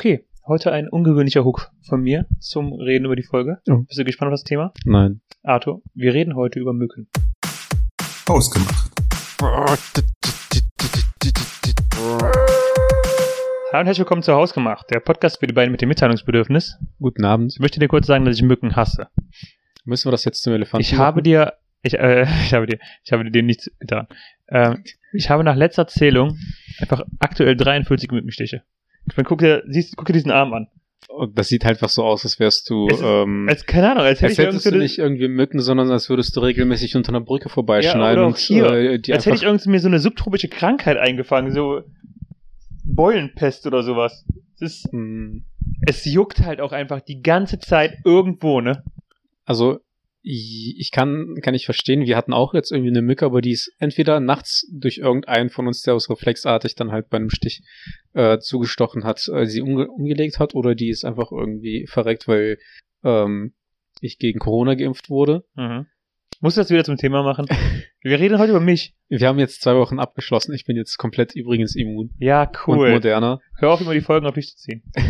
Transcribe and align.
Okay, 0.00 0.24
heute 0.46 0.72
ein 0.72 0.88
ungewöhnlicher 0.88 1.44
Hook 1.44 1.72
von 1.82 2.00
mir 2.00 2.24
zum 2.38 2.72
Reden 2.72 3.04
über 3.04 3.16
die 3.16 3.22
Folge. 3.22 3.58
Oh. 3.68 3.82
Bist 3.86 3.98
du 3.98 4.04
gespannt 4.06 4.32
auf 4.32 4.32
das 4.32 4.44
Thema? 4.44 4.72
Nein. 4.86 5.20
Arthur, 5.42 5.82
wir 5.92 6.14
reden 6.14 6.36
heute 6.36 6.58
über 6.58 6.72
Mücken. 6.72 7.06
Ausgemacht. 8.26 8.90
Hallo 9.42 9.72
und 13.72 13.84
herzlich 13.84 13.98
willkommen 13.98 14.22
zu 14.22 14.32
Hausgemacht, 14.32 14.90
der 14.90 15.00
Podcast 15.00 15.38
für 15.38 15.46
die 15.46 15.52
beiden 15.52 15.70
mit 15.70 15.82
dem 15.82 15.90
Mitteilungsbedürfnis. 15.90 16.78
Guten 16.98 17.26
Abend. 17.26 17.52
Ich 17.52 17.60
möchte 17.60 17.78
dir 17.78 17.88
kurz 17.88 18.06
sagen, 18.06 18.24
dass 18.24 18.36
ich 18.36 18.42
Mücken 18.42 18.76
hasse. 18.76 19.08
Müssen 19.84 20.08
wir 20.08 20.12
das 20.12 20.24
jetzt 20.24 20.42
zum 20.42 20.54
Elefanten 20.54 20.80
Ich 20.80 20.94
habe 20.94 21.16
machen? 21.16 21.24
dir, 21.24 21.52
ich, 21.82 21.92
äh, 21.92 22.22
ich 22.46 22.54
habe 22.54 22.66
dir, 22.66 22.78
ich 23.04 23.12
habe 23.12 23.30
dir 23.30 23.42
nichts 23.42 23.70
getan. 23.78 24.06
Ähm, 24.48 24.82
ich 25.12 25.28
habe 25.28 25.44
nach 25.44 25.56
letzter 25.56 25.86
Zählung 25.86 26.38
einfach 26.78 27.04
aktuell 27.18 27.54
43 27.54 28.10
Mückenstiche. 28.10 28.62
Ich 29.10 29.16
meine, 29.16 29.26
guck 29.28 29.38
dir, 29.38 29.62
siehst, 29.68 29.96
guck 29.96 30.06
dir 30.06 30.12
diesen 30.12 30.30
Arm 30.30 30.52
an. 30.54 30.68
Und 31.08 31.36
das 31.38 31.48
sieht 31.48 31.64
halt 31.64 31.76
einfach 31.76 31.88
so 31.88 32.04
aus, 32.04 32.24
als 32.24 32.38
wärst 32.38 32.68
du, 32.70 32.86
ist- 32.88 33.02
ähm, 33.02 33.46
Als, 33.48 33.66
keine 33.66 33.90
Ahnung, 33.90 34.04
als 34.04 34.20
hätte 34.20 34.26
als 34.30 34.38
ich 34.38 34.44
hättest 34.46 34.66
du 34.66 34.76
nicht 34.78 34.98
irgendwie 34.98 35.28
Mücken, 35.28 35.60
sondern 35.60 35.90
als 35.90 36.08
würdest 36.08 36.36
du 36.36 36.40
regelmäßig 36.40 36.94
unter 36.96 37.08
einer 37.10 37.20
Brücke 37.20 37.48
vorbeischneiden 37.48 38.22
Ja, 38.22 38.26
und 38.26 38.36
hier. 38.38 38.66
äh, 38.72 39.00
als 39.12 39.26
hätte 39.26 39.36
ich 39.36 39.42
irgendwie 39.42 39.70
mir 39.70 39.80
so 39.80 39.88
eine 39.88 39.98
subtropische 39.98 40.48
Krankheit 40.48 40.98
eingefangen, 40.98 41.52
so 41.52 41.82
Beulenpest 42.84 43.66
oder 43.66 43.82
sowas. 43.82 44.24
Es 44.56 44.60
ist, 44.84 44.92
Hm, 44.92 45.44
es 45.86 46.04
juckt 46.04 46.40
halt 46.40 46.60
auch 46.60 46.72
einfach 46.72 47.00
die 47.00 47.22
ganze 47.22 47.58
Zeit 47.58 47.94
irgendwo, 48.04 48.60
ne? 48.60 48.82
also 49.44 49.80
ich 50.22 50.90
kann, 50.90 51.36
kann 51.42 51.54
ich 51.54 51.64
verstehen, 51.64 52.04
wir 52.06 52.16
hatten 52.16 52.32
auch 52.32 52.52
jetzt 52.54 52.72
irgendwie 52.72 52.90
eine 52.90 53.02
Mücke, 53.02 53.24
aber 53.24 53.40
die 53.40 53.52
ist 53.52 53.72
entweder 53.78 54.20
nachts 54.20 54.66
durch 54.72 54.98
irgendeinen 54.98 55.50
von 55.50 55.66
uns, 55.66 55.82
der 55.82 55.94
aus 55.94 56.10
reflexartig 56.10 56.74
dann 56.74 56.92
halt 56.92 57.08
bei 57.08 57.16
einem 57.16 57.30
Stich 57.30 57.62
äh, 58.12 58.38
zugestochen 58.38 59.04
hat, 59.04 59.26
äh, 59.28 59.46
sie 59.46 59.62
umge 59.62 59.88
umgelegt 59.88 60.38
hat, 60.38 60.54
oder 60.54 60.74
die 60.74 60.90
ist 60.90 61.04
einfach 61.04 61.32
irgendwie 61.32 61.86
verreckt, 61.86 62.28
weil 62.28 62.58
ähm, 63.02 63.54
ich 64.00 64.18
gegen 64.18 64.38
Corona 64.38 64.74
geimpft 64.74 65.08
wurde. 65.10 65.44
Mhm. 65.54 65.86
Musst 66.40 66.56
du 66.56 66.62
das 66.62 66.70
wieder 66.70 66.84
zum 66.84 66.96
Thema 66.96 67.22
machen? 67.22 67.46
Wir 68.02 68.18
reden 68.18 68.38
heute 68.38 68.52
über 68.52 68.60
mich. 68.60 68.94
Wir 69.08 69.28
haben 69.28 69.38
jetzt 69.38 69.60
zwei 69.60 69.74
Wochen 69.74 69.98
abgeschlossen. 69.98 70.54
Ich 70.54 70.64
bin 70.64 70.76
jetzt 70.76 70.96
komplett 70.96 71.34
übrigens 71.34 71.76
immun 71.76 72.14
Ja, 72.18 72.44
und 72.44 72.66
cool. 72.66 72.92
moderner. 72.92 73.40
Hör 73.58 73.72
auf, 73.72 73.80
immer 73.82 73.92
die 73.92 74.00
Folgen 74.00 74.26
auf 74.26 74.34
dich 74.34 74.48
zu 74.48 74.56
ziehen. 74.56 74.82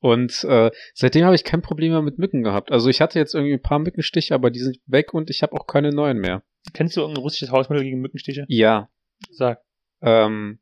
Und 0.00 0.44
äh, 0.44 0.70
seitdem 0.94 1.24
habe 1.24 1.34
ich 1.34 1.44
kein 1.44 1.62
Problem 1.62 1.92
mehr 1.92 2.02
mit 2.02 2.18
Mücken 2.18 2.42
gehabt. 2.42 2.70
Also 2.70 2.88
ich 2.88 3.00
hatte 3.00 3.18
jetzt 3.18 3.34
irgendwie 3.34 3.54
ein 3.54 3.62
paar 3.62 3.80
Mückenstiche, 3.80 4.34
aber 4.34 4.50
die 4.50 4.60
sind 4.60 4.78
weg 4.86 5.12
und 5.12 5.30
ich 5.30 5.42
habe 5.42 5.54
auch 5.54 5.66
keine 5.66 5.90
neuen 5.90 6.18
mehr. 6.18 6.42
Kennst 6.72 6.96
du 6.96 7.00
irgendein 7.00 7.22
russisches 7.22 7.50
Hausmittel 7.50 7.84
gegen 7.84 8.00
Mückenstiche? 8.00 8.44
Ja, 8.48 8.88
Sag. 9.30 9.60
ähm, 10.02 10.60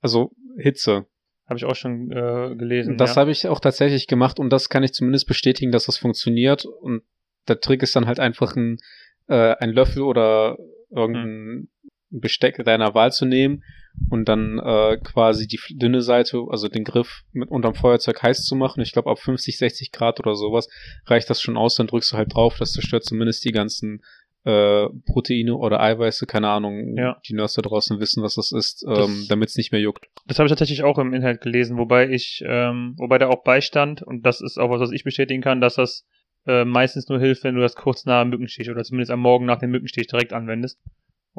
also 0.00 0.32
Hitze. 0.56 1.06
Habe 1.46 1.58
ich 1.58 1.64
auch 1.64 1.74
schon 1.74 2.12
äh, 2.12 2.54
gelesen. 2.54 2.96
Das 2.96 3.16
ja. 3.16 3.22
habe 3.22 3.32
ich 3.32 3.48
auch 3.48 3.58
tatsächlich 3.58 4.06
gemacht 4.06 4.38
und 4.38 4.50
das 4.50 4.68
kann 4.68 4.84
ich 4.84 4.92
zumindest 4.92 5.26
bestätigen, 5.26 5.72
dass 5.72 5.86
das 5.86 5.98
funktioniert. 5.98 6.64
Und 6.64 7.02
der 7.48 7.58
Trick 7.58 7.82
ist 7.82 7.96
dann 7.96 8.06
halt 8.06 8.20
einfach 8.20 8.54
ein, 8.54 8.78
äh, 9.26 9.56
ein 9.56 9.70
Löffel 9.70 10.02
oder 10.02 10.58
irgendein 10.90 11.68
Besteck 12.10 12.64
deiner 12.64 12.94
Wahl 12.94 13.10
zu 13.10 13.24
nehmen 13.24 13.64
und 14.08 14.28
dann 14.28 14.58
äh, 14.58 14.96
quasi 14.98 15.46
die 15.46 15.58
dünne 15.70 16.02
Seite, 16.02 16.44
also 16.50 16.68
den 16.68 16.84
Griff 16.84 17.22
mit 17.32 17.50
unterm 17.50 17.74
Feuerzeug 17.74 18.22
heiß 18.22 18.44
zu 18.44 18.54
machen. 18.56 18.80
Ich 18.82 18.92
glaube, 18.92 19.10
ab 19.10 19.18
50, 19.18 19.58
60 19.58 19.92
Grad 19.92 20.20
oder 20.20 20.34
sowas 20.34 20.68
reicht 21.06 21.28
das 21.30 21.40
schon 21.42 21.56
aus. 21.56 21.76
Dann 21.76 21.86
drückst 21.86 22.12
du 22.12 22.16
halt 22.16 22.34
drauf, 22.34 22.56
das 22.58 22.72
zerstört 22.72 23.04
zumindest 23.04 23.44
die 23.44 23.52
ganzen 23.52 24.02
äh, 24.44 24.86
Proteine 25.06 25.54
oder 25.54 25.80
Eiweiße, 25.80 26.26
keine 26.26 26.48
Ahnung, 26.48 26.96
Ja. 26.96 27.20
die 27.28 27.34
Nerds 27.34 27.54
da 27.54 27.62
draußen 27.62 28.00
wissen, 28.00 28.22
was 28.22 28.36
das 28.36 28.52
ist, 28.52 28.84
ähm, 28.88 29.26
damit 29.28 29.50
es 29.50 29.56
nicht 29.56 29.70
mehr 29.70 29.82
juckt. 29.82 30.06
Das 30.26 30.38
habe 30.38 30.46
ich 30.46 30.50
tatsächlich 30.50 30.82
auch 30.82 30.96
im 30.98 31.12
Inhalt 31.12 31.42
gelesen, 31.42 31.76
wobei 31.76 32.08
ich, 32.08 32.42
ähm, 32.46 32.94
wobei 32.96 33.18
da 33.18 33.28
auch 33.28 33.42
beistand, 33.44 34.02
und 34.02 34.24
das 34.24 34.40
ist 34.40 34.58
auch 34.58 34.70
was, 34.70 34.80
was 34.80 34.92
ich 34.92 35.04
bestätigen 35.04 35.42
kann, 35.42 35.60
dass 35.60 35.74
das 35.74 36.06
äh, 36.46 36.64
meistens 36.64 37.06
nur 37.10 37.20
hilft, 37.20 37.44
wenn 37.44 37.54
du 37.54 37.60
das 37.60 37.74
kurz 37.76 38.06
nach 38.06 38.22
dem 38.22 38.30
Mückenstich 38.30 38.70
oder 38.70 38.82
zumindest 38.82 39.10
am 39.10 39.20
Morgen 39.20 39.44
nach 39.44 39.58
dem 39.58 39.72
Mückenstich 39.72 40.06
direkt 40.06 40.32
anwendest. 40.32 40.80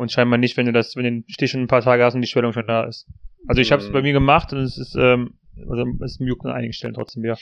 Und 0.01 0.11
scheinbar 0.11 0.37
nicht, 0.39 0.57
wenn 0.57 0.65
du 0.65 0.71
das, 0.73 0.95
wenn 0.95 1.03
du 1.03 1.11
den 1.11 1.25
Stich 1.29 1.51
schon 1.51 1.61
ein 1.61 1.67
paar 1.67 1.81
Tage 1.81 2.03
hast 2.03 2.15
und 2.15 2.21
die 2.21 2.27
Schwellung 2.27 2.53
schon 2.53 2.67
da 2.67 2.83
ist. 2.85 3.07
Also 3.47 3.61
ich 3.61 3.71
habe 3.71 3.81
es 3.81 3.89
Mhm. 3.89 3.93
bei 3.93 4.01
mir 4.01 4.13
gemacht 4.13 4.51
und 4.53 4.59
es 4.59 4.77
ist, 4.77 4.95
ähm, 4.95 5.35
also 5.69 5.85
es 6.03 6.17
juckt 6.19 6.45
an 6.45 6.51
einigen 6.51 6.73
Stellen 6.73 6.93
trotzdem 6.93 7.23
wieder. 7.23 7.37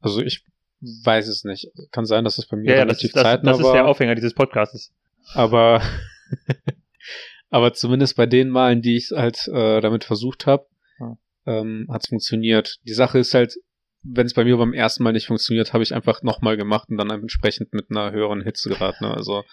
Also 0.00 0.20
ich 0.22 0.44
weiß 0.80 1.28
es 1.28 1.44
nicht. 1.44 1.68
Kann 1.92 2.06
sein, 2.06 2.24
dass 2.24 2.38
es 2.38 2.46
bei 2.46 2.56
mir 2.56 2.70
Ja, 2.70 2.76
ja, 2.78 2.84
das, 2.84 2.96
relativ 2.98 3.12
das, 3.12 3.22
zeitnah 3.22 3.50
das 3.52 3.60
ist 3.60 3.64
war, 3.66 3.72
der 3.74 3.86
Aufhänger 3.86 4.14
dieses 4.14 4.34
Podcastes. 4.34 4.92
aber 5.34 5.82
aber 7.50 7.72
zumindest 7.74 8.16
bei 8.16 8.26
den 8.26 8.50
Malen, 8.50 8.82
die 8.82 8.96
ich 8.96 9.10
halt 9.14 9.46
äh, 9.48 9.80
damit 9.80 10.04
versucht 10.04 10.46
habe, 10.46 10.66
Ja. 10.98 11.16
ähm, 11.46 11.86
hat 11.90 12.02
es 12.04 12.08
funktioniert. 12.08 12.76
Die 12.86 12.92
Sache 12.94 13.18
ist 13.18 13.34
halt, 13.34 13.54
wenn 14.02 14.26
es 14.26 14.34
bei 14.34 14.44
mir 14.44 14.56
beim 14.56 14.72
ersten 14.72 15.02
Mal 15.02 15.12
nicht 15.12 15.26
funktioniert, 15.26 15.72
habe 15.72 15.82
ich 15.82 15.94
einfach 15.94 16.22
nochmal 16.22 16.56
gemacht 16.56 16.88
und 16.88 16.96
dann 16.96 17.10
entsprechend 17.10 17.72
mit 17.74 17.90
einer 17.90 18.12
höheren 18.12 18.42
Hitzegrad. 18.42 19.00
Ne? 19.00 19.12
Also 19.12 19.44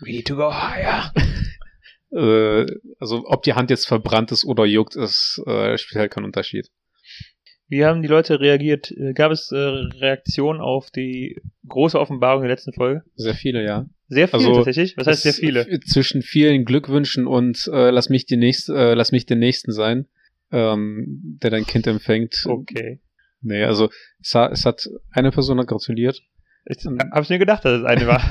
We 0.00 0.12
need 0.12 0.26
to 0.26 0.36
go 0.36 0.52
higher. 0.52 1.12
äh, 2.10 2.66
also 2.98 3.24
ob 3.26 3.42
die 3.42 3.54
Hand 3.54 3.70
jetzt 3.70 3.86
verbrannt 3.86 4.32
ist 4.32 4.44
oder 4.44 4.64
juckt, 4.64 4.96
ist 4.96 5.42
äh, 5.46 5.76
spielt 5.78 6.00
halt 6.00 6.12
keinen 6.12 6.24
Unterschied. 6.24 6.68
Wie 7.68 7.84
haben 7.84 8.02
die 8.02 8.08
Leute 8.08 8.40
reagiert? 8.40 8.92
Äh, 8.92 9.12
Gab 9.12 9.32
es 9.32 9.50
äh, 9.50 9.56
Reaktionen 9.56 10.60
auf 10.60 10.90
die 10.90 11.40
große 11.66 11.98
Offenbarung 11.98 12.42
der 12.42 12.50
letzten 12.50 12.72
Folge? 12.72 13.02
Sehr 13.16 13.34
viele, 13.34 13.64
ja. 13.64 13.86
Sehr 14.08 14.28
viele 14.28 14.38
Also, 14.38 14.54
tatsächlich. 14.54 14.96
Was 14.96 15.08
heißt 15.08 15.22
sehr 15.22 15.32
viele? 15.32 15.80
Zwischen 15.80 16.22
vielen 16.22 16.64
Glückwünschen 16.64 17.26
und 17.26 17.68
äh, 17.72 17.90
lass 17.90 18.08
mich 18.08 18.24
die 18.26 18.36
nächste, 18.36 18.72
äh, 18.74 18.94
lass 18.94 19.10
mich 19.10 19.26
den 19.26 19.40
nächsten 19.40 19.72
sein, 19.72 20.06
ähm, 20.52 21.38
der 21.42 21.50
dein 21.50 21.66
Kind 21.66 21.88
empfängt. 21.88 22.44
Okay. 22.46 23.00
Nee, 23.40 23.64
also 23.64 23.90
es, 24.20 24.34
ha, 24.34 24.48
es 24.48 24.64
hat 24.64 24.88
eine 25.10 25.32
Person 25.32 25.58
hat 25.58 25.66
gratuliert. 25.66 26.22
Ich 26.66 26.84
hab's 27.12 27.28
mir 27.28 27.38
gedacht, 27.38 27.64
dass 27.64 27.80
es 27.80 27.84
eine 27.84 28.06
war. 28.06 28.22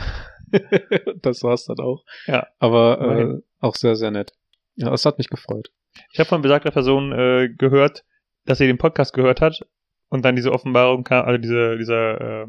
das 1.22 1.44
war's 1.44 1.66
dann 1.66 1.80
auch. 1.80 2.04
Ja. 2.28 2.48
Aber 2.60 3.02
äh, 3.02 3.42
auch 3.60 3.76
sehr, 3.76 3.96
sehr 3.96 4.12
nett. 4.12 4.34
Ja, 4.76 4.94
es 4.94 5.06
hat 5.06 5.18
mich 5.18 5.30
gefreut. 5.30 5.72
Ich 6.12 6.20
habe 6.20 6.28
von 6.28 6.42
besagter 6.42 6.72
Person 6.72 7.12
äh, 7.14 7.50
gehört, 7.50 8.04
dass 8.46 8.58
sie 8.58 8.68
den 8.68 8.78
Podcast 8.78 9.14
gehört 9.14 9.42
hat 9.42 9.66
und 10.10 10.26
dann 10.26 10.36
diese 10.36 10.52
Offenbarung 10.52 11.04
kam, 11.04 11.26
also 11.26 11.38
diese, 11.38 11.78
dieser 11.78 12.44
äh, 12.44 12.48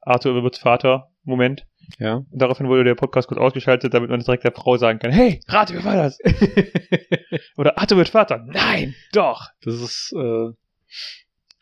Arthur 0.00 0.42
wird 0.42 0.56
Vater 0.56 1.10
Moment. 1.24 1.66
Ja. 1.98 2.16
Und 2.16 2.28
daraufhin 2.30 2.68
wurde 2.68 2.84
der 2.84 2.94
Podcast 2.94 3.28
kurz 3.28 3.40
ausgeschaltet, 3.40 3.92
damit 3.92 4.10
man 4.10 4.20
es 4.20 4.26
direkt 4.26 4.44
der 4.44 4.52
Frau 4.52 4.76
sagen 4.76 4.98
kann, 4.98 5.10
hey, 5.10 5.40
rate, 5.48 5.74
wer 5.74 5.84
war 5.84 5.96
das? 5.96 6.18
Oder 7.56 7.78
Arthur 7.78 7.98
wird 7.98 8.08
Vater. 8.08 8.44
Nein, 8.46 8.94
doch. 9.12 9.48
das 9.62 9.74
ist 9.74 10.14
äh, 10.16 10.50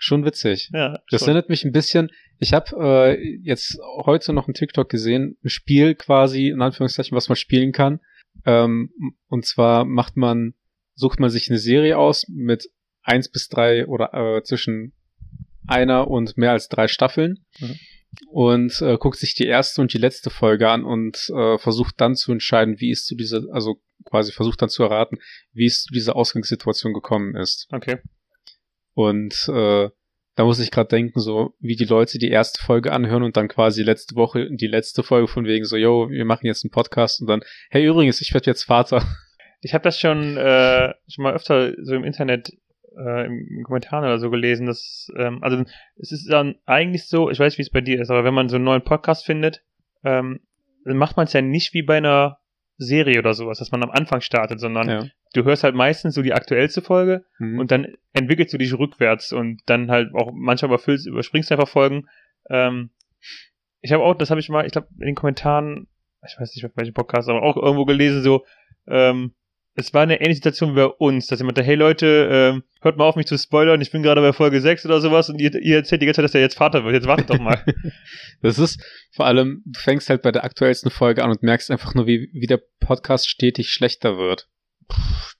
schon 0.02 0.24
witzig. 0.24 0.70
Ja, 0.72 0.98
Das 1.10 1.20
schon. 1.20 1.28
erinnert 1.28 1.48
mich 1.48 1.64
ein 1.64 1.72
bisschen. 1.72 2.10
Ich 2.38 2.52
habe 2.52 2.76
äh, 3.16 3.38
jetzt 3.42 3.78
heute 4.04 4.32
noch 4.32 4.48
ein 4.48 4.54
TikTok 4.54 4.88
gesehen, 4.88 5.36
ein 5.44 5.48
Spiel 5.48 5.94
quasi, 5.94 6.48
in 6.48 6.60
Anführungszeichen, 6.60 7.16
was 7.16 7.28
man 7.28 7.36
spielen 7.36 7.70
kann. 7.72 8.00
Ähm, 8.44 8.90
und 9.28 9.46
zwar 9.46 9.84
macht 9.84 10.16
man, 10.16 10.54
sucht 10.94 11.20
man 11.20 11.30
sich 11.30 11.48
eine 11.48 11.58
Serie 11.58 11.98
aus 11.98 12.26
mit 12.28 12.68
eins 13.02 13.28
bis 13.30 13.48
drei 13.48 13.86
oder 13.86 14.12
äh, 14.14 14.42
zwischen 14.42 14.92
einer 15.68 16.08
und 16.08 16.36
mehr 16.36 16.50
als 16.52 16.68
drei 16.68 16.88
Staffeln 16.88 17.44
Mhm. 17.60 17.76
und 18.28 18.82
äh, 18.82 18.96
guckt 18.98 19.18
sich 19.18 19.34
die 19.34 19.46
erste 19.46 19.80
und 19.80 19.92
die 19.92 19.98
letzte 19.98 20.30
Folge 20.30 20.68
an 20.68 20.84
und 20.84 21.30
äh, 21.34 21.58
versucht 21.58 22.00
dann 22.00 22.16
zu 22.16 22.32
entscheiden, 22.32 22.80
wie 22.80 22.90
es 22.90 23.04
zu 23.06 23.14
dieser, 23.14 23.42
also 23.52 23.80
quasi 24.04 24.32
versucht 24.32 24.60
dann 24.62 24.68
zu 24.68 24.82
erraten, 24.82 25.18
wie 25.52 25.66
es 25.66 25.84
zu 25.84 25.92
dieser 25.94 26.16
Ausgangssituation 26.16 26.92
gekommen 26.92 27.36
ist. 27.36 27.68
Okay. 27.70 27.98
Und 28.94 29.48
äh, 29.48 29.88
da 30.34 30.44
muss 30.44 30.60
ich 30.60 30.70
gerade 30.70 30.88
denken, 30.88 31.20
so 31.20 31.54
wie 31.60 31.76
die 31.76 31.84
Leute 31.84 32.18
die 32.18 32.30
erste 32.30 32.62
Folge 32.62 32.92
anhören 32.92 33.22
und 33.22 33.36
dann 33.36 33.48
quasi 33.48 33.82
letzte 33.82 34.16
Woche 34.16 34.48
die 34.50 34.66
letzte 34.66 35.02
Folge 35.02 35.28
von 35.28 35.44
wegen 35.44 35.64
so, 35.64 35.76
yo, 35.76 36.08
wir 36.10 36.24
machen 36.24 36.46
jetzt 36.46 36.64
einen 36.64 36.70
Podcast 36.70 37.20
und 37.20 37.26
dann, 37.26 37.42
hey 37.70 37.84
übrigens, 37.84 38.20
ich 38.20 38.32
werde 38.32 38.46
jetzt 38.50 38.64
Vater. 38.64 39.04
Ich 39.64 39.74
habe 39.74 39.84
das 39.84 39.96
schon, 39.96 40.36
äh, 40.36 40.92
schon 41.06 41.22
mal 41.22 41.34
öfter 41.34 41.72
so 41.84 41.94
im 41.94 42.02
Internet 42.02 42.50
äh, 42.96 43.26
im 43.26 43.62
Kommentaren 43.64 44.04
oder 44.04 44.18
so 44.18 44.28
gelesen, 44.28 44.66
dass 44.66 45.08
ähm, 45.16 45.38
also 45.40 45.62
es 45.96 46.10
ist 46.10 46.28
dann 46.28 46.56
eigentlich 46.66 47.06
so, 47.06 47.30
ich 47.30 47.38
weiß, 47.38 47.58
wie 47.58 47.62
es 47.62 47.70
bei 47.70 47.80
dir 47.80 48.00
ist, 48.00 48.10
aber 48.10 48.24
wenn 48.24 48.34
man 48.34 48.48
so 48.48 48.56
einen 48.56 48.64
neuen 48.64 48.82
Podcast 48.82 49.24
findet, 49.24 49.62
ähm, 50.02 50.40
dann 50.84 50.96
macht 50.96 51.16
man 51.16 51.26
es 51.26 51.32
ja 51.32 51.42
nicht 51.42 51.74
wie 51.74 51.82
bei 51.82 51.98
einer 51.98 52.38
Serie 52.82 53.18
oder 53.18 53.34
sowas, 53.34 53.58
dass 53.58 53.70
man 53.72 53.82
am 53.82 53.90
Anfang 53.90 54.20
startet, 54.20 54.60
sondern 54.60 54.88
Ja. 54.88 55.04
du 55.34 55.44
hörst 55.44 55.64
halt 55.64 55.74
meistens 55.74 56.14
so 56.14 56.22
die 56.22 56.32
aktuellste 56.34 56.82
Folge 56.82 57.24
Mhm. 57.38 57.58
und 57.58 57.70
dann 57.70 57.86
entwickelst 58.12 58.52
du 58.52 58.58
dich 58.58 58.76
rückwärts 58.78 59.32
und 59.32 59.60
dann 59.66 59.90
halt 59.90 60.14
auch 60.14 60.30
manchmal 60.34 60.70
überfüllst, 60.70 61.06
überspringst 61.06 61.50
du 61.50 61.54
einfach 61.54 61.68
Folgen. 61.68 62.08
Ähm, 62.50 62.90
ich 63.80 63.92
habe 63.92 64.02
auch, 64.02 64.14
das 64.14 64.30
habe 64.30 64.40
ich 64.40 64.48
mal, 64.48 64.64
ich 64.66 64.72
glaube, 64.72 64.88
in 65.00 65.06
den 65.06 65.14
Kommentaren, 65.14 65.88
ich 66.26 66.38
weiß 66.38 66.54
nicht, 66.54 66.64
auf 66.64 66.76
welchem 66.76 66.94
Podcast, 66.94 67.28
aber 67.28 67.42
auch 67.42 67.56
irgendwo 67.56 67.84
gelesen, 67.84 68.22
so, 68.22 68.44
ähm, 68.86 69.34
es 69.74 69.94
war 69.94 70.02
eine 70.02 70.20
ähnliche 70.20 70.36
Situation 70.36 70.72
wie 70.72 70.76
bei 70.76 70.86
uns, 70.86 71.26
dass 71.26 71.38
jemand 71.40 71.56
da, 71.56 71.62
hey 71.62 71.74
Leute, 71.76 72.28
ähm, 72.30 72.62
hört 72.82 72.98
mal 72.98 73.04
auf 73.04 73.16
mich 73.16 73.26
zu 73.26 73.38
spoilern, 73.38 73.80
ich 73.80 73.90
bin 73.90 74.02
gerade 74.02 74.20
bei 74.20 74.32
Folge 74.32 74.60
6 74.60 74.84
oder 74.86 75.00
sowas 75.00 75.30
und 75.30 75.40
ihr, 75.40 75.54
ihr 75.54 75.76
erzählt 75.76 76.02
die 76.02 76.06
ganze 76.06 76.18
Zeit, 76.18 76.24
dass 76.24 76.34
er 76.34 76.40
jetzt 76.42 76.56
Vater 76.58 76.84
wird, 76.84 76.94
jetzt 76.94 77.06
wartet 77.06 77.30
doch 77.30 77.38
mal. 77.38 77.64
Das 78.42 78.58
ist 78.58 78.82
vor 79.12 79.26
allem, 79.26 79.62
du 79.64 79.78
fängst 79.78 80.10
halt 80.10 80.22
bei 80.22 80.32
der 80.32 80.44
aktuellsten 80.44 80.90
Folge 80.90 81.22
an 81.22 81.30
und 81.30 81.42
merkst 81.42 81.70
einfach 81.70 81.94
nur, 81.94 82.06
wie, 82.06 82.28
wie 82.32 82.46
der 82.46 82.60
Podcast 82.80 83.28
stetig 83.28 83.70
schlechter 83.70 84.18
wird. 84.18 84.48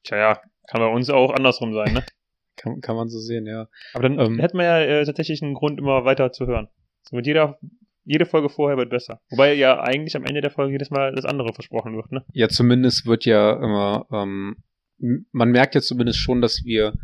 Tja, 0.04 0.16
ja, 0.16 0.40
kann 0.68 0.80
bei 0.80 0.86
uns 0.86 1.10
auch 1.10 1.32
andersrum 1.32 1.74
sein, 1.74 1.92
ne? 1.92 2.04
Kann, 2.56 2.82
kann 2.82 2.96
man 2.96 3.08
so 3.08 3.18
sehen, 3.18 3.46
ja. 3.46 3.66
Aber 3.94 4.02
dann 4.02 4.20
Ähm. 4.20 4.38
hätte 4.38 4.56
man 4.58 4.66
ja 4.66 4.78
äh, 4.78 5.04
tatsächlich 5.06 5.42
einen 5.42 5.54
Grund, 5.54 5.80
immer 5.80 6.04
weiter 6.04 6.32
zu 6.32 6.46
hören. 6.46 6.68
So 7.02 7.16
mit 7.16 7.26
jeder, 7.26 7.58
jede 8.04 8.26
Folge 8.26 8.48
vorher 8.48 8.76
wird 8.76 8.90
besser. 8.90 9.20
Wobei 9.30 9.54
ja 9.54 9.80
eigentlich 9.80 10.16
am 10.16 10.24
Ende 10.24 10.40
der 10.40 10.50
Folge 10.50 10.72
jedes 10.72 10.90
Mal 10.90 11.14
das 11.14 11.24
andere 11.24 11.52
versprochen 11.52 11.96
wird, 11.96 12.10
ne? 12.12 12.24
Ja, 12.32 12.48
zumindest 12.48 13.06
wird 13.06 13.24
ja 13.24 13.52
immer, 13.52 14.06
ähm, 14.12 14.56
man 15.32 15.50
merkt 15.50 15.74
ja 15.74 15.80
zumindest 15.80 16.18
schon, 16.18 16.40
dass 16.40 16.64
wir 16.64 16.94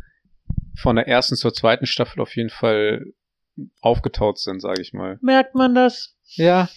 von 0.75 0.95
der 0.95 1.07
ersten 1.07 1.35
zur 1.35 1.53
zweiten 1.53 1.85
Staffel 1.85 2.21
auf 2.21 2.35
jeden 2.35 2.49
Fall 2.49 3.05
aufgetaut 3.81 4.39
sind, 4.39 4.61
sage 4.61 4.81
ich 4.81 4.93
mal. 4.93 5.17
Merkt 5.21 5.55
man 5.55 5.75
das? 5.75 6.15
Ja. 6.35 6.69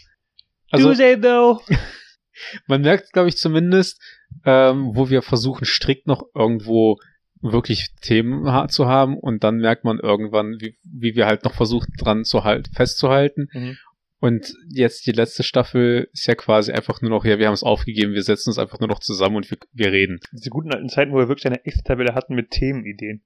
Also 0.71 0.95
they 0.95 1.21
though? 1.21 1.61
man 2.67 2.83
merkt, 2.83 3.13
glaube 3.13 3.29
ich, 3.29 3.37
zumindest, 3.37 4.01
ähm, 4.45 4.91
wo 4.95 5.11
wir 5.11 5.23
versuchen, 5.23 5.65
strikt 5.65 6.07
noch 6.07 6.25
irgendwo 6.35 6.99
wirklich 7.41 7.89
Themen 8.01 8.69
zu 8.69 8.87
haben 8.87 9.19
und 9.19 9.43
dann 9.43 9.57
merkt 9.57 9.85
man 9.85 9.99
irgendwann, 9.99 10.61
wie, 10.61 10.79
wie 10.85 11.17
wir 11.17 11.27
halt 11.27 11.45
noch 11.45 11.55
versuchen, 11.55 11.93
dran 11.99 12.25
zu 12.25 12.45
halt 12.45 12.69
festzuhalten. 12.73 13.49
Mhm. 13.53 13.77
Und 14.23 14.55
jetzt 14.73 15.05
die 15.09 15.11
letzte 15.13 15.43
Staffel 15.43 16.09
ist 16.13 16.27
ja 16.29 16.37
quasi 16.37 16.71
einfach 16.71 17.01
nur 17.03 17.11
noch, 17.11 17.25
ja, 17.25 17.41
wir 17.41 17.49
haben 17.49 17.55
es 17.55 17.65
aufgegeben, 17.65 18.13
wir 18.15 18.23
setzen 18.23 18.51
uns 18.51 18.59
einfach 18.59 18.79
nur 18.79 18.89
noch 18.89 19.01
zusammen 19.01 19.35
und 19.35 19.51
wir, 19.51 19.59
wir 19.73 19.91
reden. 19.91 20.21
Diese 20.31 20.49
guten 20.49 20.73
alten 20.73 20.89
Zeiten, 20.89 21.11
wo 21.11 21.17
wir 21.17 21.27
wirklich 21.29 21.47
eine 21.47 21.65
Excel-Tabelle 21.65 22.15
hatten 22.15 22.37
mit 22.37 22.51
Themenideen. 22.51 23.25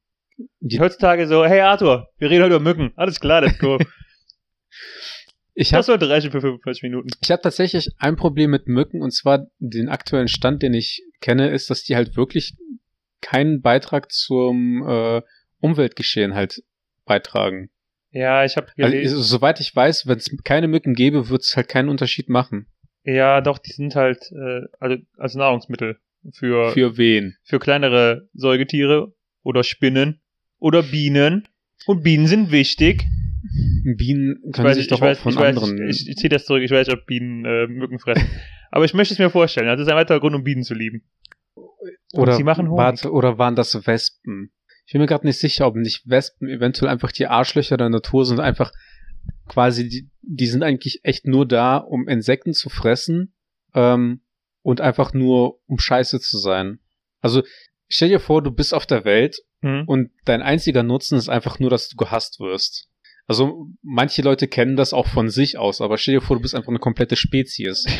Die- 0.60 0.80
Heutzutage 0.80 1.26
so, 1.28 1.44
hey 1.44 1.60
Arthur, 1.60 2.08
wir 2.16 2.30
reden 2.30 2.44
heute 2.44 2.54
über 2.56 2.64
Mücken. 2.64 2.92
Alles 2.96 3.20
klar, 3.20 3.42
let's 3.42 3.58
go. 3.58 3.78
Ich 5.58 5.72
habe 5.72 5.78
Das 5.78 5.86
sollte 5.86 6.08
reichen 6.10 6.30
für 6.30 6.40
45 6.42 6.82
Minuten. 6.82 7.08
ich 7.22 7.30
hab 7.30 7.40
tatsächlich 7.40 7.88
ein 7.98 8.16
Problem 8.16 8.50
mit 8.50 8.68
Mücken 8.68 9.00
und 9.02 9.12
zwar 9.12 9.46
den 9.58 9.88
aktuellen 9.88 10.28
Stand, 10.28 10.62
den 10.62 10.74
ich 10.74 11.02
kenne, 11.22 11.48
ist, 11.48 11.70
dass 11.70 11.82
die 11.82 11.96
halt 11.96 12.14
wirklich 12.16 12.54
keinen 13.22 13.62
Beitrag 13.62 14.12
zum 14.12 14.86
äh, 14.86 15.22
Umweltgeschehen 15.60 16.34
halt 16.34 16.62
beitragen. 17.06 17.70
Ja, 18.18 18.44
ich 18.44 18.56
habe 18.56 18.68
Also, 18.78 18.90
gelesen. 18.92 19.22
soweit 19.22 19.60
ich 19.60 19.74
weiß, 19.74 20.06
wenn 20.06 20.18
es 20.18 20.34
keine 20.44 20.68
Mücken 20.68 20.94
gäbe, 20.94 21.28
wird 21.28 21.42
es 21.42 21.56
halt 21.56 21.68
keinen 21.68 21.88
Unterschied 21.88 22.28
machen. 22.28 22.66
ja, 23.04 23.40
doch, 23.40 23.58
die 23.58 23.72
sind 23.72 23.94
halt 23.94 24.30
äh, 24.32 24.62
also 24.80 24.96
als 25.18 25.34
Nahrungsmittel 25.34 25.98
für, 26.32 26.72
für 26.72 26.96
wen? 26.96 27.36
für 27.44 27.58
kleinere 27.58 28.28
Säugetiere 28.32 29.12
oder 29.42 29.62
Spinnen 29.64 30.20
oder 30.58 30.82
Bienen. 30.82 31.46
Und 31.86 32.02
Bienen 32.02 32.26
sind 32.26 32.50
wichtig. 32.50 33.04
Bienen 33.96 34.38
Ich 34.46 34.52
können 34.54 34.68
weiß, 34.68 34.76
sich 34.76 34.84
ich 34.86 34.90
doch 34.90 35.00
weiß, 35.00 35.18
auch 35.18 35.22
von 35.22 35.32
ich, 35.34 35.38
weiß, 35.38 35.56
anderen. 35.62 35.88
ich, 35.88 36.08
ich 36.08 36.16
ziehe 36.16 36.28
das 36.30 36.46
zurück. 36.46 36.62
Ich 36.62 36.70
weiß 36.70 36.86
nicht, 36.88 36.96
ob 36.96 37.06
Bienen 37.06 37.44
äh, 37.44 37.66
Mücken 37.68 37.98
fressen. 37.98 38.26
Aber 38.72 38.84
ich 38.84 38.94
möchte 38.94 39.14
es 39.14 39.18
mir 39.20 39.30
vorstellen. 39.30 39.66
Das 39.68 39.78
ist 39.80 39.88
ein 39.88 39.94
weiterer 39.96 40.18
Grund, 40.20 40.34
um 40.34 40.42
Bienen 40.42 40.64
zu 40.64 40.74
lieben. 40.74 41.02
oder, 42.12 42.32
sie 42.34 42.42
machen 42.42 42.68
Honig. 42.68 42.78
warte, 42.78 43.12
oder 43.12 43.38
waren 43.38 43.54
das 43.54 43.86
Wespen? 43.86 44.50
Ich 44.86 44.92
bin 44.92 45.00
mir 45.00 45.06
gerade 45.06 45.26
nicht 45.26 45.38
sicher, 45.38 45.66
ob 45.66 45.76
nicht 45.76 46.08
Wespen 46.08 46.48
eventuell 46.48 46.90
einfach 46.90 47.12
die 47.12 47.26
Arschlöcher 47.26 47.76
der 47.76 47.88
Natur 47.88 48.24
sind, 48.24 48.40
einfach 48.40 48.72
quasi, 49.48 49.88
die, 49.88 50.08
die 50.22 50.46
sind 50.46 50.62
eigentlich 50.62 51.00
echt 51.02 51.26
nur 51.26 51.46
da, 51.46 51.76
um 51.76 52.08
Insekten 52.08 52.54
zu 52.54 52.68
fressen 52.68 53.34
ähm, 53.74 54.22
und 54.62 54.80
einfach 54.80 55.12
nur, 55.12 55.60
um 55.66 55.78
scheiße 55.78 56.20
zu 56.20 56.38
sein. 56.38 56.78
Also 57.20 57.42
stell 57.88 58.08
dir 58.08 58.20
vor, 58.20 58.42
du 58.42 58.50
bist 58.50 58.72
auf 58.72 58.86
der 58.86 59.04
Welt 59.04 59.40
Hm? 59.62 59.84
und 59.86 60.10
dein 60.24 60.42
einziger 60.42 60.82
Nutzen 60.82 61.16
ist 61.16 61.28
einfach 61.28 61.58
nur, 61.58 61.70
dass 61.70 61.88
du 61.88 61.96
gehasst 61.96 62.40
wirst. 62.40 62.88
Also 63.26 63.68
manche 63.82 64.22
Leute 64.22 64.46
kennen 64.46 64.76
das 64.76 64.92
auch 64.92 65.06
von 65.06 65.30
sich 65.30 65.58
aus, 65.58 65.80
aber 65.80 65.98
stell 65.98 66.14
dir 66.14 66.20
vor, 66.20 66.36
du 66.36 66.42
bist 66.42 66.54
einfach 66.54 66.68
eine 66.68 66.78
komplette 66.78 67.16
Spezies. 67.16 67.84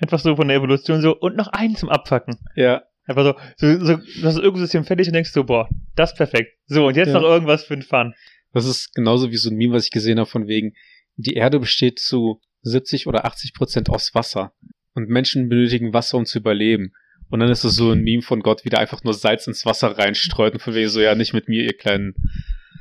Einfach 0.00 0.20
so 0.20 0.36
von 0.36 0.46
der 0.46 0.58
Evolution 0.58 1.00
so, 1.00 1.16
und 1.16 1.34
noch 1.34 1.48
einen 1.48 1.74
zum 1.74 1.88
Abfacken. 1.88 2.38
Ja. 2.54 2.84
Einfach 3.08 3.36
so, 3.56 3.78
so, 3.78 3.84
so 3.96 4.22
das 4.22 4.36
Ökosystem 4.38 4.84
fertig 4.84 5.06
und 5.08 5.14
denkst 5.14 5.32
so, 5.32 5.44
boah, 5.44 5.68
das 5.96 6.12
ist 6.12 6.16
perfekt. 6.16 6.58
So, 6.66 6.86
und 6.86 6.96
jetzt 6.96 7.08
Ja. 7.08 7.14
noch 7.14 7.22
irgendwas 7.22 7.64
für 7.64 7.74
den 7.74 7.82
Fun. 7.82 8.14
Das 8.52 8.64
ist 8.66 8.94
genauso 8.94 9.30
wie 9.30 9.36
so 9.36 9.50
ein 9.50 9.56
Meme, 9.56 9.74
was 9.74 9.84
ich 9.84 9.90
gesehen 9.90 10.18
habe, 10.18 10.28
von 10.28 10.46
wegen, 10.46 10.74
die 11.16 11.34
Erde 11.34 11.58
besteht 11.58 11.98
zu 11.98 12.40
70 12.62 13.06
oder 13.06 13.24
80 13.24 13.54
Prozent 13.54 13.90
aus 13.90 14.14
Wasser. 14.14 14.52
Und 14.94 15.08
Menschen 15.08 15.48
benötigen 15.48 15.92
Wasser, 15.92 16.18
um 16.18 16.26
zu 16.26 16.38
überleben. 16.38 16.92
Und 17.30 17.40
dann 17.40 17.50
ist 17.50 17.64
es 17.64 17.74
so 17.76 17.92
ein 17.92 18.02
Meme 18.02 18.22
von 18.22 18.40
Gott, 18.40 18.64
wie 18.64 18.68
der 18.70 18.80
einfach 18.80 19.04
nur 19.04 19.14
Salz 19.14 19.46
ins 19.46 19.64
Wasser 19.66 19.96
reinstreut 19.98 20.54
und 20.54 20.60
von 20.60 20.74
wegen 20.74 20.88
so, 20.88 21.00
ja, 21.00 21.14
nicht 21.14 21.34
mit 21.34 21.48
mir, 21.48 21.62
ihr 21.64 21.76
kleinen, 21.76 22.14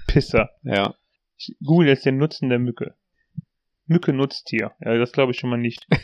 Pisser. 0.08 0.50
ja. 0.64 0.96
Ich 1.38 1.56
google 1.64 1.88
jetzt 1.88 2.06
den 2.06 2.18
Nutzen 2.18 2.50
der 2.50 2.58
Mücke. 2.60 2.96
Mücke 3.86 4.12
Nutztier. 4.14 4.72
Ja, 4.84 4.98
das 4.98 5.12
glaube 5.12 5.32
ich 5.34 5.40
schon 5.40 5.50
mal 5.50 5.58
nicht. 5.58 5.86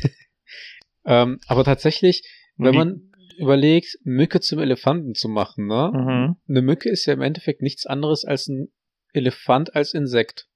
Ähm, 1.05 1.39
aber 1.47 1.63
tatsächlich, 1.65 2.23
wenn 2.55 2.75
man 2.75 3.11
überlegt, 3.37 3.97
Mücke 4.03 4.39
zum 4.39 4.59
Elefanten 4.59 5.15
zu 5.15 5.29
machen, 5.29 5.67
ne? 5.67 5.91
Mhm. 5.93 6.35
Eine 6.49 6.61
Mücke 6.61 6.89
ist 6.89 7.05
ja 7.05 7.13
im 7.13 7.21
Endeffekt 7.21 7.61
nichts 7.61 7.85
anderes 7.85 8.25
als 8.25 8.47
ein 8.47 8.69
Elefant 9.13 9.75
als 9.75 9.93
Insekt. 9.93 10.47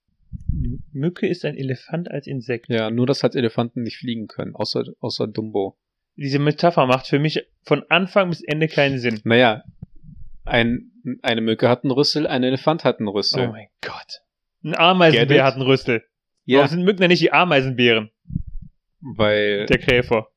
Mücke 0.92 1.28
ist 1.28 1.46
ein 1.46 1.56
Elefant 1.56 2.12
als 2.12 2.28
Insekt. 2.28 2.68
Ja, 2.70 2.90
nur 2.90 3.06
dass 3.06 3.24
halt 3.24 3.36
Elefanten 3.36 3.84
nicht 3.84 3.98
fliegen 3.98 4.28
können, 4.28 4.56
außer, 4.56 4.84
außer 5.00 5.28
Dumbo. 5.28 5.78
Diese 6.16 6.40
Metapher 6.40 6.86
macht 6.88 7.08
für 7.08 7.20
mich 7.20 7.46
von 7.64 7.84
Anfang 7.90 8.30
bis 8.30 8.42
Ende 8.42 8.68
keinen 8.68 8.98
Sinn. 9.00 9.22
Naja, 9.24 9.64
ein, 10.44 10.92
eine 11.22 11.42
Mücke 11.42 11.70
hat 11.70 11.84
einen 11.84 11.92
Rüssel, 11.92 12.26
ein 12.28 12.44
Elefant 12.44 12.84
hat 12.84 13.00
einen 13.00 13.08
Rüssel. 13.08 13.48
Oh 13.48 13.52
mein 13.52 13.68
Gott. 13.82 14.22
Ein 14.64 14.76
Ameisenbär 14.76 15.44
hat 15.44 15.54
einen 15.54 15.64
Rüssel. 15.64 16.04
ja, 16.46 16.60
Warum 16.60 16.70
sind 16.72 16.84
Mücken 16.84 17.02
denn 17.02 17.10
nicht 17.10 17.22
die 17.22 17.32
Ameisenbären? 17.32 18.10
weil, 19.00 19.66
Der 19.68 19.78
Käfer. 19.78 20.28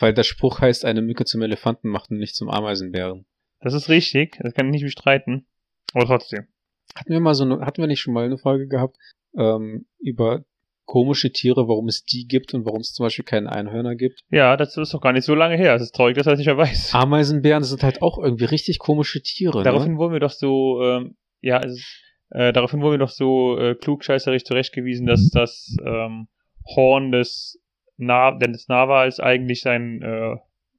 Weil 0.00 0.12
der 0.14 0.22
Spruch 0.24 0.60
heißt, 0.60 0.84
eine 0.84 1.02
Mücke 1.02 1.24
zum 1.24 1.42
Elefanten 1.42 1.88
macht 1.88 2.10
und 2.10 2.18
nicht 2.18 2.34
zum 2.34 2.48
Ameisenbären. 2.50 3.26
Das 3.60 3.74
ist 3.74 3.88
richtig. 3.88 4.38
Das 4.40 4.54
kann 4.54 4.66
ich 4.66 4.72
nicht 4.72 4.84
bestreiten. 4.84 5.46
Aber 5.94 6.06
trotzdem. 6.06 6.46
Hatten 6.94 7.12
wir 7.12 7.20
mal 7.20 7.34
so 7.34 7.44
eine, 7.44 7.60
hatten 7.60 7.82
wir 7.82 7.86
nicht 7.86 8.00
schon 8.00 8.14
mal 8.14 8.24
eine 8.24 8.38
Folge 8.38 8.66
gehabt, 8.66 8.96
ähm, 9.36 9.86
über 10.00 10.44
komische 10.86 11.30
Tiere, 11.30 11.68
warum 11.68 11.86
es 11.86 12.02
die 12.04 12.26
gibt 12.26 12.52
und 12.52 12.64
warum 12.64 12.80
es 12.80 12.92
zum 12.92 13.04
Beispiel 13.06 13.24
keinen 13.24 13.46
Einhörner 13.46 13.94
gibt? 13.94 14.22
Ja, 14.30 14.56
das 14.56 14.76
ist 14.76 14.92
doch 14.92 15.00
gar 15.00 15.12
nicht 15.12 15.24
so 15.24 15.36
lange 15.36 15.56
her. 15.56 15.74
Es 15.76 15.82
ist 15.82 15.94
traurig, 15.94 16.16
dass 16.16 16.26
er 16.26 16.32
das 16.32 16.38
nicht 16.38 16.46
mehr 16.48 16.56
weiß. 16.56 16.94
Ameisenbären 16.94 17.62
sind 17.62 17.84
halt 17.84 18.02
auch 18.02 18.18
irgendwie 18.18 18.46
richtig 18.46 18.80
komische 18.80 19.22
Tiere, 19.22 19.62
Daraufhin 19.62 19.92
ne? 19.92 19.98
wurden 19.98 20.12
wir 20.14 20.20
doch 20.20 20.32
so, 20.32 20.82
ähm, 20.82 21.16
ja, 21.40 21.60
es, 21.62 21.74
ist- 21.74 22.02
äh, 22.30 22.52
daraufhin 22.52 22.80
wurden 22.80 22.94
wir 22.94 22.98
doch 22.98 23.10
so 23.10 23.56
äh, 23.58 23.74
klugscheißerig 23.76 24.44
zurechtgewiesen, 24.44 25.06
dass 25.06 25.30
das 25.30 25.76
ähm, 25.84 26.26
Horn 26.76 27.12
des, 27.12 27.60
Na 28.00 28.32
des 28.32 28.68
Narwals 28.68 29.20
eigentlich 29.20 29.62
sein 29.62 30.02
äh, 30.02 30.36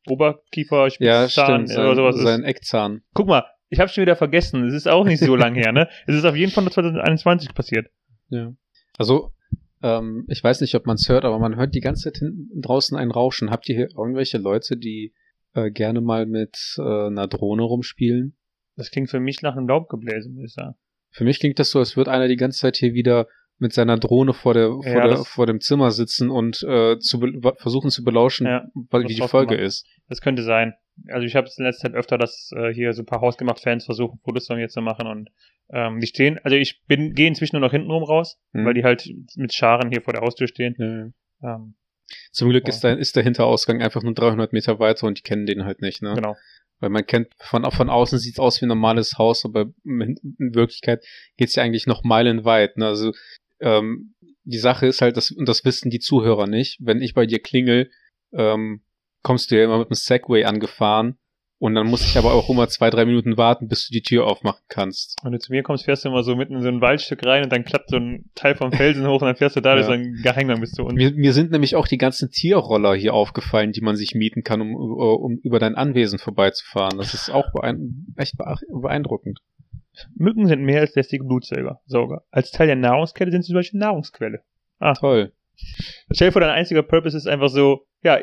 Oberkiefer 0.09 0.88
Ja, 1.00 1.29
Spitzzahn 1.29 1.68
stimmt, 1.68 1.79
oder 1.79 1.88
sein, 1.88 1.95
sowas 1.95 2.15
sein 2.18 2.41
ist. 2.41 2.47
Eckzahn. 2.47 3.01
Guck 3.13 3.27
mal, 3.27 3.45
ich 3.69 3.79
habe 3.79 3.89
schon 3.89 4.01
wieder 4.01 4.15
vergessen. 4.15 4.65
Es 4.65 4.73
ist 4.73 4.88
auch 4.88 5.06
nicht 5.06 5.19
so 5.19 5.35
lang 5.35 5.56
her, 5.56 5.71
ne? 5.71 5.88
Es 6.07 6.15
ist 6.15 6.25
auf 6.25 6.35
jeden 6.35 6.51
Fall 6.51 6.63
nur 6.63 6.71
2021 6.71 7.53
passiert. 7.53 7.89
Ja. 8.29 8.53
Also, 8.97 9.31
ähm, 9.81 10.25
ich 10.27 10.43
weiß 10.43 10.62
nicht, 10.62 10.75
ob 10.75 10.86
man 10.86 10.95
es 10.95 11.07
hört, 11.07 11.24
aber 11.25 11.39
man 11.39 11.55
hört 11.55 11.74
die 11.74 11.79
ganze 11.79 12.03
Zeit 12.03 12.17
hinten 12.17 12.62
draußen 12.62 12.98
ein 12.98 13.12
Rauschen. 13.12 13.50
Habt 13.50 13.69
ihr 13.69 13.75
hier 13.75 13.89
irgendwelche 13.95 14.38
Leute, 14.38 14.77
die 14.77 15.13
äh, 15.53 15.72
gerne 15.72 16.01
mal 16.01 16.25
mit 16.25 16.75
äh, 16.77 16.81
einer 16.81 17.27
Drohne 17.27 17.63
rumspielen? 17.63 18.36
Das 18.75 18.91
klingt 18.91 19.10
für 19.10 19.19
mich 19.19 19.41
nach 19.41 19.55
einem 19.55 19.67
Laubgebläse, 19.67 20.29
muss 20.29 20.45
ich 20.45 20.53
sagen. 20.53 20.75
Für 21.12 21.24
mich 21.24 21.39
klingt 21.39 21.60
das 21.60 21.72
so, 21.72 21.79
als 21.79 21.98
würde 21.98 22.12
einer 22.12 22.27
die 22.27 22.38
ganze 22.38 22.60
Zeit 22.60 22.77
hier 22.77 22.93
wieder 22.93 23.27
mit 23.62 23.74
seiner 23.74 23.98
Drohne 23.98 24.34
vor 24.34 24.53
der 24.53 24.70
vor, 24.70 24.86
Ja, 24.86 25.08
der, 25.08 25.18
vor 25.24 25.46
dem 25.46 25.62
Zimmer 25.62 25.91
sitzen 25.91 26.30
und 26.30 26.63
äh, 26.63 26.98
zu 27.00 27.20
versuchen 27.58 27.91
zu 27.91 28.03
belauschen, 28.03 28.48
Ja, 28.48 28.65
wie 28.74 29.06
die 29.06 29.22
Folge 29.22 29.56
gemacht. 29.56 29.68
ist. 29.68 29.88
Das 30.10 30.20
könnte 30.22 30.44
sein. 30.44 30.74
Also 31.08 31.25
ich 31.25 31.36
habe 31.36 31.48
es 31.48 31.58
in 31.58 31.65
letzter 31.65 31.88
Zeit 31.89 31.96
öfter, 31.96 32.18
dass 32.18 32.51
äh, 32.56 32.74
hier 32.74 32.91
so 32.94 33.03
ein 33.03 33.06
paar 33.06 33.22
Hausgemacht-Fans 33.22 33.86
versuchen, 33.86 34.20
Fotos 34.24 34.48
von 34.48 34.58
mir 34.58 34.68
zu 34.68 34.82
machen 34.82 35.08
und 35.08 35.30
ähm, 35.74 36.00
die 36.00 36.08
stehen, 36.08 36.38
also 36.44 36.58
ich 36.58 36.82
bin 36.88 37.13
gehe 37.13 37.27
inzwischen 37.27 37.56
nur 37.56 37.62
noch 37.65 37.72
hinten 37.72 37.89
rum 37.91 38.03
raus, 38.03 38.38
Hm. 38.53 38.65
weil 38.65 38.74
die 38.74 38.84
halt 38.84 39.10
mit 39.38 39.53
Scharen 39.53 39.89
hier 39.89 40.01
vor 40.01 40.13
der 40.13 40.22
Haustür 40.22 40.48
stehen. 40.48 41.13
Ja. 41.41 41.56
Ähm, 41.56 41.75
Zum 42.32 42.50
Glück 42.50 42.63
Ja. 42.68 42.70
ist, 42.74 42.84
der, 42.84 42.98
ist 42.98 43.15
der 43.15 43.24
Hinterausgang 43.24 43.82
einfach 43.82 44.03
nur 44.03 44.13
300 44.13 44.51
Meter 44.53 44.80
weiter 44.80 45.08
und 45.08 45.18
die 45.20 45.24
kennen 45.24 45.46
den 45.46 45.63
halt 45.65 45.82
nicht, 45.82 46.01
ne? 46.01 46.13
Genau. 46.15 46.36
Weil 46.82 46.89
man 46.89 47.06
kennt, 47.06 47.27
von, 47.38 47.63
von 47.72 47.89
außen 47.91 48.18
sieht's 48.18 48.39
aus 48.39 48.60
wie 48.60 48.65
ein 48.65 48.70
normales 48.70 49.20
Haus, 49.20 49.46
aber 49.46 49.68
in, 49.86 50.15
Wirklichkeit 50.39 51.06
geht's 51.38 51.53
ja 51.56 51.62
eigentlich 51.63 51.86
noch 51.86 52.03
meilenweit. 52.03 52.75
Ne? 52.77 52.88
Also 52.88 53.12
ähm, 53.62 54.15
die 54.44 54.58
Sache 54.58 54.88
ist 54.88 55.01
halt, 55.01 55.18
das, 55.18 55.32
und 55.32 55.48
das 55.48 55.63
wissen 55.65 55.89
die 55.89 56.00
Zuhörer 56.00 56.48
nicht, 56.48 56.80
wenn 56.82 57.01
ich 57.01 57.13
bei 57.13 57.25
dir 57.25 57.39
klingel, 57.39 57.89
ähm, 58.34 58.82
kommst 59.24 59.51
du 59.51 59.58
ja 59.58 59.63
immer 59.63 59.77
mit 59.77 59.88
einem 59.88 59.96
Segway 59.96 60.46
angefahren 60.46 61.18
und 61.62 61.75
dann 61.75 61.86
muss 61.86 62.03
ich 62.03 62.18
aber 62.18 62.34
auch 62.34 62.50
immer 62.50 62.68
zwei, 62.70 62.89
drei 62.89 63.06
Minuten 63.06 63.38
warten, 63.38 63.68
bis 63.68 63.88
du 63.88 63.94
die 63.94 64.01
Tür 64.01 64.25
aufmachen 64.25 64.63
kannst. 64.68 65.18
Wenn 65.22 65.34
du 65.34 65.38
zu 65.38 65.51
mir 65.51 65.62
kommst, 65.62 65.86
fährst 65.86 66.03
du 66.03 66.10
immer 66.10 66.24
so 66.24 66.36
mitten 66.36 66.56
in 66.56 66.63
so 66.63 66.70
ein 66.70 66.82
Waldstück 66.82 67.24
rein 67.24 67.44
und 67.44 67.51
dann 67.51 67.65
klappt 67.65 67.91
so 67.91 67.98
ein 67.98 68.32
Teil 68.34 68.56
vom 68.56 68.72
Felsen 68.72 69.06
hoch 69.06 69.22
und 69.22 69.27
dann 69.27 69.36
fährst 69.36 69.58
du 69.58 69.62
da, 69.62 69.70
Ja. 69.75 69.75
das 69.75 69.86
ist 69.86 69.94
ein 69.94 70.20
Geheimgang 70.24 70.60
bis 70.60 70.72
zu 70.72 70.82
uns. 70.84 70.96
Mir, 70.96 71.12
mir 71.12 71.34
sind 71.34 71.51
nämlich 71.51 71.75
auch 71.75 71.88
die 71.88 72.00
ganzen 72.00 72.32
Tierroller 72.32 72.96
hier 72.96 73.13
aufgefallen, 73.13 73.74
die 73.74 73.82
man 73.82 73.96
sich 73.96 74.15
mieten 74.15 74.44
kann, 74.44 74.60
um, 74.60 74.74
um 74.74 75.38
über 75.44 75.60
dein 75.60 75.75
Anwesen 75.75 76.18
vorbeizufahren. 76.18 76.98
Das 76.98 77.13
ist 77.13 77.30
auch 77.30 77.51
beein 77.53 78.08
echt 78.18 78.38
beeindruckend. 78.38 79.39
Mücken 80.15 80.48
sind 80.48 80.63
mehr 80.63 80.81
als 80.81 80.95
lästige 80.95 81.24
Blutsauger. 81.24 81.81
Sauger. 81.86 82.24
Als 82.31 82.51
Teil 82.51 82.67
der 82.67 82.75
Nahrungskette 82.75 83.31
sind 83.31 83.43
sie 83.43 83.48
zum 83.48 83.55
Beispiel 83.55 83.79
Nahrungsquelle. 83.79 84.43
Toll. 85.00 85.33
Stell 86.12 86.29
dir 86.29 86.31
vor, 86.31 86.41
dein 86.41 86.50
einziger 86.51 86.83
Purpose 86.83 87.15
ist 87.15 87.27
einfach 87.27 87.50
so, 87.50 87.86
ja, 88.03 88.19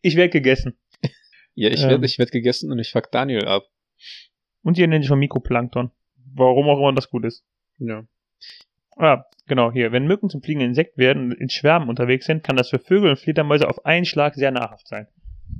ich 0.00 0.16
werde 0.16 0.30
gegessen. 0.30 0.76
Ja, 1.54 1.70
ich 1.70 1.82
Ähm. 1.82 1.90
werde 1.90 2.06
ich 2.06 2.18
werd 2.18 2.32
gegessen 2.32 2.72
und 2.72 2.78
ich 2.78 2.90
fuck 2.90 3.10
Daniel 3.10 3.46
ab. 3.46 3.64
Und 4.62 4.76
die 4.76 4.86
nennen 4.86 5.02
sich 5.02 5.08
von 5.08 5.18
Mikroplankton. 5.18 5.90
Warum 6.34 6.68
auch 6.68 6.78
immer 6.78 6.94
das 6.94 7.10
gut 7.10 7.24
ist. 7.24 7.44
Ja. 7.78 8.04
Ah, 8.96 9.24
genau, 9.46 9.72
hier. 9.72 9.92
Wenn 9.92 10.06
Mücken 10.06 10.30
zum 10.30 10.42
fliegenden 10.42 10.70
Insekt 10.70 10.98
werden 10.98 11.30
und 11.30 11.32
in 11.32 11.50
Schwärmen 11.50 11.88
unterwegs 11.88 12.26
sind, 12.26 12.42
kann 12.42 12.56
das 12.56 12.70
für 12.70 12.78
Vögel 12.78 13.10
und 13.10 13.18
Fledermäuse 13.18 13.68
auf 13.68 13.84
einen 13.84 14.04
Schlag 14.04 14.34
sehr 14.34 14.50
nahrhaft 14.50 14.88
sein. 14.88 15.08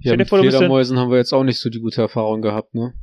Ja, 0.01 0.17
mit 0.17 0.29
vor, 0.29 0.39
Fledermäusen 0.39 0.99
haben 0.99 1.11
wir 1.11 1.19
jetzt 1.19 1.33
auch 1.33 1.45
nicht 1.45 1.59
so 1.59 1.71
die 1.71 1.81
gute 1.81 2.01
Erfahrung 2.01 2.43
gehabt, 2.43 2.75
ne? 2.75 2.95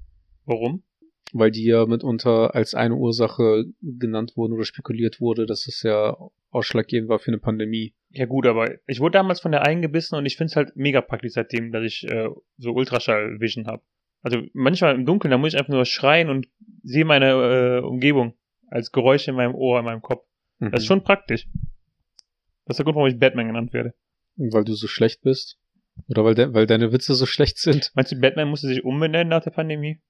Warum? 0.46 0.84
Weil 1.32 1.52
die 1.52 1.66
ja 1.66 1.86
mitunter 1.86 2.56
als 2.56 2.74
eine 2.74 2.96
Ursache 2.96 3.66
genannt 3.82 4.34
wurden 4.36 4.54
oder 4.54 4.66
spekuliert 4.66 5.22
wurde, 5.22 5.46
dass 5.46 5.68
es 5.68 5.84
ja 5.84 6.18
ausschlaggebend 6.50 7.10
war 7.10 7.20
für 7.20 7.30
eine 7.30 7.38
Pandemie. 7.38 7.94
Ja 8.10 8.26
gut, 8.26 8.48
aber 8.48 8.72
ich 8.88 9.00
wurde 9.00 9.14
damals 9.14 9.40
von 9.40 9.52
der 9.52 9.64
eingebissen 9.64 10.18
und 10.18 10.26
ich 10.26 10.38
finde 10.38 10.50
es 10.50 10.56
halt 10.56 10.76
mega 10.76 11.02
praktisch 11.02 11.34
seitdem, 11.34 11.72
dass 11.72 11.84
ich 11.84 12.08
äh, 12.10 12.30
so 12.58 12.72
Ultraschall-Vision 12.72 13.68
habe. 13.68 13.84
Also 14.22 14.42
manchmal 14.54 14.96
im 14.96 15.06
Dunkeln, 15.06 15.32
da 15.32 15.38
muss 15.38 15.54
ich 15.54 15.60
einfach 15.60 15.72
nur 15.72 15.86
schreien 15.86 16.30
und 16.30 16.48
sehe 16.84 17.06
meine 17.06 17.30
äh, 17.30 17.86
Umgebung 17.86 18.34
als 18.68 18.92
Geräusche 18.92 19.32
in 19.32 19.38
meinem 19.38 19.56
Ohr, 19.56 19.80
in 19.80 19.86
meinem 19.86 20.02
Kopf. 20.02 20.26
Mhm. 20.60 20.72
Das 20.72 20.82
ist 20.82 20.88
schon 20.88 21.04
praktisch. 21.04 21.48
Das 22.66 22.76
ist 22.76 22.78
der 22.80 22.84
Grund, 22.86 22.96
warum 22.96 23.10
ich 23.10 23.20
Batman 23.20 23.48
genannt 23.48 23.74
werde. 23.74 23.94
Weil 24.36 24.64
du 24.64 24.74
so 24.74 24.88
schlecht 24.88 25.22
bist? 25.22 25.58
Oder 26.08 26.24
weil, 26.24 26.36
de 26.36 26.54
weil 26.54 26.66
deine 26.66 26.92
Witze 26.92 27.14
so 27.14 27.26
schlecht 27.26 27.58
sind? 27.58 27.92
Meinst 27.96 28.12
du, 28.12 28.20
Batman 28.20 28.50
musste 28.50 28.68
sich 28.68 28.84
umbenennen 28.84 29.30
nach 29.30 29.44
der 29.44 29.52
Pandemie? 29.52 30.02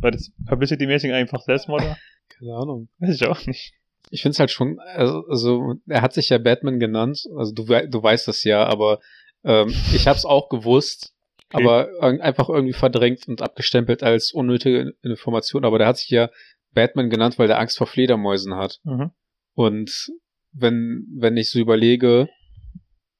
Weil 0.00 0.12
das 0.12 0.32
Publicity-mäßig 0.46 1.12
einfach 1.12 1.42
Selbstmord 1.42 1.82
war? 1.82 1.98
Keine 2.28 2.54
Ahnung. 2.54 2.88
Weiß 2.98 3.14
ich 3.14 3.26
auch 3.26 3.44
nicht. 3.46 3.74
Ich 4.10 4.22
finde 4.22 4.32
es 4.32 4.40
halt 4.40 4.50
schon, 4.50 4.78
also, 4.80 5.24
also 5.28 5.74
er 5.88 6.02
hat 6.02 6.12
sich 6.12 6.28
ja 6.28 6.38
Batman 6.38 6.78
genannt, 6.80 7.24
also 7.36 7.52
du, 7.52 7.64
du 7.64 8.02
weißt 8.02 8.28
das 8.28 8.44
ja, 8.44 8.64
aber 8.66 9.00
ähm, 9.44 9.74
ich 9.94 10.06
habe 10.06 10.18
es 10.18 10.24
auch 10.24 10.48
gewusst, 10.48 11.12
Okay. 11.52 11.64
aber 11.64 12.22
einfach 12.22 12.48
irgendwie 12.48 12.72
verdrängt 12.72 13.28
und 13.28 13.42
abgestempelt 13.42 14.02
als 14.02 14.32
unnötige 14.32 14.94
Information. 15.02 15.64
Aber 15.64 15.78
der 15.78 15.86
hat 15.86 15.98
sich 15.98 16.08
ja 16.08 16.30
Batman 16.72 17.10
genannt, 17.10 17.38
weil 17.38 17.46
der 17.46 17.58
Angst 17.58 17.76
vor 17.76 17.86
Fledermäusen 17.86 18.54
hat. 18.54 18.80
Mhm. 18.84 19.10
Und 19.54 20.10
wenn, 20.52 21.06
wenn 21.14 21.36
ich 21.36 21.50
so 21.50 21.58
überlege, 21.58 22.28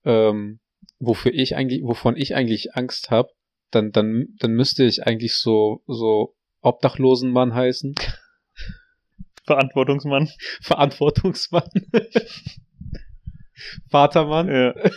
ähm, 0.04 0.60
wofür 0.98 1.32
ich 1.34 1.56
eigentlich, 1.56 1.82
wovon 1.82 2.16
ich 2.16 2.34
eigentlich 2.34 2.74
Angst 2.74 3.10
habe, 3.10 3.28
dann, 3.70 3.92
dann, 3.92 4.28
dann 4.38 4.52
müsste 4.52 4.84
ich 4.84 5.06
eigentlich 5.06 5.34
so, 5.34 5.82
so 5.86 6.34
Obdachlosenmann 6.62 7.54
heißen. 7.54 7.94
Verantwortungsmann. 9.44 10.30
Verantwortungsmann. 10.62 11.68
Vatermann. 13.90 14.48
Ja. 14.48 14.74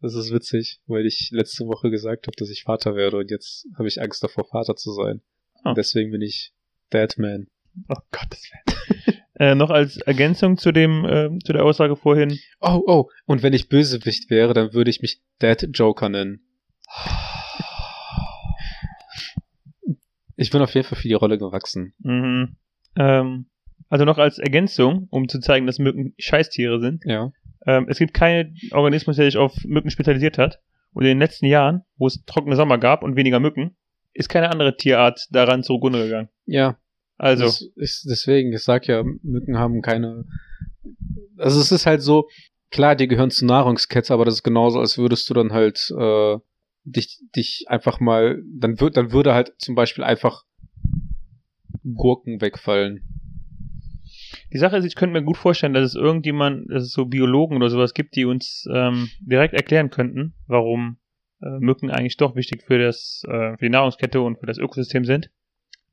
Das 0.00 0.14
ist 0.16 0.34
witzig, 0.34 0.80
weil 0.86 1.06
ich 1.06 1.30
letzte 1.32 1.64
Woche 1.64 1.88
gesagt 1.88 2.26
habe, 2.26 2.36
dass 2.36 2.50
ich 2.50 2.64
Vater 2.64 2.94
werde 2.94 3.16
und 3.16 3.30
jetzt 3.30 3.66
habe 3.78 3.88
ich 3.88 4.02
Angst 4.02 4.22
davor, 4.22 4.44
Vater 4.44 4.76
zu 4.76 4.92
sein. 4.92 5.22
Und 5.62 5.78
deswegen 5.78 6.10
bin 6.10 6.20
ich 6.20 6.52
Deadman. 6.92 7.46
Oh 7.88 7.96
Gottes 8.10 8.50
Willen. 8.50 9.18
äh, 9.38 9.54
noch 9.54 9.70
als 9.70 9.96
Ergänzung 9.96 10.58
zu 10.58 10.72
dem, 10.72 11.06
äh, 11.06 11.30
zu 11.42 11.54
der 11.54 11.64
Aussage 11.64 11.96
vorhin. 11.96 12.38
Oh, 12.60 12.82
oh, 12.86 13.10
und 13.24 13.42
wenn 13.42 13.54
ich 13.54 13.70
Bösewicht 13.70 14.28
wäre, 14.28 14.52
dann 14.52 14.74
würde 14.74 14.90
ich 14.90 15.00
mich 15.00 15.22
Dead 15.40 15.70
Joker 15.72 16.10
nennen. 16.10 16.46
Ich 20.36 20.50
bin 20.50 20.60
auf 20.62 20.74
jeden 20.74 20.86
Fall 20.86 20.98
für 20.98 21.08
die 21.08 21.14
Rolle 21.14 21.38
gewachsen. 21.38 21.94
Mhm. 21.98 22.56
Ähm, 22.96 23.46
also 23.88 24.04
noch 24.04 24.18
als 24.18 24.38
Ergänzung, 24.38 25.06
um 25.10 25.28
zu 25.28 25.40
zeigen, 25.40 25.66
dass 25.66 25.78
Mücken 25.78 26.14
Scheißtiere 26.18 26.80
sind. 26.80 27.02
Ja. 27.04 27.32
Ähm, 27.66 27.86
es 27.88 27.98
gibt 27.98 28.14
keinen 28.14 28.56
Organismus, 28.72 29.16
der 29.16 29.26
sich 29.26 29.36
auf 29.36 29.54
Mücken 29.64 29.90
spezialisiert 29.90 30.38
hat. 30.38 30.60
Und 30.92 31.02
in 31.02 31.08
den 31.08 31.18
letzten 31.18 31.46
Jahren, 31.46 31.82
wo 31.96 32.06
es 32.06 32.24
trockene 32.24 32.56
Sommer 32.56 32.78
gab 32.78 33.02
und 33.02 33.16
weniger 33.16 33.40
Mücken, 33.40 33.76
ist 34.12 34.28
keine 34.28 34.50
andere 34.50 34.76
Tierart 34.76 35.26
daran 35.30 35.62
zugrunde 35.62 36.04
gegangen. 36.04 36.28
Ja, 36.46 36.78
Also, 37.18 37.44
Das 37.44 37.62
ist 37.76 38.06
deswegen, 38.08 38.52
ich 38.52 38.62
sag 38.62 38.86
ja, 38.86 39.02
Mücken 39.22 39.58
haben 39.58 39.82
keine. 39.82 40.24
Also 41.36 41.60
es 41.60 41.72
ist 41.72 41.86
halt 41.86 42.02
so, 42.02 42.28
klar, 42.70 42.94
die 42.94 43.08
gehören 43.08 43.30
zur 43.30 43.48
Nahrungskette, 43.48 44.12
aber 44.12 44.24
das 44.24 44.34
ist 44.34 44.42
genauso, 44.44 44.78
als 44.78 44.98
würdest 44.98 45.28
du 45.28 45.34
dann 45.34 45.52
halt 45.52 45.90
äh, 45.98 46.36
dich, 46.84 47.20
dich 47.34 47.64
einfach 47.68 48.00
mal, 48.00 48.42
dann 48.58 48.80
wird, 48.80 48.96
dann 48.96 49.12
würde 49.12 49.34
halt 49.34 49.52
zum 49.58 49.74
Beispiel 49.74 50.04
einfach 50.04 50.44
Gurken 51.82 52.40
wegfallen. 52.40 53.02
die 54.52 54.58
Sache 54.58 54.76
ist, 54.76 54.84
ich 54.84 54.94
könnte 54.94 55.12
mir 55.12 55.24
gut 55.24 55.36
vorstellen, 55.36 55.74
dass 55.74 55.84
es 55.84 55.94
irgendjemand, 55.94 56.70
dass 56.70 56.84
es 56.84 56.92
so 56.92 57.06
Biologen 57.06 57.56
oder 57.56 57.70
sowas 57.70 57.94
gibt, 57.94 58.16
die 58.16 58.24
uns 58.24 58.66
ähm, 58.72 59.08
direkt 59.20 59.54
erklären 59.54 59.90
könnten, 59.90 60.34
warum 60.46 60.98
äh, 61.42 61.58
Mücken 61.58 61.90
eigentlich 61.90 62.16
doch 62.16 62.36
wichtig 62.36 62.62
für 62.62 62.78
das, 62.78 63.22
äh, 63.26 63.56
für 63.56 63.64
die 63.64 63.70
Nahrungskette 63.70 64.20
und 64.20 64.38
für 64.38 64.46
das 64.46 64.58
Ökosystem 64.58 65.04
sind. 65.04 65.30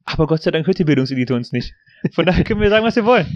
Aber 0.03 0.27
Gott 0.27 0.43
sei 0.43 0.51
Dank 0.51 0.67
hört 0.67 0.79
die 0.79 0.83
Bildungselite 0.83 1.36
uns 1.36 1.51
nicht. 1.51 1.74
Von 2.13 2.25
daher 2.25 2.43
können 2.43 2.62
wir 2.62 2.69
sagen, 2.69 2.86
was 2.86 2.95
wir 2.95 3.05
wollen. 3.05 3.27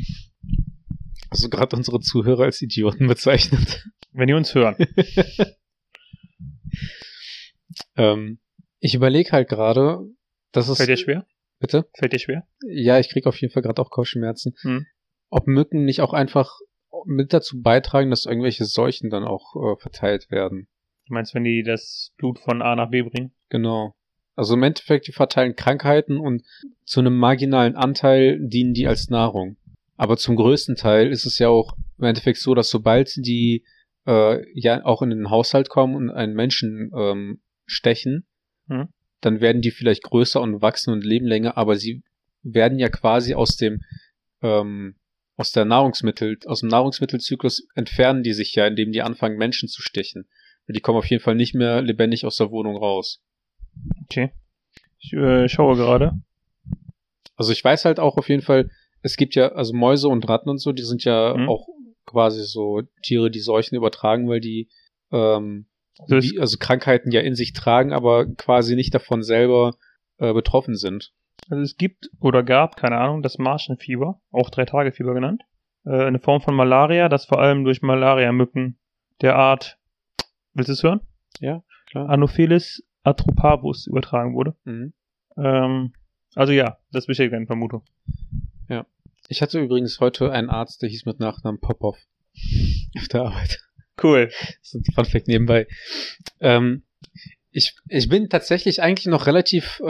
Also 1.29 1.49
gerade 1.49 1.75
unsere 1.75 1.99
Zuhörer 1.99 2.43
als 2.43 2.61
Idioten 2.61 3.07
bezeichnet. 3.07 3.85
Wenn 4.13 4.27
die 4.27 4.33
uns 4.33 4.55
hören. 4.55 4.75
ähm, 7.95 8.39
ich 8.79 8.95
überlege 8.95 9.31
halt 9.31 9.49
gerade, 9.49 9.99
dass 10.51 10.67
es. 10.67 10.77
Fällt 10.77 10.89
dir 10.89 10.97
schwer? 10.97 11.25
Bitte? 11.59 11.87
Fällt 11.97 12.13
dir 12.13 12.19
schwer? 12.19 12.47
Ja, 12.67 12.99
ich 12.99 13.09
krieg 13.09 13.25
auf 13.25 13.39
jeden 13.39 13.53
Fall 13.53 13.63
gerade 13.63 13.81
auch 13.81 13.89
Kopfschmerzen. 13.89 14.55
Hm. 14.61 14.85
Ob 15.29 15.47
Mücken 15.47 15.85
nicht 15.85 16.01
auch 16.01 16.13
einfach 16.13 16.59
mit 17.05 17.33
dazu 17.33 17.61
beitragen, 17.61 18.09
dass 18.09 18.25
irgendwelche 18.25 18.65
Seuchen 18.65 19.09
dann 19.09 19.23
auch 19.23 19.55
äh, 19.55 19.79
verteilt 19.79 20.31
werden. 20.31 20.67
Du 21.07 21.13
meinst, 21.13 21.35
wenn 21.35 21.43
die 21.43 21.63
das 21.63 22.13
Blut 22.17 22.39
von 22.39 22.61
A 22.61 22.75
nach 22.75 22.89
B 22.89 23.03
bringen? 23.03 23.31
Genau. 23.49 23.95
Also 24.35 24.55
im 24.55 24.63
Endeffekt, 24.63 25.07
die 25.07 25.11
verteilen 25.13 25.55
Krankheiten 25.55 26.17
und 26.17 26.43
zu 26.83 26.99
einem 26.99 27.17
marginalen 27.17 27.75
Anteil 27.75 28.39
dienen 28.41 28.73
die 28.73 28.87
als 28.87 29.09
Nahrung. 29.09 29.57
Aber 29.97 30.17
zum 30.17 30.35
größten 30.35 30.75
Teil 30.75 31.09
ist 31.09 31.25
es 31.25 31.39
ja 31.39 31.47
auch 31.47 31.77
im 31.97 32.05
Endeffekt 32.05 32.39
so, 32.39 32.53
dass 32.53 32.69
sobald 32.69 33.15
die 33.15 33.63
äh, 34.05 34.43
ja 34.53 34.83
auch 34.83 35.01
in 35.01 35.09
den 35.09 35.29
Haushalt 35.29 35.69
kommen 35.69 35.95
und 35.95 36.09
einen 36.09 36.33
Menschen 36.33 36.91
ähm, 36.95 37.41
stechen, 37.65 38.25
Mhm. 38.67 38.89
dann 39.21 39.41
werden 39.41 39.61
die 39.61 39.71
vielleicht 39.71 40.03
größer 40.03 40.41
und 40.41 40.61
wachsen 40.61 40.91
und 40.93 41.03
leben 41.03 41.25
länger, 41.27 41.57
aber 41.57 41.75
sie 41.75 42.03
werden 42.43 42.79
ja 42.79 42.89
quasi 42.89 43.33
aus 43.33 43.57
dem 43.57 43.83
ähm, 44.41 44.95
aus 45.37 45.51
der 45.51 45.65
Nahrungsmittel, 45.65 46.37
aus 46.45 46.61
dem 46.61 46.69
Nahrungsmittelzyklus 46.69 47.67
entfernen 47.75 48.23
die 48.23 48.33
sich 48.33 48.55
ja, 48.55 48.65
indem 48.67 48.91
die 48.91 49.01
anfangen, 49.01 49.37
Menschen 49.37 49.67
zu 49.67 49.81
stechen. 49.81 50.27
Die 50.67 50.79
kommen 50.79 50.97
auf 50.97 51.05
jeden 51.07 51.21
Fall 51.21 51.35
nicht 51.35 51.53
mehr 51.53 51.81
lebendig 51.81 52.25
aus 52.25 52.37
der 52.37 52.51
Wohnung 52.51 52.77
raus. 52.77 53.21
Okay. 54.03 54.31
Ich 54.99 55.13
äh, 55.13 55.47
schaue 55.49 55.75
gerade. 55.75 56.13
Also 57.35 57.51
ich 57.51 57.63
weiß 57.63 57.85
halt 57.85 57.99
auch 57.99 58.17
auf 58.17 58.29
jeden 58.29 58.41
Fall, 58.41 58.69
es 59.01 59.17
gibt 59.17 59.35
ja, 59.35 59.49
also 59.51 59.73
Mäuse 59.75 60.07
und 60.07 60.27
Ratten 60.27 60.49
und 60.49 60.57
so, 60.59 60.71
die 60.71 60.83
sind 60.83 61.03
ja 61.03 61.35
Mhm. 61.35 61.49
auch 61.49 61.67
quasi 62.05 62.43
so 62.43 62.81
Tiere, 63.03 63.29
die 63.29 63.39
Seuchen 63.41 63.75
übertragen, 63.75 64.27
weil 64.29 64.39
die 64.39 64.69
ähm, 65.11 65.65
Also 65.99 66.21
wie, 66.21 66.39
also 66.39 66.57
Krankheiten 66.57 67.11
ja 67.11 67.21
in 67.21 67.35
sich 67.35 67.53
tragen, 67.53 67.93
aber 67.93 68.25
quasi 68.25 68.75
nicht 68.75 68.93
davon 68.93 69.23
selber 69.23 69.75
äh, 70.17 70.33
betroffen 70.33 70.75
sind. 70.75 71.13
Also 71.49 71.61
es 71.61 71.77
gibt 71.77 72.09
oder 72.19 72.43
gab, 72.43 72.75
keine 72.75 72.97
Ahnung, 72.97 73.21
das 73.21 73.37
Marschenfieber, 73.37 74.19
auch 74.31 74.49
Drei-Tage-Fieber 74.49 75.13
genannt. 75.13 75.43
Äh, 75.85 76.05
eine 76.05 76.19
Form 76.19 76.41
von 76.41 76.55
Malaria, 76.55 77.09
das 77.09 77.25
vor 77.25 77.39
allem 77.39 77.63
durch 77.63 77.81
Malaria-Mücken 77.81 78.77
der 79.21 79.35
Art, 79.35 79.77
willst 80.53 80.69
du 80.69 80.73
es 80.73 80.83
hören? 80.83 81.01
Ja, 81.39 81.63
klar. 81.89 82.09
Anopheles 82.09 82.83
atropavus 83.03 83.87
übertragen 83.87 84.35
wurde. 84.35 84.55
Mhm. 84.65 84.93
Ähm, 85.37 85.93
also 86.33 86.51
ja, 86.51 86.77
das 86.91 87.05
bestätigt 87.05 87.33
deine 87.33 87.45
Vermutung. 87.45 87.83
Ich 89.27 89.41
hatte 89.41 89.59
übrigens 89.59 89.99
heute 89.99 90.31
einen 90.31 90.51
Arzt, 90.51 90.83
der 90.83 90.89
hieß 90.89 91.05
mit 91.05 91.19
Nachnamen 91.19 91.59
Popov. 91.59 91.97
Auf 92.97 93.07
der 93.07 93.23
Arbeit. 93.23 93.64
Cool. 94.01 94.27
Das 94.27 94.73
ist 94.73 94.75
ein 94.75 94.93
Fun 94.93 95.05
Fact 95.05 95.27
nebenbei. 95.27 95.67
Ähm, 96.39 96.83
ich, 97.51 97.75
ich 97.87 98.09
bin 98.09 98.29
tatsächlich 98.29 98.81
eigentlich 98.81 99.07
noch 99.07 99.27
relativ, 99.27 99.79
äh, 99.79 99.85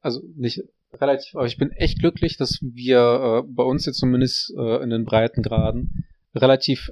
also 0.00 0.22
nicht 0.36 0.62
relativ, 0.94 1.34
aber 1.34 1.46
ich 1.46 1.58
bin 1.58 1.70
echt 1.72 1.98
glücklich, 1.98 2.36
dass 2.36 2.58
wir 2.62 3.44
äh, 3.44 3.48
bei 3.48 3.62
uns 3.62 3.86
jetzt 3.86 3.98
zumindest 3.98 4.52
äh, 4.56 4.82
in 4.82 4.90
den 4.90 5.04
Breitengraden 5.04 6.06
relativ 6.34 6.90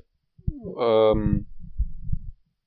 ähm, 0.79 1.47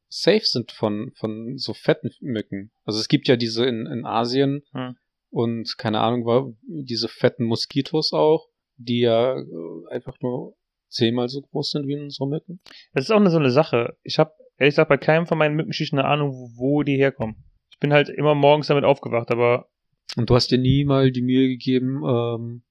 safe 0.09 0.45
sind 0.45 0.71
von, 0.71 1.11
von 1.15 1.57
so 1.57 1.73
fetten 1.73 2.11
Mücken. 2.21 2.71
Also 2.85 2.99
es 2.99 3.07
gibt 3.07 3.27
ja 3.27 3.35
diese 3.35 3.65
in, 3.65 3.85
in 3.85 4.05
Asien 4.05 4.63
Hm. 4.71 4.95
und 5.29 5.77
keine 5.77 5.99
Ahnung, 6.01 6.25
war, 6.25 6.51
diese 6.63 7.07
fetten 7.07 7.45
Moskitos 7.45 8.13
auch, 8.13 8.47
die 8.77 9.01
ja 9.01 9.37
äh, 9.37 9.45
einfach 9.91 10.19
nur 10.21 10.55
zehnmal 10.93 11.27
so 11.29 11.41
groß 11.41 11.71
sind 11.71 11.87
wie 11.87 11.97
unsere 11.99 12.27
Mücken. 12.27 12.59
Das 12.93 13.05
ist 13.05 13.11
auch 13.11 13.17
eine, 13.17 13.29
so 13.29 13.37
eine 13.37 13.49
Sache. 13.51 13.97
Ich 14.03 14.19
habe 14.19 14.31
ehrlich 14.57 14.73
gesagt 14.75 14.89
bei 14.89 14.97
keinem 14.97 15.27
von 15.27 15.37
meinen 15.37 15.55
Mückenschichten 15.55 15.99
eine 15.99 16.07
Ahnung, 16.07 16.53
wo 16.55 16.83
die 16.83 16.97
herkommen. 16.97 17.35
Ich 17.71 17.79
bin 17.79 17.91
halt 17.93 18.09
immer 18.09 18.35
morgens 18.35 18.67
damit 18.67 18.83
aufgewacht, 18.85 19.31
aber 19.31 19.67
Und 20.15 20.29
du 20.29 20.35
hast 20.35 20.51
dir 20.51 20.57
nie 20.59 20.85
mal 20.85 21.11
die 21.11 21.21
Mühe 21.21 21.47
gegeben, 21.49 22.01
ähm, 22.07 22.61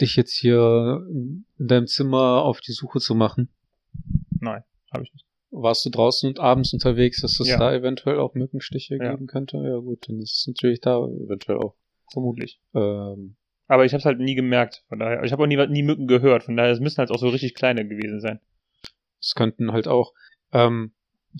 dich 0.00 0.16
jetzt 0.16 0.34
hier 0.36 1.06
in 1.10 1.44
deinem 1.58 1.86
Zimmer 1.86 2.42
auf 2.42 2.60
die 2.60 2.72
Suche 2.72 2.98
zu 2.98 3.14
machen. 3.14 3.48
nein, 4.40 4.64
habe 4.92 5.04
ich 5.04 5.12
nicht. 5.12 5.24
Warst 5.54 5.84
du 5.84 5.90
draußen 5.90 6.28
und 6.30 6.40
abends 6.40 6.72
unterwegs, 6.72 7.20
dass 7.20 7.38
es 7.38 7.46
Ja. 7.48 7.58
da 7.58 7.74
eventuell 7.74 8.18
auch 8.18 8.34
Mückenstiche 8.34 8.96
Ja. 8.96 9.10
geben 9.12 9.26
könnte? 9.26 9.58
Ja 9.58 9.76
gut, 9.76 10.08
dann 10.08 10.18
ist 10.20 10.38
es 10.40 10.46
natürlich 10.46 10.80
da 10.80 10.96
eventuell 11.06 11.58
auch. 11.58 11.74
Vermutlich. 12.10 12.58
Ähm, 12.74 13.36
Aber 13.72 13.86
ich 13.86 13.94
habe 13.94 14.00
es 14.00 14.04
halt 14.04 14.18
nie 14.18 14.34
gemerkt. 14.34 14.84
Von 14.90 14.98
daher, 14.98 15.24
ich 15.24 15.32
habe 15.32 15.42
auch 15.42 15.46
nie, 15.46 15.56
nie 15.68 15.82
Mücken 15.82 16.06
gehört. 16.06 16.42
Von 16.42 16.58
daher, 16.58 16.72
es 16.72 16.80
müssen 16.80 16.98
halt 16.98 17.10
auch 17.10 17.18
so 17.18 17.30
richtig 17.30 17.54
kleine 17.54 17.88
gewesen 17.88 18.20
sein. 18.20 18.38
Es 19.18 19.34
könnten 19.34 19.72
halt 19.72 19.88
auch 19.88 20.12
ähm, 20.52 20.92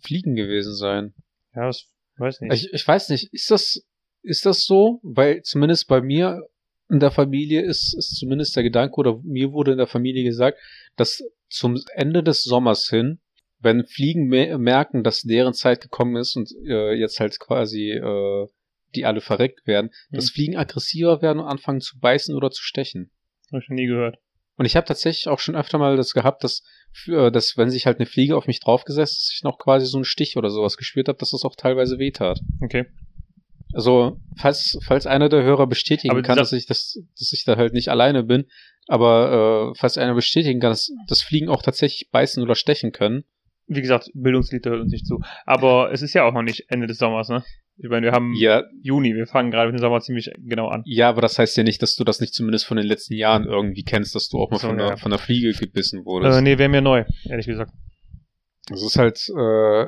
Fliegen 0.02 0.34
gewesen 0.34 0.74
sein. 0.74 1.12
Ja, 1.54 1.66
das 1.66 1.90
weiß 2.16 2.40
nicht. 2.40 2.54
Ich, 2.54 2.72
ich 2.72 2.88
weiß 2.88 3.10
nicht, 3.10 3.34
ist 3.34 3.50
das, 3.50 3.84
ist 4.22 4.46
das 4.46 4.64
so? 4.64 4.98
Weil 5.02 5.42
zumindest 5.42 5.88
bei 5.88 6.00
mir 6.00 6.48
in 6.88 7.00
der 7.00 7.10
Familie 7.10 7.60
ist, 7.60 7.94
ist 7.98 8.16
zumindest 8.16 8.56
der 8.56 8.62
Gedanke, 8.62 8.96
oder 8.96 9.20
mir 9.22 9.52
wurde 9.52 9.72
in 9.72 9.78
der 9.78 9.86
Familie 9.86 10.24
gesagt, 10.24 10.58
dass 10.96 11.22
zum 11.50 11.78
Ende 11.92 12.22
des 12.22 12.44
Sommers 12.44 12.88
hin, 12.88 13.20
wenn 13.58 13.84
Fliegen 13.84 14.28
me 14.28 14.56
merken, 14.56 15.04
dass 15.04 15.20
deren 15.20 15.52
Zeit 15.52 15.82
gekommen 15.82 16.16
ist 16.16 16.34
und 16.34 16.50
äh, 16.66 16.94
jetzt 16.94 17.20
halt 17.20 17.38
quasi 17.38 17.90
äh, 17.90 18.48
die 18.94 19.04
alle 19.04 19.20
verreckt 19.20 19.66
werden, 19.66 19.90
Hm. 20.10 20.16
dass 20.16 20.30
Fliegen 20.30 20.56
aggressiver 20.56 21.22
werden 21.22 21.40
und 21.40 21.46
anfangen 21.46 21.80
zu 21.80 21.98
beißen 21.98 22.34
oder 22.34 22.50
zu 22.50 22.62
stechen. 22.62 23.10
Hab 23.52 23.62
ich 23.62 23.68
noch 23.68 23.76
nie 23.76 23.86
gehört. 23.86 24.18
Und 24.56 24.66
ich 24.66 24.76
habe 24.76 24.86
tatsächlich 24.86 25.28
auch 25.28 25.38
schon 25.38 25.56
öfter 25.56 25.78
mal 25.78 25.96
das 25.96 26.12
gehabt, 26.12 26.44
dass, 26.44 26.62
äh, 27.06 27.30
dass 27.30 27.56
wenn 27.56 27.70
sich 27.70 27.86
halt 27.86 27.98
eine 27.98 28.06
Fliege 28.06 28.36
auf 28.36 28.46
mich 28.46 28.60
draufgesetzt, 28.60 29.16
dass 29.16 29.32
ich 29.34 29.42
noch 29.42 29.58
quasi 29.58 29.86
so 29.86 29.98
einen 29.98 30.04
Stich 30.04 30.36
oder 30.36 30.50
sowas 30.50 30.76
gespürt 30.76 31.08
habe, 31.08 31.18
dass 31.18 31.30
das 31.30 31.44
auch 31.44 31.56
teilweise 31.56 31.98
wehtat. 31.98 32.40
Okay. 32.60 32.86
Also, 33.74 34.20
falls, 34.36 34.78
falls 34.84 35.06
einer 35.06 35.30
der 35.30 35.42
Hörer 35.42 35.66
bestätigen 35.66 36.10
Aber 36.10 36.22
kann, 36.22 36.36
dass 36.36 36.52
ich 36.52 36.66
das, 36.66 36.98
dass 37.18 37.32
ich 37.32 37.44
da 37.44 37.56
halt 37.56 37.72
nicht 37.72 37.88
alleine 37.88 38.22
bin, 38.22 38.44
aber 38.86 39.72
äh, 39.72 39.78
falls 39.78 39.96
einer 39.96 40.14
bestätigen 40.14 40.60
kann, 40.60 40.70
dass, 40.70 40.90
dass 41.08 41.22
Fliegen 41.22 41.48
auch 41.48 41.62
tatsächlich 41.62 42.10
beißen 42.10 42.42
oder 42.42 42.54
stechen 42.54 42.92
können. 42.92 43.24
Wie 43.66 43.80
gesagt, 43.80 44.10
Bildungslied 44.12 44.66
hört 44.66 44.80
uns 44.80 44.92
nicht 44.92 45.06
zu. 45.06 45.20
Aber 45.46 45.90
es 45.92 46.02
ist 46.02 46.12
ja 46.12 46.24
auch 46.24 46.34
noch 46.34 46.42
nicht 46.42 46.66
Ende 46.68 46.86
des 46.86 46.98
Sommers, 46.98 47.28
ne? 47.30 47.44
Ich 47.82 47.88
meine, 47.90 48.06
wir 48.06 48.12
haben 48.12 48.32
Ja, 48.36 48.62
Juni, 48.80 49.14
wir 49.16 49.26
fangen 49.26 49.50
gerade 49.50 49.70
mit 49.72 49.78
dem 49.80 49.82
Sommer 49.82 50.00
ziemlich 50.00 50.30
genau 50.38 50.68
an. 50.68 50.82
ja, 50.86 51.08
aber 51.08 51.20
das 51.20 51.38
heißt 51.38 51.56
ja 51.56 51.64
nicht, 51.64 51.82
dass 51.82 51.96
du 51.96 52.04
das 52.04 52.20
nicht 52.20 52.32
zumindest 52.32 52.64
von 52.64 52.76
den 52.76 52.86
letzten 52.86 53.14
Jahren 53.14 53.44
irgendwie 53.44 53.82
kennst, 53.82 54.14
dass 54.14 54.28
du 54.28 54.38
auch 54.38 54.50
mal 54.50 54.58
So, 54.58 54.68
von, 54.68 54.78
ja. 54.78 54.86
einer, 54.86 54.96
von 54.96 55.12
einer 55.12 55.18
Fliege 55.18 55.52
gebissen 55.52 56.04
wurdest. 56.04 56.38
Äh, 56.38 56.42
nee, 56.42 56.58
wäre 56.58 56.68
mir 56.68 56.80
neu, 56.80 57.04
ehrlich 57.24 57.46
gesagt. 57.46 57.72
Das 58.68 58.82
ist 58.82 58.96
halt 58.96 59.28
äh, 59.36 59.86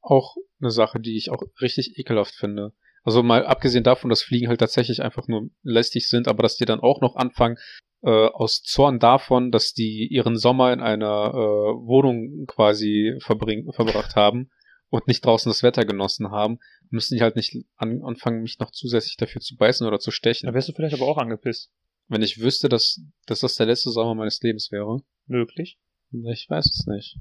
auch 0.00 0.34
eine 0.60 0.72
Sache, 0.72 0.98
die 0.98 1.16
ich 1.16 1.30
auch 1.30 1.42
richtig 1.60 1.96
ekelhaft 1.96 2.34
finde. 2.34 2.72
Also 3.04 3.22
mal 3.22 3.46
abgesehen 3.46 3.84
davon, 3.84 4.10
dass 4.10 4.22
Fliegen 4.22 4.48
halt 4.48 4.58
tatsächlich 4.58 5.00
einfach 5.02 5.28
nur 5.28 5.48
lästig 5.62 6.08
sind, 6.08 6.26
aber 6.26 6.42
dass 6.42 6.56
die 6.56 6.64
dann 6.64 6.80
auch 6.80 7.00
noch 7.00 7.14
anfangen, 7.14 7.56
äh, 8.02 8.10
aus 8.10 8.62
Zorn 8.62 8.98
davon, 8.98 9.52
dass 9.52 9.72
die 9.72 10.08
ihren 10.10 10.36
Sommer 10.36 10.72
in 10.72 10.80
einer 10.80 11.30
äh, 11.32 11.38
Wohnung 11.86 12.46
quasi 12.46 13.14
verbring 13.20 13.72
verbracht 13.72 14.16
haben 14.16 14.50
und 14.90 15.06
nicht 15.06 15.24
draußen 15.24 15.50
das 15.50 15.62
Wetter 15.62 15.84
genossen 15.84 16.30
haben, 16.30 16.58
müssen 16.90 17.16
die 17.16 17.22
halt 17.22 17.36
nicht 17.36 17.56
an 17.76 18.02
anfangen, 18.02 18.42
mich 18.42 18.58
noch 18.58 18.70
zusätzlich 18.70 19.16
dafür 19.16 19.40
zu 19.40 19.56
beißen 19.56 19.86
oder 19.86 19.98
zu 19.98 20.10
stechen. 20.10 20.46
Da 20.46 20.54
wärst 20.54 20.68
du 20.68 20.72
vielleicht 20.72 20.94
aber 20.94 21.06
auch 21.06 21.18
angepisst. 21.18 21.70
Wenn 22.08 22.22
ich 22.22 22.40
wüsste, 22.40 22.68
dass, 22.68 23.02
dass 23.26 23.40
das 23.40 23.56
der 23.56 23.66
letzte 23.66 23.90
Sommer 23.90 24.14
meines 24.14 24.40
Lebens 24.40 24.72
wäre. 24.72 25.02
Möglich. 25.26 25.78
Ich 26.32 26.46
weiß 26.48 26.64
es 26.64 26.86
nicht. 26.86 27.18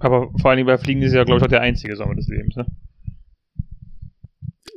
Aber 0.00 0.32
vor 0.40 0.50
allen 0.50 0.56
Dingen 0.56 0.66
bei 0.66 0.76
Fliegen 0.78 1.02
ist 1.02 1.12
ja, 1.12 1.22
glaube 1.22 1.38
ich, 1.38 1.44
auch 1.44 1.48
der 1.50 1.60
einzige 1.60 1.94
Sommer 1.94 2.16
des 2.16 2.26
Lebens, 2.26 2.56
ne? 2.56 2.66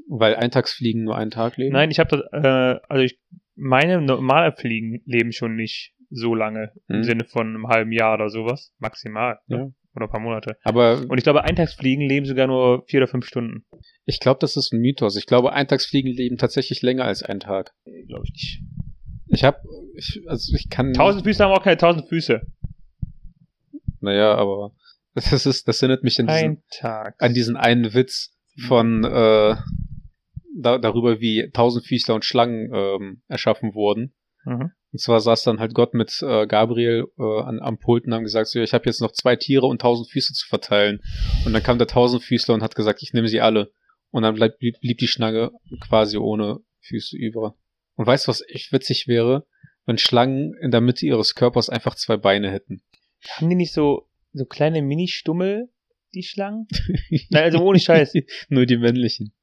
Weil 0.08 0.36
Eintagsfliegen 0.36 1.04
nur 1.04 1.16
einen 1.16 1.32
Tag 1.32 1.58
leben? 1.58 1.74
Nein, 1.74 1.90
ich 1.90 2.00
habe 2.00 2.10
das, 2.18 2.44
äh, 2.44 2.80
also 2.88 3.04
ich, 3.04 3.20
meine 3.56 4.01
normale 4.01 4.51
Fliegen 4.51 5.01
leben 5.06 5.32
schon 5.32 5.56
nicht 5.56 5.96
so 6.10 6.36
lange. 6.36 6.74
Im 6.88 6.98
Hm. 6.98 7.04
Sinne 7.04 7.24
von 7.24 7.48
einem 7.48 7.68
halben 7.68 7.92
Jahr 7.92 8.13
oder 8.16 8.30
sowas. 8.30 8.74
Maximal. 8.78 9.40
Ne? 9.48 9.74
Oder 9.96 10.06
ein 10.06 10.12
paar 10.12 10.20
Monate. 10.20 10.58
Aber 10.64 11.02
Und 11.10 11.18
ich 11.18 11.24
glaube, 11.24 11.44
Eintagsfliegen 11.44 12.08
leben 12.08 12.26
sogar 12.26 12.48
nur 12.48 12.84
vier 12.88 13.02
oder 13.02 13.08
fünf 13.08 13.26
Stunden. 13.26 13.66
Ich 14.06 14.20
glaube, 14.20 14.40
das 14.40 14.56
ist 14.56 14.72
ein 14.72 14.80
Mythos. 14.80 15.18
Ich 15.18 15.26
glaube, 15.26 15.54
Eintagsfliegen 15.54 16.12
leben 16.12 16.38
tatsächlich 16.38 16.82
länger 16.82 17.06
als 17.06 17.24
ein 17.24 17.40
Tag. 17.40 17.74
Glaube 18.08 18.24
ich 18.26 18.32
nicht. 18.32 18.62
Ich 19.28 19.44
habe, 19.44 19.60
ich, 19.96 20.22
also 20.28 20.56
ich 20.56 20.70
kann. 20.70 20.94
Tausend 20.94 21.24
Füße 21.24 21.44
haben 21.44 21.52
auch 21.52 21.64
keine 21.64 21.78
tausend 21.78 22.08
Füße. 22.08 22.42
Naja, 24.02 24.36
aber 24.36 24.74
das 25.14 25.46
ist, 25.46 25.68
das 25.68 25.82
erinnert 25.82 26.04
mich 26.04 26.20
an 26.20 26.27
diesen, 26.27 26.64
an 27.18 27.34
diesen 27.34 27.58
einen 27.58 27.94
Witz 27.94 28.34
von 28.68 29.04
äh, 29.04 29.56
da, 30.56 30.77
darüber, 30.77 31.20
wie 31.20 31.50
Tausendfüßler 31.51 32.16
und 32.16 32.25
Schlangen 32.25 32.72
ähm, 32.74 33.22
erschaffen 33.27 33.74
wurden. 33.74 34.14
Mhm. 34.46 34.72
Und 34.92 35.00
zwar 35.00 35.22
saß 35.22 35.44
dann 35.44 35.60
halt 35.60 35.74
Gott 35.74 35.94
mit 35.94 36.22
äh, 36.22 36.46
Gabriel 36.48 37.08
äh, 37.18 37.42
an, 37.42 37.62
am 37.62 37.77
Pult 37.77 38.06
und 38.06 38.14
haben 38.14 38.24
gesagt, 38.24 38.48
so, 38.48 38.60
ja, 38.60 38.66
ich 38.66 38.74
habe 38.74 38.86
jetzt 38.86 39.00
noch 39.00 39.14
zwei 39.14 39.38
Tiere 39.38 39.66
und 39.66 39.82
tausend 39.82 40.10
Füße 40.10 40.34
zu 40.34 40.48
verteilen. 40.48 41.01
Und 41.46 41.54
dann 41.54 41.64
kam 41.64 41.77
der 41.77 41.88
Tausendfüßler 41.88 42.54
und 42.54 42.62
hat 42.62 42.75
gesagt, 42.75 43.01
ich 43.01 43.14
nehme 43.14 43.30
sie 43.30 43.40
alle. 43.40 43.72
Und 44.10 44.24
dann 44.24 44.36
bleib, 44.36 44.60
blieb, 44.60 44.82
blieb 44.82 44.98
die 44.98 45.08
Schlange 45.08 45.51
quasi 45.80 46.18
ohne 46.18 46.60
Füße 46.82 47.16
über. 47.16 47.56
Und 47.96 48.06
weißt 48.06 48.27
du, 48.27 48.30
was 48.30 48.44
echt 48.50 48.74
witzig 48.74 49.08
wäre? 49.08 49.46
Wenn 49.86 49.98
Schlangen 49.98 50.54
in 50.62 50.72
der 50.72 50.82
Mitte 50.82 51.06
ihres 51.06 51.36
Körpers 51.36 51.70
einfach 51.70 51.96
zwei 51.96 52.18
Beine 52.18 52.51
hätten. 52.51 52.84
Haben 53.38 53.50
die 53.50 53.56
nicht 53.56 53.72
so, 53.74 54.10
so 54.34 54.46
kleine 54.46 54.82
Mini-Stummel, 54.82 55.70
die 56.14 56.24
Schlangen? 56.24 56.68
Nein, 57.30 57.44
also 57.44 57.60
ohne 57.60 57.80
Scheiß. 57.80 58.14
Nur 58.50 58.66
die 58.66 58.77
männlichen. 58.77 59.34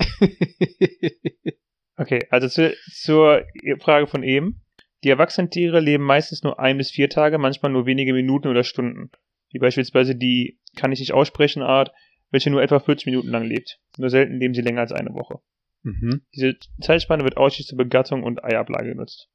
Okay, 1.98 2.20
also 2.30 2.48
zu, 2.48 2.74
zur 2.90 3.42
Frage 3.80 4.06
von 4.06 4.22
eben. 4.22 4.62
Die 5.04 5.10
erwachsenen 5.10 5.50
Tiere 5.50 5.80
leben 5.80 6.04
meistens 6.04 6.42
nur 6.42 6.58
ein 6.58 6.78
bis 6.78 6.90
vier 6.90 7.08
Tage, 7.10 7.38
manchmal 7.38 7.72
nur 7.72 7.86
wenige 7.86 8.12
Minuten 8.12 8.48
oder 8.48 8.64
Stunden. 8.64 9.10
Wie 9.50 9.58
beispielsweise 9.58 10.14
die 10.14 10.58
kann 10.76 10.92
ich 10.92 11.00
nicht 11.00 11.12
aussprechen 11.12 11.62
Art, 11.62 11.92
welche 12.30 12.50
nur 12.50 12.62
etwa 12.62 12.78
40 12.78 13.06
Minuten 13.06 13.28
lang 13.28 13.44
lebt. 13.44 13.80
Nur 13.96 14.10
selten 14.10 14.38
leben 14.38 14.54
sie 14.54 14.60
länger 14.60 14.80
als 14.80 14.92
eine 14.92 15.14
Woche. 15.14 15.40
mhm. 15.82 16.22
Diese 16.34 16.56
Zeitspanne 16.80 17.24
wird 17.24 17.36
ausschließlich 17.36 17.68
zur 17.68 17.78
Begattung 17.78 18.22
und 18.22 18.44
Eiablage 18.44 18.90
genutzt. 18.90 19.28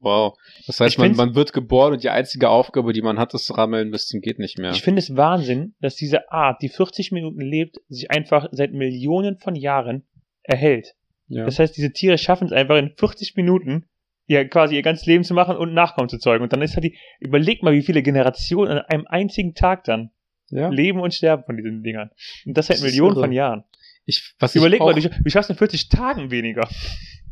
Wow. 0.00 0.38
Das 0.66 0.80
heißt, 0.80 0.98
man, 0.98 1.14
man 1.14 1.34
wird 1.34 1.52
geboren 1.52 1.92
und 1.92 2.02
die 2.02 2.08
einzige 2.08 2.48
Aufgabe, 2.48 2.94
die 2.94 3.02
man 3.02 3.18
hat, 3.18 3.34
ist 3.34 3.56
Rammeln 3.56 3.90
bis 3.90 4.08
zum 4.08 4.20
geht 4.20 4.38
nicht 4.38 4.58
mehr. 4.58 4.70
Ich 4.70 4.82
finde 4.82 5.00
es 5.00 5.14
Wahnsinn, 5.14 5.74
dass 5.80 5.94
diese 5.94 6.32
Art, 6.32 6.62
die 6.62 6.70
40 6.70 7.12
Minuten 7.12 7.40
lebt, 7.40 7.80
sich 7.88 8.10
einfach 8.10 8.48
seit 8.50 8.72
Millionen 8.72 9.36
von 9.38 9.54
Jahren 9.54 10.06
erhält. 10.42 10.94
Ja. 11.30 11.44
Das 11.44 11.58
heißt, 11.58 11.76
diese 11.76 11.92
Tiere 11.92 12.18
schaffen 12.18 12.46
es 12.46 12.52
einfach 12.52 12.76
in 12.76 12.92
40 12.96 13.36
Minuten, 13.36 13.86
ja 14.26 14.44
quasi 14.44 14.74
ihr 14.74 14.82
ganzes 14.82 15.06
Leben 15.06 15.24
zu 15.24 15.32
machen 15.32 15.56
und 15.56 15.72
Nachkommen 15.72 16.08
zu 16.08 16.18
zeugen. 16.18 16.42
Und 16.42 16.52
dann 16.52 16.60
ist 16.60 16.74
halt 16.74 16.84
die, 16.84 16.98
überleg 17.20 17.62
mal, 17.62 17.72
wie 17.72 17.82
viele 17.82 18.02
Generationen 18.02 18.72
an 18.72 18.78
einem 18.80 19.06
einzigen 19.06 19.54
Tag 19.54 19.84
dann 19.84 20.10
ja. 20.48 20.68
leben 20.68 21.00
und 21.00 21.14
sterben 21.14 21.44
von 21.44 21.56
diesen 21.56 21.82
Dingern. 21.82 22.10
Und 22.44 22.58
das 22.58 22.66
seit 22.66 22.78
Das 22.78 22.82
Millionen 22.82 23.14
irre. 23.14 23.24
von 23.24 23.32
Jahren. 23.32 23.64
Ich, 24.06 24.34
was 24.40 24.56
Überleg 24.56 24.78
ich 24.78 24.80
auch, 24.80 24.92
mal, 24.92 25.00
du, 25.00 25.08
du 25.08 25.30
schaffst 25.30 25.50
in 25.50 25.56
40 25.56 25.88
Tagen 25.88 26.30
weniger. 26.30 26.68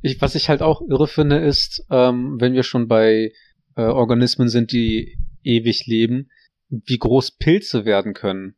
Ich, 0.01 0.21
was 0.21 0.37
ich 0.37 0.49
halt 0.49 0.63
auch 0.63 0.81
irre 0.81 1.09
finde, 1.09 1.39
ist, 1.39 1.85
ähm, 1.91 2.37
wenn 2.41 2.53
wir 2.53 2.63
schon 2.63 2.87
bei 2.87 3.33
äh, 3.77 3.83
Organismen 3.83 4.49
sind, 4.49 4.71
die 4.71 5.19
ewig 5.43 5.87
leben, 5.87 6.31
wie 6.69 6.99
groß 6.99 7.33
Pilze 7.33 7.85
werden 7.85 8.15
können. 8.15 8.55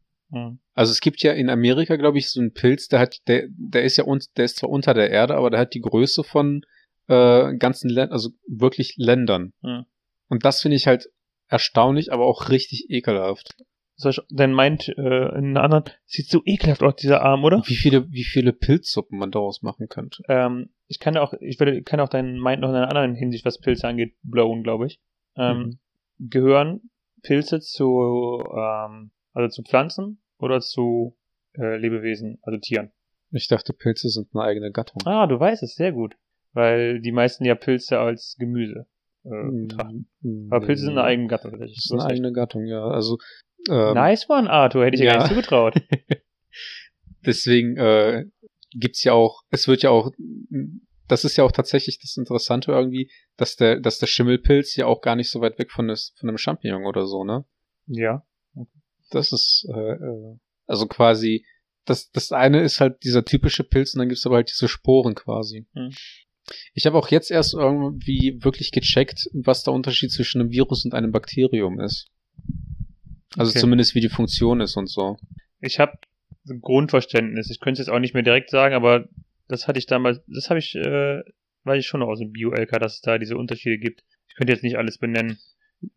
Also 0.75 0.93
es 0.93 1.01
gibt 1.01 1.23
ja 1.23 1.33
in 1.33 1.51
Amerika, 1.51 1.97
glaube 1.97 2.19
ich, 2.19 2.31
so 2.31 2.41
einen 2.41 2.53
Pilz, 2.53 2.89
der 2.89 3.01
hat, 3.01 3.19
der, 3.27 3.49
der 3.51 3.83
ist 3.83 3.97
ja 3.97 4.05
un, 4.05 4.21
der 4.37 4.45
ist 4.45 4.57
zwar 4.57 4.71
unter 4.71 4.95
der 4.95 5.11
Erde, 5.11 5.35
aber 5.35 5.51
der 5.51 5.61
hat 5.61 5.75
die 5.75 5.81
Größe 5.81 6.25
von 6.25 6.63
äh, 7.09 7.57
ganzen 7.57 7.91
Ländern, 7.91 8.13
also 8.13 8.31
wirklich 8.47 8.95
Ländern. 8.97 9.53
Mhm. 9.63 9.87
Und 10.29 10.45
das 10.45 10.63
finde 10.63 10.77
ich 10.77 10.87
halt 10.87 11.09
erstaunlich, 11.49 12.13
aber 12.13 12.25
auch 12.27 12.49
richtig 12.49 12.87
ekelhaft. 12.89 13.57
Dann 14.31 14.53
meint 14.55 14.89
äh, 14.89 15.29
in 15.37 15.57
einer 15.57 15.63
anderen, 15.63 15.85
sieht 16.07 16.31
so 16.31 16.41
ekelhaft 16.47 16.83
aus, 16.83 16.97
dieser 16.97 17.21
Arm, 17.23 17.45
oder? 17.45 17.63
Wie 17.67 17.75
viele, 17.75 18.11
wie 18.11 18.25
viele 18.25 18.55
Pilzsuppen 18.55 19.19
man 19.19 19.31
daraus 19.31 19.61
machen 19.61 19.89
könnte. 19.89 20.23
Ähm, 20.29 20.71
ich 20.87 21.01
kann 21.01 21.19
auch, 21.19 21.35
ich 21.41 21.61
werde, 21.61 21.83
kann 21.83 22.01
auch 22.01 22.09
deinen 22.09 22.41
Mind 22.41 22.63
noch 22.63 22.71
in 22.71 22.77
einer 22.77 22.89
anderen 22.89 23.15
Hinsicht, 23.15 23.45
was 23.45 23.59
Pilze 23.59 23.87
angeht, 23.87 24.15
blowen, 24.23 24.63
glaube 24.63 24.87
ich. 24.87 25.01
Ähm, 25.37 25.59
Mhm. 25.59 25.79
Gehören 26.29 26.91
Pilze 27.23 27.61
zu, 27.61 28.43
ähm, 28.57 29.11
also 29.33 29.49
zu 29.49 29.63
Pflanzen 29.63 30.23
oder 30.39 30.61
zu 30.61 31.17
äh, 31.55 31.77
Lebewesen, 31.77 32.39
also 32.43 32.59
Tieren? 32.59 32.93
Ich 33.33 33.49
dachte, 33.49 33.73
Pilze 33.73 34.09
sind 34.09 34.29
eine 34.35 34.43
eigene 34.43 34.73
Gattung. 34.73 35.03
Ah, 35.05 35.27
du 35.27 35.39
weißt 35.39 35.63
es, 35.63 35.75
sehr 35.75 35.93
gut. 35.93 36.17
Weil 36.53 37.01
die 37.01 37.13
meisten 37.13 37.45
ja 37.45 37.55
Pilze 37.55 37.99
als 37.99 38.37
Gemüse 38.39 38.87
äh, 39.25 39.51
betrachten. 39.51 40.09
Hm, 40.23 40.49
Aber 40.51 40.67
Pilze 40.67 40.83
sind 40.85 40.99
eine 40.99 41.05
eigene 41.05 41.29
Gattung. 41.29 41.59
Das 41.59 41.71
ist 41.71 41.93
eine 41.93 42.05
eigene 42.05 42.33
Gattung, 42.33 42.67
ja. 42.67 42.83
Also 42.85 43.19
ähm, 43.69 43.95
Nice 43.95 44.29
one, 44.29 44.51
Arthur, 44.51 44.85
hätte 44.85 44.97
ich 44.97 45.01
dir 45.01 45.07
Ja. 45.07 45.13
gar 45.15 45.23
nicht 45.23 45.29
zugetraut. 45.29 45.75
deswegen 47.25 47.77
äh, 47.77 48.25
gibt's 48.73 49.05
ja 49.05 49.13
auch, 49.13 49.43
es 49.51 49.69
wird 49.69 49.83
ja 49.83 49.91
auch, 49.91 50.11
das 51.07 51.25
ist 51.25 51.37
ja 51.37 51.45
auch 51.45 51.53
tatsächlich 51.53 52.01
das 52.01 52.17
Interessante 52.17 52.73
irgendwie, 52.73 53.11
dass 53.37 53.57
der, 53.57 53.79
dass 53.79 53.99
der 53.99 54.07
Schimmelpilz 54.07 54.75
ja 54.77 54.87
auch 54.87 55.01
gar 55.03 55.15
nicht 55.17 55.31
so 55.31 55.41
weit 55.41 55.59
weg 55.59 55.71
von, 55.71 55.89
des, 55.89 56.15
von 56.19 56.29
einem 56.29 56.39
Champignon 56.39 56.87
oder 56.87 57.07
so, 57.07 57.25
ne? 57.25 57.45
ja. 57.87 58.25
Das 59.11 59.33
ist, 59.33 59.67
äh, 59.73 59.93
äh, 59.93 60.37
also 60.67 60.87
quasi, 60.87 61.45
das, 61.85 62.11
das 62.11 62.33
eine 62.33 62.63
ist 62.63 62.81
halt 62.81 63.03
dieser 63.05 63.25
typische 63.25 63.65
Pilz 63.65 63.95
und 63.95 64.01
dann 64.01 64.09
gibt's 64.09 64.27
aber 64.27 64.37
halt 64.37 64.51
diese 64.51 64.69
Sporen 64.69 65.15
quasi. 65.15 65.67
Hm. 65.75 65.91
Ich 66.75 66.87
habe 66.87 66.99
auch 66.99 67.09
jetzt 67.09 67.31
erst 67.31 67.55
irgendwie 67.55 68.39
wirklich 68.43 68.73
gecheckt, 68.73 69.29
was 69.33 69.63
der 69.63 69.73
Unterschied 69.73 70.11
zwischen 70.11 70.41
einem 70.41 70.51
Virus 70.51 70.85
und 70.85 70.95
einem 70.95 71.13
Bakterium 71.13 71.81
ist. 71.81 72.09
Also 73.37 73.51
Okay. 73.51 73.61
zumindest 73.61 73.95
wie 73.95 74.01
die 74.01 74.09
Funktion 74.09 74.61
ist 74.61 74.77
und 74.77 74.89
so. 74.89 75.17
Ich 75.61 75.79
habe 75.79 75.99
ein 76.49 76.61
Grundverständnis. 76.61 77.51
Ich 77.51 77.61
könnte 77.61 77.81
es 77.81 77.87
jetzt 77.87 77.95
auch 77.95 78.01
nicht 78.01 78.15
mehr 78.15 78.23
direkt 78.25 78.51
sagen, 78.51 78.75
aber 78.75 79.09
das 79.47 79.69
hatte 79.69 79.79
ich 79.79 79.87
damals, 79.87 80.21
das 80.27 80.49
habe 80.49 80.59
ich 80.59 80.75
äh, 80.75 81.23
weiß 81.65 81.81
ich 81.81 81.87
schon 81.87 82.01
noch 82.01 82.09
aus 82.09 82.19
dem 82.19 82.33
Bio-LK, 82.33 82.79
dass 82.81 82.95
es 82.95 83.01
da 83.01 83.19
diese 83.19 83.37
Unterschiede 83.37 83.79
gibt. 83.79 84.03
Ich 84.29 84.35
könnte 84.35 84.53
jetzt 84.53 84.63
nicht 84.63 84.77
alles 84.77 84.99
benennen. 84.99 85.39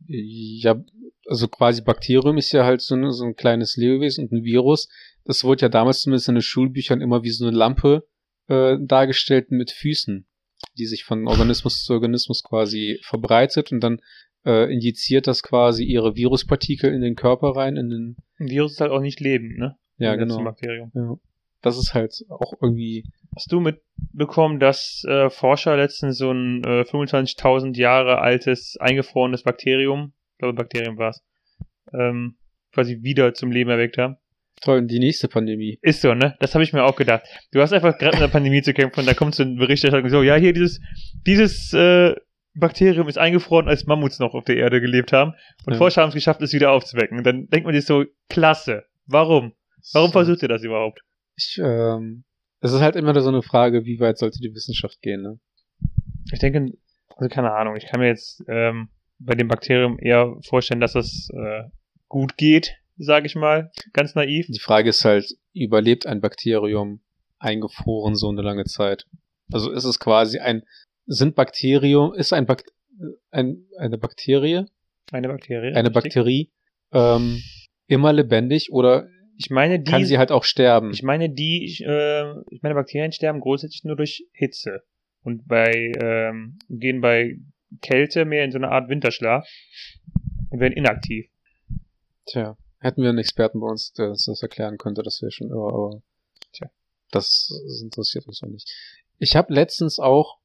Ja, 0.08 0.84
also 1.27 1.47
quasi 1.47 1.81
Bakterium 1.81 2.38
ist 2.38 2.51
ja 2.51 2.63
halt 2.65 2.81
so, 2.81 2.95
ein- 2.95 3.12
so 3.12 3.23
ein 3.25 3.36
kleines 3.36 3.75
Lebewesen 3.77 4.25
und 4.25 4.31
ein 4.31 4.43
Virus. 4.43 4.89
Das 5.25 5.43
wurde 5.43 5.62
ja 5.63 5.69
damals 5.69 6.01
zumindest 6.01 6.27
in 6.29 6.36
den 6.36 6.41
Schulbüchern 6.41 7.01
immer 7.01 7.23
wie 7.23 7.29
so 7.31 7.45
eine 7.47 7.55
Lampe 7.55 8.05
äh, 8.49 8.75
dargestellt 8.81 9.51
mit 9.51 9.71
Füßen, 9.71 10.25
die 10.77 10.86
sich 10.86 11.03
von 11.05 11.27
Organismus 11.27 11.83
zu 11.83 11.93
Organismus 11.93 12.43
quasi 12.43 12.99
verbreitet 13.03 13.71
und 13.71 13.79
dann 13.81 13.99
äh, 14.45 14.71
injiziert 14.73 15.27
das 15.27 15.41
quasi 15.43 15.86
ihre 15.86 16.15
Viruspartikel 16.17 16.93
in 16.93 16.99
den 17.01 17.15
Körper 17.15 17.55
rein, 17.55 17.77
in 17.77 17.89
den, 17.89 18.17
Ein 18.39 18.49
Virus 18.49 18.73
ist 18.73 18.81
halt 18.81 18.91
auch 18.91 18.99
nicht 18.99 19.21
lebend, 19.21 19.57
ne? 19.57 19.77
ja 19.97 20.13
letzten 20.13 20.27
genau. 20.39 20.43
Bakterium. 20.43 20.91
Ja. 20.93 21.15
Das 21.62 21.77
ist 21.77 21.93
halt 21.93 22.13
auch 22.27 22.53
irgendwie, 22.62 23.05
Hast 23.33 23.49
du 23.53 23.62
mitbekommen, 23.62 24.59
dass 24.59 25.03
äh, 25.07 25.29
Forscher 25.29 25.77
letztens 25.77 26.17
so 26.17 26.29
ein 26.31 26.62
äh, 26.65 26.81
25.000 26.81 27.77
Jahre 27.77 28.19
altes, 28.19 28.75
eingefrorenes 28.79 29.43
Bakterium, 29.43 30.12
ich 30.33 30.37
glaube 30.39 30.53
Bakterium 30.53 30.97
war's, 30.97 31.23
ähm, 31.93 32.35
quasi 32.73 32.99
wieder 33.01 33.33
zum 33.33 33.51
Leben 33.51 33.69
erweckt 33.69 33.97
haben? 33.97 34.17
toll, 34.61 34.85
die 34.85 34.99
nächste 34.99 35.27
Pandemie. 35.27 35.77
Ist 35.81 36.01
so, 36.01 36.13
ne? 36.13 36.35
Das 36.39 36.53
habe 36.53 36.63
ich 36.63 36.71
mir 36.73 36.83
auch 36.83 36.95
gedacht. 36.95 37.23
Du 37.51 37.59
hast 37.61 37.73
einfach 37.73 37.97
gerade 37.97 38.15
mit 38.15 38.21
der 38.21 38.29
Pandemie 38.29 38.61
zu 38.61 38.73
kämpfen 38.73 39.01
und 39.01 39.07
da 39.07 39.13
kommt 39.13 39.35
so 39.35 39.43
ein 39.43 39.57
Berichterstattung 39.57 40.09
so, 40.09 40.23
ja, 40.23 40.35
hier 40.35 40.53
dieses, 40.53 40.79
dieses 41.25 41.73
äh, 41.73 42.15
Bakterium 42.55 43.07
ist 43.09 43.17
eingefroren, 43.17 43.67
als 43.67 43.85
Mammuts 43.87 44.19
noch 44.19 44.33
auf 44.33 44.45
der 44.45 44.57
Erde 44.57 44.79
gelebt 44.79 45.11
haben 45.11 45.33
und 45.65 45.73
Ja. 45.73 45.77
Forscher 45.77 46.01
haben 46.01 46.09
es 46.09 46.15
geschafft, 46.15 46.41
es 46.41 46.53
wieder 46.53 46.71
aufzuwecken. 46.71 47.17
Und 47.17 47.25
dann 47.25 47.47
denkt 47.49 47.65
man 47.65 47.75
sich 47.75 47.85
so, 47.85 48.05
klasse. 48.29 48.85
Warum? 49.05 49.53
Warum 49.91 50.09
So. 50.09 50.13
versucht 50.13 50.43
ihr 50.43 50.47
das 50.47 50.63
überhaupt? 50.63 51.01
Ich, 51.35 51.59
ähm, 51.61 52.23
es 52.61 52.71
ist 52.71 52.79
halt 52.79 52.95
immer 52.95 53.19
so 53.19 53.29
eine 53.29 53.41
Frage, 53.41 53.83
wie 53.85 53.99
weit 53.99 54.17
sollte 54.17 54.39
die 54.39 54.53
Wissenschaft 54.53 55.01
gehen, 55.01 55.23
ne? 55.23 55.39
Ich 56.31 56.39
denke, 56.39 56.71
also 57.17 57.27
keine 57.27 57.51
Ahnung, 57.51 57.75
ich 57.75 57.87
kann 57.87 57.99
mir 57.99 58.07
jetzt 58.07 58.41
ähm, 58.47 58.89
bei 59.19 59.36
dem 59.36 59.47
Bakterium 59.47 59.97
eher 59.99 60.36
vorstellen, 60.47 60.82
dass 60.82 60.93
das 60.93 61.30
äh, 61.34 61.63
gut 62.08 62.38
geht, 62.38 62.76
sage 62.97 63.26
ich 63.28 63.36
mal, 63.36 63.71
ganz 63.93 64.15
naiv. 64.15 64.47
Die 64.49 64.60
Frage 64.60 64.89
ist 64.89 65.06
halt, 65.06 65.26
überlebt 65.54 66.06
ein 66.06 66.21
Bakterium 66.21 67.02
eingefroren 67.39 68.15
so 68.15 68.30
eine 68.30 68.41
lange 68.41 68.65
Zeit? 68.65 69.06
Also 69.52 69.71
ist 69.71 69.84
es 69.84 69.99
quasi 69.99 70.39
ein, 70.39 70.63
sind 71.06 71.36
Bakterium, 71.36 72.13
ist 72.13 72.34
ein, 72.34 72.45
Bak 72.45 72.63
ein 73.32 73.65
eine 73.78 73.97
Bakterie, 73.97 74.65
Eine 75.12 75.28
Bakterie. 75.28 75.73
eine 75.73 75.89
richtig? 75.89 75.93
Bakterie 75.93 76.52
ähm, 76.91 77.41
immer 77.88 78.13
lebendig 78.13 78.71
oder 78.71 79.08
Ich 79.38 79.49
meine, 79.49 79.80
die, 79.80 79.91
kann 79.91 80.06
sie 80.06 80.17
halt 80.17 80.32
auch 80.32 80.43
sterben? 80.43 80.91
ich 80.91 81.04
meine, 81.04 81.30
die, 81.30 81.65
äh, 81.86 82.34
ich 82.49 82.62
meine, 82.62 82.76
Bakterien 82.76 83.12
sterben 83.12 83.39
grundsätzlich 83.41 83.84
nur 83.84 83.95
durch 83.95 84.26
Hitze 84.32 84.84
und 85.23 85.47
bei 85.47 85.91
ähm, 85.99 86.58
gehen 86.69 87.02
bei 87.02 87.38
Kälte 87.81 88.25
mehr 88.25 88.43
in 88.43 88.51
so 88.51 88.57
eine 88.57 88.69
Art 88.69 88.89
Winterschlaf 88.89 89.47
und 90.49 90.59
werden 90.59 90.73
inaktiv. 90.73 91.29
Tja, 92.25 92.57
hätten 92.79 93.01
wir 93.01 93.09
einen 93.09 93.17
Experten 93.17 93.59
bei 93.59 93.67
uns, 93.67 93.93
der 93.93 94.09
uns 94.09 94.25
das 94.25 94.41
erklären 94.41 94.77
könnte, 94.77 95.03
das 95.03 95.21
wäre 95.21 95.31
schon 95.31 95.49
irre, 95.49 95.73
aber 95.73 96.01
Tja. 96.53 96.69
das 97.12 97.51
interessiert 97.81 98.27
uns 98.27 98.41
auch 98.43 98.47
nicht. 98.47 98.69
Ich 99.17 99.36
habe 99.36 99.53
letztens 99.53 99.99
auch, 99.99 100.38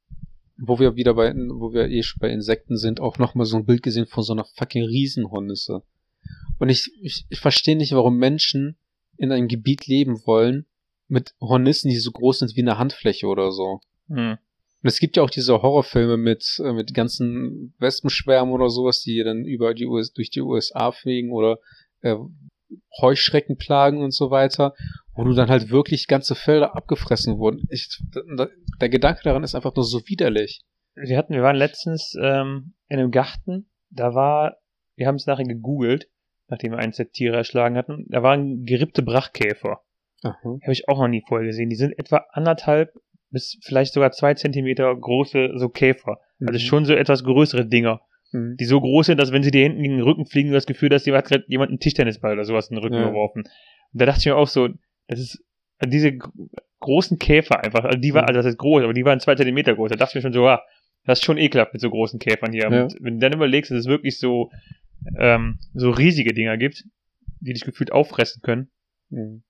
wo 0.57 0.79
wir 0.79 0.97
wieder 0.97 1.15
bei, 1.15 1.33
wo 1.35 1.73
wir 1.73 1.89
eh 1.89 2.03
schon 2.03 2.21
bei 2.21 2.31
Insekten 2.31 2.77
sind, 2.77 3.01
auch 3.01 3.19
nochmal 3.19 3.47
so 3.47 3.57
ein 3.57 3.67
Bild 3.67 3.83
gesehen 3.83 4.07
von 4.07 4.25
so 4.25 4.33
einer 4.33 4.45
fucking 4.45 4.85
Riesenhornisse. 4.85 5.83
Und 6.59 6.69
ich, 6.69 6.91
ich, 7.01 7.27
ich 7.29 7.41
verstehe 7.41 7.77
nicht, 7.77 7.93
warum 7.93 8.17
Menschen 8.17 8.77
in 9.17 9.33
einem 9.33 9.49
Gebiet 9.49 9.87
leben 9.87 10.27
wollen 10.27 10.67
mit 11.07 11.35
Hornissen, 11.41 11.91
die 11.91 11.97
so 11.97 12.11
groß 12.11 12.41
sind 12.41 12.57
wie 12.57 12.63
eine 12.63 12.79
Handfläche 12.79 13.27
oder 13.27 13.53
so. 13.53 13.81
Hm. 14.09 14.39
Und 14.83 14.89
es 14.89 15.01
gibt 15.01 15.17
ja 15.17 15.23
auch 15.23 15.31
diese 15.31 15.61
Horrorfilme 15.61 16.17
mit, 16.17 16.61
äh, 16.65 16.73
mit 16.73 16.95
ganzen 16.95 17.75
Wespenschwärmen 17.79 18.55
oder 18.55 18.71
sowas, 18.71 19.03
die 19.03 19.23
dann 19.25 19.45
über 19.45 19.75
die 19.75 19.87
US 19.87 20.13
durch 20.13 20.31
die 20.31 20.41
USA 20.41 20.93
fliegen 20.93 21.33
oder 21.33 21.59
äh, 22.03 22.15
Heuschreckenplagen 23.01 24.01
und 24.03 24.13
so 24.13 24.31
weiter, 24.31 24.75
wo 25.15 25.25
du 25.25 25.33
dann 25.33 25.49
halt 25.49 25.71
wirklich 25.71 26.07
ganze 26.07 26.35
Felder 26.35 26.77
abgefressen 26.77 27.39
wurden. 27.39 27.67
Ich, 27.71 28.01
der 28.81 28.89
Gedanke 28.89 29.23
daran 29.25 29.43
ist 29.43 29.55
einfach 29.55 29.75
nur 29.75 29.85
so 29.85 30.07
widerlich. 30.07 30.61
Wir 30.95 31.17
hatten, 31.17 31.33
wir 31.33 31.43
waren 31.43 31.57
letztens 31.57 32.15
ähm, 32.21 32.75
in 32.89 32.99
einem 32.99 33.11
Garten, 33.11 33.71
da 33.91 34.15
war, 34.15 34.59
wir 34.97 35.07
haben 35.07 35.15
es 35.15 35.27
nachher 35.27 35.45
gegoogelt, 35.45 36.09
nachdem 36.49 36.73
wir 36.73 36.79
eins 36.79 36.97
der 36.97 37.11
Tiere 37.11 37.37
erschlagen 37.37 37.77
hatten, 37.77 38.07
da 38.09 38.23
waren 38.23 38.65
gerippte 38.65 39.03
Brachkäfer. 39.03 39.81
Habe 40.63 40.73
ich 40.73 40.89
auch 40.89 40.99
noch 40.99 41.09
nie 41.09 41.23
vorher 41.27 41.47
gesehen. 41.47 41.71
Die 41.71 41.77
sind 41.77 41.97
etwa 41.99 42.25
anderthalb 42.33 42.93
bis 43.31 43.59
vielleicht 43.63 43.93
sogar 43.95 44.11
zwei 44.13 44.35
Zentimeter 44.35 44.95
große 44.95 45.53
so 45.57 45.69
Käfer. 45.69 46.19
Also 46.41 46.53
Mhm. 46.55 46.59
schon 46.59 46.85
so 46.85 46.95
etwas 46.95 47.25
größere 47.25 47.67
Dinger, 47.67 48.01
Mhm. 48.33 48.57
die 48.59 48.65
so 48.65 48.81
groß 48.81 49.07
sind, 49.07 49.19
dass 49.21 49.33
wenn 49.33 49.43
sie 49.43 49.51
dir 49.51 49.63
hinten 49.63 49.83
gegen 49.83 49.97
den 49.97 50.05
Rücken 50.05 50.27
fliegen, 50.27 50.49
du 50.49 50.55
das 50.55 50.67
Gefühl, 50.67 50.89
dass 50.89 51.05
gerade 51.05 51.45
jemand 51.49 51.71
einen 51.71 51.81
Tischtennisball 51.81 52.33
oder 52.35 52.45
sowas 52.45 52.69
in 52.71 52.77
den 52.77 52.83
Rücken 52.85 52.97
Ja. 52.97 53.09
geworfen. 53.09 53.43
Und 53.45 54.01
da 54.01 54.07
dachte 54.07 54.21
ich 54.21 54.27
mir 54.27 54.37
auch 54.37 54.49
so, 54.49 54.69
das 55.09 55.21
ist 55.21 55.43
also 55.79 55.91
diese 55.91 56.13
gr- 56.17 56.31
großen 56.81 57.19
Käfer 57.19 57.63
einfach, 57.63 57.85
also 57.85 57.99
die 57.99 58.13
waren, 58.15 58.25
Mhm. 58.25 58.29
also 58.29 58.39
das 58.39 58.47
ist 58.47 58.59
groß, 58.59 58.83
aber 58.85 58.93
die 58.95 59.05
waren 59.05 59.21
zwei 59.21 59.35
Zentimeter 59.37 59.75
groß. 59.75 59.91
Da 59.91 59.97
dachte 59.97 60.13
ich 60.13 60.15
mir 60.17 60.23
schon 60.23 60.33
so, 60.33 60.47
ah, 60.47 60.63
das 61.05 61.21
ist 61.21 61.25
schon 61.25 61.39
ekelhaft 61.39 61.73
mit 61.73 61.81
so 61.81 61.89
großen 61.91 62.19
Käfern 62.19 62.53
hier. 62.53 62.69
Ja. 62.71 62.83
Und 62.85 62.97
wenn 63.01 63.15
du 63.15 63.21
dann 63.21 63.33
überlegst, 63.33 63.71
dass 63.71 63.79
es 63.79 63.87
wirklich 63.87 64.19
so, 64.19 64.51
ähm, 65.19 65.59
so 65.75 65.91
riesige 65.91 66.35
Dinger 66.35 66.57
gibt, 66.57 66.85
die 67.41 67.53
dich 67.53 67.63
gefühlt 67.65 67.93
auffressen 67.93 68.43
können. 68.43 68.71
Mhm. 69.11 69.43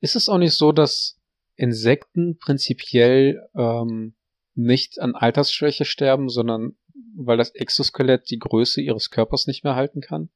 Ist 0.00 0.16
es 0.16 0.28
auch 0.30 0.38
nicht 0.38 0.54
so, 0.54 0.72
dass 0.72 1.19
Insekten 1.60 2.38
prinzipiell 2.38 3.46
ähm, 3.54 4.14
nicht 4.54 4.98
an 4.98 5.14
Altersschwäche 5.14 5.84
sterben, 5.84 6.28
sondern 6.28 6.76
weil 7.16 7.36
das 7.36 7.50
Exoskelett 7.50 8.30
die 8.30 8.38
Größe 8.38 8.80
ihres 8.80 9.10
Körpers 9.10 9.46
nicht 9.46 9.62
mehr 9.62 9.74
halten 9.74 10.00
kann? 10.00 10.30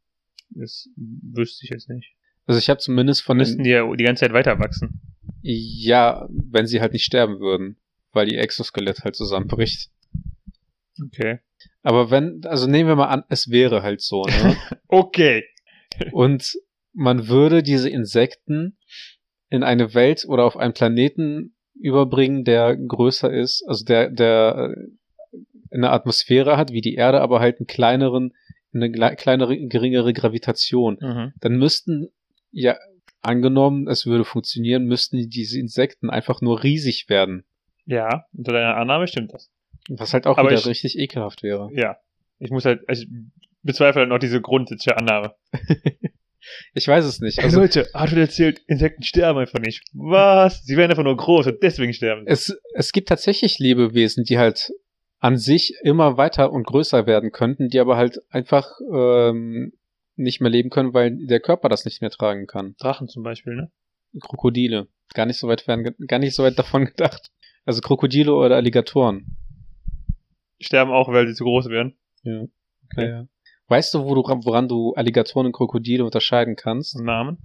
Das 0.51 0.89
wüsste 0.97 1.65
ich 1.65 1.71
jetzt 1.71 1.89
nicht. 1.89 2.15
Also 2.47 2.59
ich 2.59 2.69
habe 2.69 2.79
zumindest 2.79 3.23
von 3.23 3.39
Müssten 3.39 3.65
die 3.65 3.71
ja 3.71 3.91
die 3.97 4.05
ganze 4.05 4.21
Zeit 4.21 4.35
weiter 4.35 4.59
wachsen. 4.59 5.01
ja, 5.41 6.29
wenn 6.31 6.67
sie 6.67 6.81
halt 6.81 6.93
nicht 6.93 7.05
sterben 7.05 7.41
würden, 7.41 7.79
weil 8.13 8.31
ihr 8.31 8.41
Exoskelett 8.41 9.01
halt 9.05 9.17
zusammenbricht. 9.17 9.91
Okay. 11.03 11.41
Aber 11.83 12.11
wenn, 12.11 12.45
also 12.45 12.67
nehmen 12.67 12.89
wir 12.89 12.97
mal 12.97 13.09
an, 13.09 13.25
es 13.29 13.51
wäre 13.51 13.83
halt 13.83 14.01
so, 14.01 14.23
ne? 14.25 14.57
Okay. 14.89 15.45
Und 16.13 16.57
man 16.93 17.29
würde 17.29 17.63
diese 17.63 17.89
Insekten 17.89 18.77
in 19.55 19.63
eine 19.63 19.95
Welt 19.95 20.25
oder 20.29 20.45
auf 20.45 20.57
einen 20.57 20.75
Planeten 20.75 21.55
überbringen, 21.79 22.45
der 22.45 22.77
größer 22.77 23.33
ist, 23.33 23.65
also 23.67 23.85
der, 23.85 24.11
der 24.11 24.75
äh, 24.77 25.37
eine 25.75 25.91
Atmosphäre 25.91 26.57
hat 26.57 26.73
wie 26.73 26.81
die 26.81 26.95
Erde, 26.95 27.21
aber 27.21 27.41
halt 27.41 27.59
einen 27.59 27.67
kleineren, 27.67 28.33
eine 28.73 28.91
kleinere, 29.17 29.57
geringere 29.69 30.13
Gravitation. 30.13 30.99
Mhm. 31.01 31.33
Dann 31.41 31.57
müssten, 31.57 32.09
ja, 32.53 32.77
angenommen, 33.23 33.89
es 33.89 34.07
würde 34.07 34.25
funktionieren, 34.25 34.85
müssten 34.85 35.29
diese 35.29 35.59
Insekten 35.59 36.11
einfach 36.11 36.41
nur 36.41 36.63
riesig 36.63 37.09
werden. 37.09 37.45
Ja, 37.87 38.27
unter 38.37 38.53
deiner 38.53 38.77
Annahme 38.77 39.07
stimmt 39.09 39.33
das. 39.33 39.51
Was 39.89 40.15
halt 40.15 40.27
auch 40.27 40.39
Aber 40.39 40.51
wieder 40.51 40.61
ich- 40.61 40.67
richtig 40.67 40.99
ekelhaft 40.99 41.43
wäre. 41.43 41.71
Ja. 41.75 41.97
Ich 42.39 42.51
muss 42.51 42.65
halt, 42.65 42.83
ich 42.91 43.09
bezweifle 43.63 44.01
halt 44.01 44.11
noch 44.11 44.19
diese 44.19 44.41
grundsätzliche 44.41 44.97
Annahme. 44.97 45.35
Ich 46.75 46.89
weiß 46.89 47.05
es 47.05 47.21
nicht. 47.21 47.39
Also, 47.41 47.61
Leute, 47.61 47.89
Arthur 47.95 48.19
erzählt, 48.19 48.61
Insekten 48.67 49.03
sterben 49.03 49.39
einfach 49.39 49.59
nicht. 49.59 49.83
Was? 49.93 50.65
Sie 50.65 50.77
werden 50.77 50.91
einfach 50.91 51.05
nur 51.05 51.17
groß 51.17 51.47
und 51.49 51.63
deswegen 51.63 51.93
sterben 51.93 52.25
sie. 52.25 52.33
es, 52.33 52.59
es 52.75 52.93
gibt 52.93 53.09
tatsächlich 53.09 53.59
Lebewesen, 53.59 54.25
die 54.25 54.39
halt 54.39 54.71
an 55.21 55.39
sich 55.39 55.75
immer 55.83 56.17
weiter 56.17 56.53
und 56.53 56.67
größer 56.67 57.07
werden 57.07 57.33
könnten, 57.33 57.69
die 57.69 57.81
aber 57.81 57.97
halt 57.97 58.21
einfach 58.31 58.79
ähm, 58.93 59.73
nicht 60.17 60.41
mehr 60.41 60.51
leben 60.51 60.71
können, 60.71 60.93
weil 60.95 61.17
der 61.27 61.41
Körper 61.41 61.69
das 61.69 61.85
nicht 61.85 62.01
mehr 62.01 62.11
tragen 62.11 62.47
kann. 62.47 62.75
Drachen 62.79 63.09
zum 63.09 63.23
Beispiel, 63.23 63.55
ne? 63.55 63.73
Krokodile. 64.21 64.89
Gar 65.15 65.27
nicht 65.27 65.39
so 65.39 65.49
weit 65.49 65.63
fern, 65.63 65.95
gar 66.07 66.19
nicht 66.19 66.35
so 66.35 66.43
weit 66.43 66.59
davon 66.59 66.85
gedacht. 66.97 67.31
Also 67.65 67.81
Krokodile 67.81 68.35
oder 68.35 68.57
Alligatoren. 68.57 69.37
Sterben 70.61 70.93
auch, 70.93 71.09
weil 71.09 71.27
sie 71.27 71.35
zu 71.35 71.45
groß 71.45 71.69
werden. 71.69 71.97
Ja. 72.23 72.45
Okay. 72.93 73.09
ja. 73.09 73.27
Weißt 73.69 73.95
du, 73.95 74.05
wo 74.05 74.15
du, 74.15 74.23
woran 74.23 74.69
du 74.69 74.93
Alligatoren 74.95 75.47
und 75.47 75.53
Krokodile 75.53 76.05
unterscheiden 76.05 76.57
kannst? 76.57 76.99
Namen? 77.01 77.39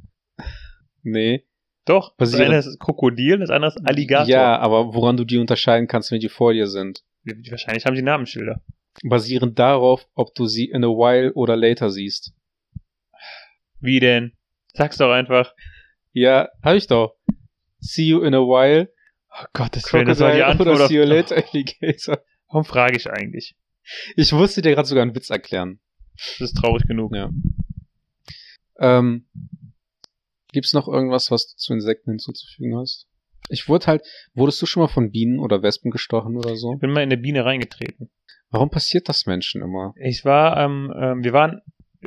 Nee. 1.02 1.46
Doch. 1.86 2.14
Das 2.18 2.36
eine 2.36 2.58
ist 2.58 2.80
Krokodil, 2.80 3.40
das 3.40 3.50
andere 3.50 3.70
ist 3.70 3.88
Alligator. 3.88 4.28
Ja, 4.28 4.60
aber 4.60 4.94
woran 4.94 5.18
du 5.18 5.24
die 5.24 5.38
unterscheiden 5.38 5.88
kannst, 5.88 6.12
wenn 6.12 6.20
die 6.20 6.30
vor 6.30 6.54
dir 6.54 6.68
sind. 6.68 7.04
Wahrscheinlich 7.50 7.86
haben 7.86 7.96
sie 7.96 8.02
Namensschilder. 8.02 8.62
Basierend 9.04 9.58
darauf, 9.58 10.08
ob 10.14 10.36
du 10.36 10.46
sie 10.46 10.66
in 10.66 10.84
a 10.84 10.88
while 10.88 11.34
oder 11.34 11.56
later 11.56 11.90
siehst. 11.90 12.34
Wie 13.80 14.00
denn? 14.00 14.34
Sag's 14.74 14.98
doch 14.98 15.12
einfach. 15.12 15.54
Ja, 16.12 16.50
hab 16.62 16.76
ich 16.76 16.88
doch. 16.88 17.16
See 17.80 18.04
you 18.08 18.22
in 18.22 18.34
a 18.34 18.40
while. 18.40 18.92
Oh 19.32 19.46
Gott, 19.54 19.76
das, 19.76 19.92
Willen, 19.94 20.08
das 20.08 20.20
war 20.20 20.34
die 20.34 20.44
Antwort. 20.44 20.70
oder 20.70 20.88
see 20.88 20.98
you 20.98 21.04
later, 21.04 21.38
Alligator. 21.54 22.22
Warum 22.48 22.66
frage 22.66 22.98
ich 22.98 23.10
eigentlich? 23.10 23.56
Ich 24.16 24.32
musste 24.34 24.62
dir 24.62 24.72
gerade 24.74 24.88
sogar 24.88 25.04
einen 25.04 25.16
Witz 25.16 25.30
erklären. 25.30 25.80
Das 26.40 26.52
ist 26.52 26.58
traurig 26.58 26.88
genug. 26.88 27.16
Ja. 27.16 27.32
Ähm, 28.80 29.26
gibt's 30.52 30.74
noch 30.74 30.88
irgendwas, 30.88 31.32
was 31.32 31.48
du 31.48 31.56
zu 31.58 31.74
Insekten 31.74 32.12
hinzuzufügen 32.12 32.78
hast? 32.78 33.08
Ich 33.50 33.68
wurde 33.68 33.88
halt, 33.88 34.04
wurdest 34.34 34.62
du 34.62 34.66
schon 34.66 34.82
mal 34.82 34.88
von 34.88 35.12
Bienen 35.12 35.40
oder 35.40 35.64
Wespen 35.64 35.92
gestochen 35.92 36.38
oder 36.38 36.56
so? 36.56 36.74
Ich 36.74 36.80
bin 36.80 36.92
mal 36.92 37.02
in 37.02 37.12
eine 37.12 37.18
Biene 37.18 37.46
reingetreten. 37.46 38.10
Warum 38.52 38.70
passiert 38.70 39.10
das 39.10 39.26
Menschen 39.26 39.62
immer? 39.62 39.94
Ich 39.98 40.26
war, 40.26 40.58
ähm, 40.58 40.94
ähm, 40.96 41.24
wir 41.24 41.34
waren, 41.34 41.62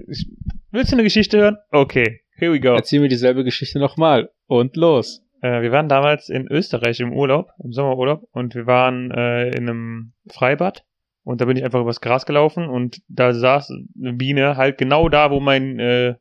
ich, 0.09 0.29
willst 0.71 0.93
du 0.93 0.97
eine 0.97 1.05
Geschichte 1.05 1.39
hören? 1.39 1.57
Okay, 1.71 2.21
here 2.37 2.53
we 2.53 2.61
go. 2.61 2.75
Erzähl 2.75 3.01
mir 3.01 3.09
dieselbe 3.09 3.45
Geschichte 3.45 3.79
nochmal. 3.79 4.31
Und 4.47 4.77
los. 4.77 5.23
Äh, 5.41 5.63
wir 5.63 5.73
waren 5.73 5.89
damals 5.89 6.29
in 6.29 6.47
Österreich 6.49 7.01
im 7.01 7.13
Urlaub, 7.13 7.51
im 7.63 7.73
Sommerurlaub, 7.73 8.29
und 8.33 8.55
wir 8.55 8.67
waren 8.67 9.11
äh, 9.11 9.49
in 9.51 9.69
einem 9.69 10.13
Freibad. 10.29 10.85
Und 11.25 11.41
da 11.41 11.45
bin 11.45 11.57
ich 11.57 11.65
einfach 11.65 11.81
übers 11.81 12.01
Gras 12.01 12.27
gelaufen 12.27 12.69
und 12.69 13.01
da 13.09 13.33
saß 13.33 13.71
eine 14.01 14.13
Biene 14.15 14.57
halt 14.57 14.77
genau 14.79 15.09
da, 15.09 15.31
wo 15.31 15.39
mein, 15.41 15.79
äh, 15.79 16.17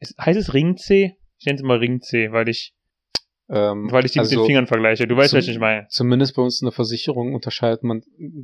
ist, 0.00 0.16
heißt 0.18 0.38
es 0.38 0.52
Ringzeh? 0.52 1.16
Ich 1.38 1.46
nenne 1.46 1.56
es 1.56 1.62
immer 1.62 1.80
Ringzeh, 1.80 2.30
weil 2.32 2.48
ich, 2.48 2.74
Ähm, 3.48 3.88
weil 3.90 4.04
ich 4.04 4.12
die 4.12 4.18
mit 4.18 4.26
also 4.26 4.40
den 4.40 4.46
Fingern 4.46 4.66
vergleiche. 4.66 5.06
Du 5.06 5.16
weißt, 5.16 5.34
was 5.34 5.48
ich 5.48 5.58
meine. 5.58 5.86
Zumindest 5.88 6.34
bei 6.36 6.42
uns 6.42 6.60
in 6.60 6.66
der 6.66 6.72
Versicherung 6.72 7.34
unterscheidet 7.34 7.82
man, 7.84 8.02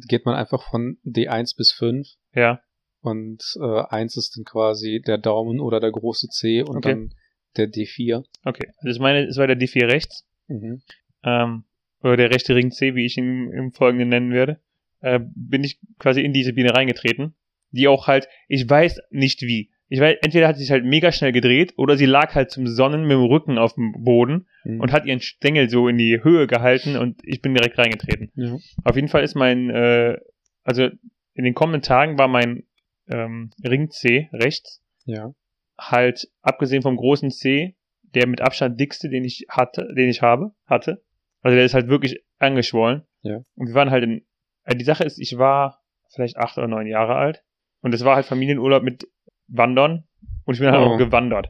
geht 0.09 0.25
man 0.27 0.35
einfach 0.37 0.63
von 0.71 0.99
D1 1.05 1.57
bis 1.57 1.73
5 1.73 2.07
Ja. 2.35 2.61
und 3.01 3.43
äh, 3.61 3.83
1 3.89 4.17
ist 4.17 4.37
dann 4.37 4.45
quasi 4.45 5.03
der 5.07 5.19
Daumen 5.19 5.61
oder 5.61 5.81
der 5.81 5.91
große 5.91 6.29
C 6.29 6.63
und 6.63 6.79
Okay. 6.79 6.91
dann 6.93 7.15
der 7.57 7.67
D4. 7.69 8.25
Okay. 8.45 8.69
Also 8.79 8.89
ich 8.95 9.01
meine, 9.01 9.25
es 9.27 9.37
war 9.37 9.47
der 9.47 9.57
D4 9.59 9.87
rechts. 9.91 10.27
Mhm. 10.49 10.83
ähm, 11.25 11.65
oder 12.03 12.17
der 12.17 12.31
rechte 12.31 12.55
Ring 12.55 12.71
C, 12.71 12.95
wie 12.95 13.05
ich 13.05 13.17
ihn 13.19 13.51
im 13.53 13.73
Folgenden 13.73 14.09
nennen 14.09 14.33
werde, 14.33 14.61
äh, 15.01 15.21
bin 15.35 15.65
ich 15.65 15.79
quasi 15.99 16.21
in 16.23 16.33
diese 16.33 16.53
Biene 16.53 16.75
reingetreten, 16.75 17.35
die 17.71 17.89
auch 17.89 18.07
halt, 18.07 18.29
ich 18.49 18.69
weiß 18.69 19.01
nicht 19.11 19.43
wie. 19.43 19.71
Ich 19.93 19.99
weiß, 19.99 20.19
entweder 20.23 20.47
hat 20.47 20.57
sie 20.57 20.63
sich 20.63 20.71
halt 20.71 20.85
mega 20.85 21.11
schnell 21.11 21.33
gedreht 21.33 21.75
oder 21.77 21.97
sie 21.97 22.07
lag 22.07 22.35
halt 22.37 22.51
zum 22.53 22.69
Sonnen 22.69 23.03
mit 23.03 23.13
dem 23.13 23.25
Rücken 23.25 23.59
auf 23.59 23.75
dem 23.75 23.93
Boden 24.05 24.47
Mhm. 24.65 24.81
und 24.81 24.93
hat 24.93 25.07
ihren 25.07 25.21
Stängel 25.21 25.69
so 25.71 25.89
in 25.89 25.97
die 25.97 26.23
Höhe 26.23 26.47
gehalten 26.47 26.97
und 26.97 27.19
ich 27.25 27.41
bin 27.41 27.55
direkt 27.55 27.79
reingetreten. 27.79 28.31
ja. 28.35 28.57
Auf 28.85 28.95
jeden 28.97 29.09
Fall 29.09 29.25
ist 29.25 29.35
mein, 29.35 29.71
äh, 29.71 30.19
also 30.63 30.89
in 31.35 31.45
den 31.45 31.55
kommenden 31.55 31.83
Tagen 31.83 32.19
war 32.19 32.29
mein 32.29 32.65
ähm, 33.09 33.51
Ring 33.65 33.91
C 33.91 34.29
rechts 34.33 34.83
ja. 35.07 35.33
halt, 35.79 36.29
abgesehen 36.43 36.83
vom 36.83 36.97
großen 36.97 37.31
C, 37.31 37.75
der 38.15 38.27
mit 38.29 38.41
Abstand 38.43 38.79
dickste, 38.79 39.09
den 39.09 39.25
ich 39.25 39.47
hatte, 39.49 39.89
den 39.97 40.09
ich 40.09 40.21
habe, 40.23 40.53
hatte. 40.67 41.03
Also 41.41 41.57
der 41.57 41.65
ist 41.65 41.75
halt 41.75 41.89
wirklich 41.89 42.23
angeschwollen. 42.39 43.03
Ja. 43.23 43.43
Und 43.57 43.69
wir 43.69 43.75
waren 43.75 43.91
halt 43.91 44.05
in, 44.05 44.27
die 44.67 44.85
Sache 44.85 45.05
ist, 45.05 45.19
ich 45.19 45.37
war 45.39 45.81
vielleicht 46.11 46.37
acht 46.37 46.59
oder 46.59 46.69
neun 46.69 46.87
Jahre 46.87 47.15
alt. 47.17 47.43
Und 47.83 47.95
es 47.95 48.05
war 48.05 48.17
halt 48.17 48.27
Familienurlaub 48.27 48.83
mit 48.83 49.09
Wandern. 49.49 50.05
Und 50.45 50.55
ich 50.55 50.61
bin 50.61 50.71
halt 50.71 50.81
Oh. 50.87 50.93
auch 50.95 50.99
gewandert. 50.99 51.49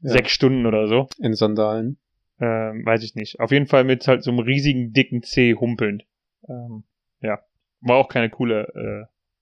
Ja. 0.00 0.10
Sechs 0.12 0.32
Stunden 0.32 0.66
oder 0.66 0.88
so. 0.88 1.08
In 1.18 1.34
Sandalen. 1.34 1.98
Ähm, 2.40 2.84
weiß 2.86 3.02
ich 3.02 3.14
nicht. 3.14 3.38
Auf 3.40 3.50
jeden 3.50 3.66
Fall 3.66 3.84
mit 3.84 4.06
halt 4.08 4.22
so 4.22 4.30
einem 4.30 4.40
riesigen, 4.40 4.92
dicken 4.92 5.22
C 5.22 5.54
humpelnd. 5.54 6.04
Ähm, 6.48 6.84
ja. 7.20 7.38
War 7.80 7.96
auch 7.96 8.08
keine 8.08 8.30
coole 8.30 8.66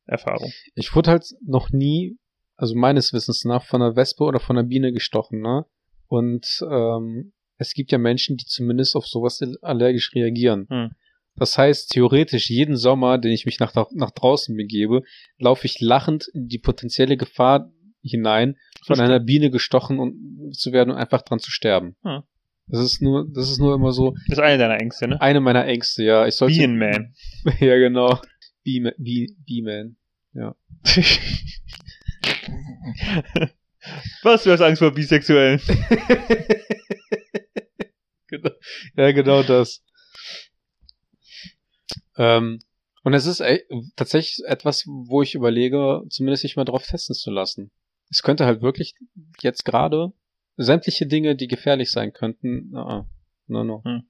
äh, 0.06 0.10
Erfahrung. 0.10 0.50
Ich 0.74 0.94
wurde 0.94 1.10
halt 1.10 1.26
noch 1.44 1.70
nie, 1.70 2.18
also 2.56 2.74
meines 2.76 3.12
Wissens 3.12 3.44
nach, 3.44 3.64
von 3.64 3.82
einer 3.82 3.96
Wespe 3.96 4.24
oder 4.24 4.40
von 4.40 4.58
einer 4.58 4.66
Biene 4.66 4.92
gestochen, 4.92 5.40
ne? 5.40 5.64
Und 6.08 6.46
ähm, 6.70 7.32
es 7.58 7.72
gibt 7.74 7.92
ja 7.92 7.98
Menschen, 7.98 8.36
die 8.36 8.46
zumindest 8.46 8.96
auf 8.96 9.06
sowas 9.06 9.40
allergisch 9.62 10.12
reagieren. 10.14 10.66
Hm. 10.70 10.90
Das 11.38 11.56
heißt, 11.58 11.90
theoretisch 11.90 12.50
jeden 12.50 12.76
Sommer, 12.76 13.18
den 13.18 13.32
ich 13.32 13.46
mich 13.46 13.58
nach, 13.60 13.72
nach 13.92 14.10
draußen 14.10 14.56
begebe, 14.56 15.02
laufe 15.38 15.66
ich 15.66 15.80
lachend 15.80 16.26
in 16.34 16.48
die 16.48 16.58
potenzielle 16.58 17.16
Gefahr 17.16 17.70
hinein, 18.02 18.56
von 18.84 18.96
Verstehe. 18.96 19.04
einer 19.06 19.20
Biene 19.24 19.50
gestochen 19.50 19.98
und, 19.98 20.52
zu 20.56 20.72
werden 20.72 20.90
und 20.90 20.96
einfach 20.96 21.22
dran 21.22 21.38
zu 21.40 21.50
sterben. 21.50 21.96
Hm. 22.02 22.22
Das 22.66 22.80
ist 22.80 23.00
nur, 23.00 23.26
das 23.32 23.50
ist 23.50 23.58
nur 23.58 23.74
immer 23.74 23.92
so 23.92 24.12
Das 24.28 24.38
ist 24.38 24.44
eine 24.44 24.58
deiner 24.58 24.78
Ängste, 24.80 25.08
ne? 25.08 25.20
eine 25.20 25.40
meiner 25.40 25.64
Ängste, 25.66 26.04
ja. 26.04 26.26
Ich 26.26 26.34
sollte. 26.36 26.54
Bienenman. 26.56 27.14
Ja, 27.60 27.76
genau. 27.78 28.20
Bee- 28.64 28.92
Bee-Man. 28.98 29.96
Was, 34.22 34.44
du 34.44 34.50
hast 34.52 34.60
Angst 34.60 34.80
vor 34.80 34.92
Bisexuellen? 34.92 35.60
genau. 38.28 38.50
Ja, 38.96 39.12
genau 39.12 39.42
das. 39.42 39.82
Ähm, 42.18 42.60
und 43.04 43.14
es 43.14 43.26
ist 43.26 43.40
ey, 43.40 43.64
tatsächlich 43.96 44.44
etwas, 44.46 44.84
wo 44.86 45.22
ich 45.22 45.34
überlege, 45.34 46.02
zumindest 46.10 46.42
sich 46.42 46.56
mal 46.56 46.64
drauf 46.64 46.86
testen 46.86 47.14
zu 47.14 47.30
lassen. 47.30 47.70
Es 48.10 48.22
könnte 48.22 48.44
halt 48.44 48.60
wirklich 48.60 48.94
jetzt 49.40 49.64
gerade 49.64 50.12
sämtliche 50.56 51.06
Dinge, 51.06 51.36
die 51.36 51.46
gefährlich 51.46 51.90
sein 51.90 52.12
könnten, 52.12 52.74
uh, 52.74 53.04
no, 53.46 53.64
no. 53.64 53.82
Hm. 53.84 54.02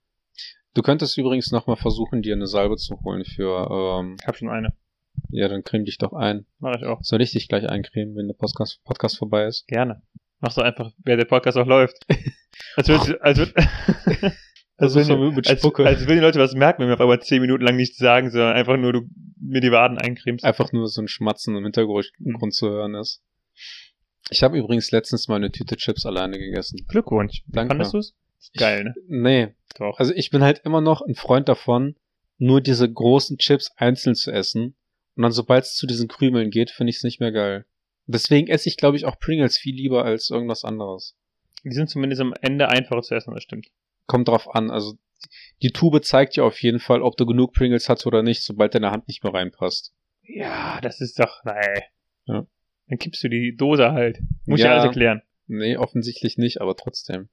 Du 0.75 0.83
könntest 0.83 1.19
übrigens 1.19 1.51
nochmal 1.51 1.77
versuchen, 1.77 2.23
dir 2.23 2.35
eine 2.35 2.47
Salbe 2.47 2.77
zu 2.77 3.01
holen 3.03 3.25
für, 3.25 4.01
ähm, 4.01 4.17
Ich 4.21 4.27
hab 4.27 4.37
schon 4.37 4.49
eine. 4.49 4.73
ja, 5.31 5.49
dann 5.49 5.65
creme 5.65 5.85
dich 5.85 5.99
doch 5.99 6.13
ein. 6.13 6.47
Mach 6.59 6.77
ich 6.77 6.85
auch. 6.85 7.03
Soll 7.03 7.21
ich 7.21 7.33
dich 7.33 7.49
gleich 7.49 7.69
eincremen, 7.69 8.17
wenn 8.17 8.29
der 8.29 8.35
Podcast, 8.35 8.83
Podcast 8.85 9.19
vorbei 9.19 9.47
ist? 9.47 9.67
Gerne. 9.67 10.03
Mach 10.41 10.53
so 10.53 10.63
einfach, 10.63 10.93
wer 11.05 11.17
der 11.17 11.25
Podcast 11.25 11.59
auch 11.59 11.67
läuft. 11.67 12.07
Als 12.77 12.89
würde, 12.89 13.21
als 13.23 13.39
würde, 13.39 13.55
als 13.57 14.35
Also 14.81 15.01
so 15.03 15.17
mit 15.33 15.49
als, 15.49 15.59
Spucke. 15.61 15.85
als 15.85 16.01
würden 16.03 16.17
die 16.17 16.23
Leute 16.23 16.39
was 16.39 16.55
merken, 16.55 16.83
wenn 16.83 16.89
wir 16.89 16.95
auf 16.95 17.01
einmal 17.01 17.21
zehn 17.21 17.41
Minuten 17.43 17.65
lang 17.65 17.77
nichts 17.77 17.99
sagen, 17.99 18.31
sondern 18.31 18.55
einfach 18.55 18.77
nur 18.77 18.93
du 18.93 19.03
mir 19.41 19.61
die 19.61 19.73
Waden 19.73 19.99
eincremst. 19.99 20.45
einfach 20.45 20.73
nur 20.73 20.87
so 20.89 21.03
ein 21.03 21.09
Schmatzen 21.09 21.57
im 21.57 21.65
Hintergrund 21.65 22.07
Mhm. 22.19 22.51
zu 22.53 22.69
hören 22.71 22.95
ist. 22.95 23.23
Ich 24.31 24.43
habe 24.43 24.57
übrigens 24.59 24.91
letztens 24.91 25.27
mal 25.29 25.37
eine 25.37 25.51
Tüte 25.51 25.77
Chips 25.77 26.07
alleine 26.07 26.39
gegessen. 26.39 26.85
Glückwunsch. 26.89 27.43
Danke. 27.47 27.71
Fandest 27.73 27.95
du's? 27.95 28.15
Geil, 28.57 28.85
ne? 28.85 28.95
Nee, 29.09 29.49
Doch. 29.79 29.99
also 29.99 30.13
ich 30.15 30.31
bin 30.31 30.43
halt 30.43 30.61
immer 30.65 30.81
noch 30.81 31.03
ein 31.03 31.15
Freund 31.17 31.49
davon, 31.49 31.97
nur 32.39 32.61
diese 32.61 32.91
großen 32.91 33.39
Chips 33.39 33.73
einzeln 33.77 34.15
zu 34.15 34.31
essen. 34.31 34.77
Und 35.17 35.23
dann, 35.23 35.33
sobald 35.33 35.65
es 35.65 35.75
zu 35.75 35.87
diesen 35.89 36.07
Krümeln 36.07 36.51
geht, 36.51 36.71
finde 36.71 36.91
ich 36.91 36.97
es 36.99 37.03
nicht 37.03 37.19
mehr 37.19 37.33
geil. 37.33 37.65
Deswegen 38.07 38.47
esse 38.49 38.69
ich, 38.69 38.77
glaube 38.77 38.97
ich, 38.97 39.07
auch 39.07 39.19
Pringles 39.19 39.59
viel 39.59 39.75
lieber 39.75 40.05
als 40.05 40.31
irgendwas 40.31 40.65
anderes. 40.65 41.17
die 41.65 41.73
sind 41.73 41.91
zumindest 41.91 42.21
am 42.23 42.33
Ende 42.41 42.69
einfacher 42.69 43.03
zu 43.03 43.15
essen, 43.17 43.35
das 43.35 43.43
stimmt. 43.43 43.67
Kommt 44.09 44.27
drauf 44.27 44.53
an. 44.55 44.71
Also 44.73 44.95
die 45.63 45.71
Tube 45.71 46.03
zeigt 46.05 46.35
dir 46.37 46.45
auf 46.45 46.61
jeden 46.63 46.81
Fall, 46.81 47.03
ob 47.03 47.17
du 47.17 47.27
genug 47.27 47.53
Pringles 47.53 47.89
hast 47.89 48.07
oder 48.07 48.23
nicht, 48.25 48.43
sobald 48.43 48.75
deine 48.75 48.91
Hand 48.91 49.07
nicht 49.07 49.23
mehr 49.23 49.33
reinpasst. 49.33 49.93
Ja, 50.23 50.81
das 50.81 51.01
ist 51.01 51.21
doch, 51.21 51.45
nein. 51.45 51.83
Ja. 52.27 52.47
Dann 52.89 52.99
kippst 52.99 53.23
du 53.23 53.29
die 53.29 53.55
Dose 53.57 53.93
halt. 53.93 54.19
Muss 54.47 54.59
ich 54.61 54.65
Ja. 54.65 54.73
alles 54.73 54.85
erklären. 54.87 55.23
Nee, 55.47 55.77
offensichtlich 55.77 56.37
nicht, 56.39 56.61
aber 56.61 56.75
trotzdem. 56.77 57.29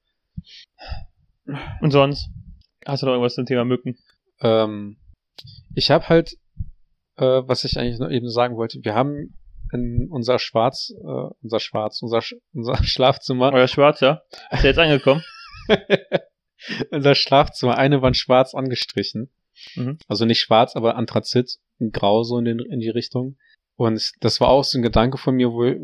Und 1.80 1.90
sonst? 1.90 2.28
Hast 2.84 3.02
du 3.02 3.06
noch 3.06 3.12
irgendwas 3.14 3.34
zum 3.34 3.46
Thema 3.46 3.64
Mücken? 3.64 3.98
Ähm, 4.40 4.98
ich 5.74 5.90
habe 5.90 6.08
halt, 6.08 6.36
äh, 7.16 7.24
was 7.24 7.64
ich 7.64 7.78
eigentlich 7.78 7.98
noch 7.98 8.10
eben 8.10 8.28
sagen 8.28 8.56
wollte, 8.56 8.80
wir 8.82 8.94
haben 8.94 9.36
in 9.72 10.08
unser 10.10 10.38
Schwarz, 10.38 10.92
äh, 10.98 11.28
unser 11.42 11.60
Schwarz, 11.60 12.00
unser, 12.02 12.22
Sch 12.22 12.34
unser 12.52 12.76
Schlafzimmer, 12.84 13.52
Euer 13.52 13.68
Schwarzer? 13.68 14.22
Ist 14.50 14.62
der 14.62 14.70
jetzt 14.70 14.78
angekommen? 14.78 15.22
unser 16.90 17.14
Schlafzimmer 17.14 17.76
eine 17.76 18.02
Wand 18.02 18.16
schwarz 18.16 18.54
angestrichen. 18.54 19.30
Mhm. 19.74 19.98
Also 20.08 20.24
nicht 20.24 20.40
schwarz, 20.40 20.76
aber 20.76 20.96
Anthrazit, 20.96 21.56
grau 21.92 22.22
so 22.22 22.38
in, 22.38 22.44
den, 22.44 22.60
in 22.60 22.80
die 22.80 22.90
Richtung. 22.90 23.36
Und 23.76 24.12
das 24.20 24.40
war 24.40 24.48
auch 24.48 24.64
so 24.64 24.78
ein 24.78 24.82
Gedanke 24.82 25.18
von 25.18 25.34
mir, 25.34 25.50
wo, 25.50 25.74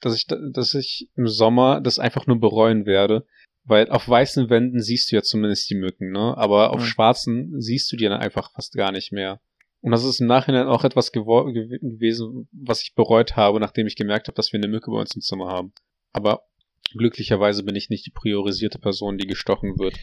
dass 0.00 0.14
ich, 0.14 0.26
dass 0.26 0.74
ich 0.74 1.08
im 1.16 1.26
Sommer 1.26 1.80
das 1.80 1.98
einfach 1.98 2.26
nur 2.26 2.38
bereuen 2.40 2.86
werde. 2.86 3.26
Weil 3.64 3.88
auf 3.90 4.08
weißen 4.08 4.50
Wänden 4.50 4.82
siehst 4.82 5.12
du 5.12 5.16
ja 5.16 5.22
zumindest 5.22 5.70
die 5.70 5.76
Mücken, 5.76 6.10
ne? 6.10 6.36
Aber 6.36 6.72
auf 6.72 6.80
Mhm. 6.80 6.86
schwarzen 6.86 7.60
siehst 7.60 7.92
du 7.92 7.96
die 7.96 8.04
dann 8.06 8.20
einfach 8.20 8.50
fast 8.52 8.74
gar 8.74 8.90
nicht 8.90 9.12
mehr. 9.12 9.40
Und 9.82 9.92
das 9.92 10.04
ist 10.04 10.20
im 10.20 10.26
Nachhinein 10.26 10.66
auch 10.66 10.84
etwas 10.84 11.12
gewesen, 11.12 12.48
was 12.52 12.82
ich 12.82 12.94
bereut 12.94 13.36
habe, 13.36 13.60
nachdem 13.60 13.86
ich 13.86 13.96
gemerkt 13.96 14.26
habe, 14.26 14.34
dass 14.34 14.52
wir 14.52 14.58
eine 14.58 14.68
Mücke 14.68 14.90
bei 14.90 14.98
uns 14.98 15.14
im 15.14 15.20
Zimmer 15.22 15.48
haben. 15.48 15.72
Aber 16.12 16.42
glücklicherweise 16.90 17.62
bin 17.62 17.76
ich 17.76 17.90
nicht 17.90 18.06
die 18.06 18.10
priorisierte 18.10 18.78
Person, 18.78 19.18
die 19.18 19.26
gestochen 19.26 19.78
wird. 19.78 19.96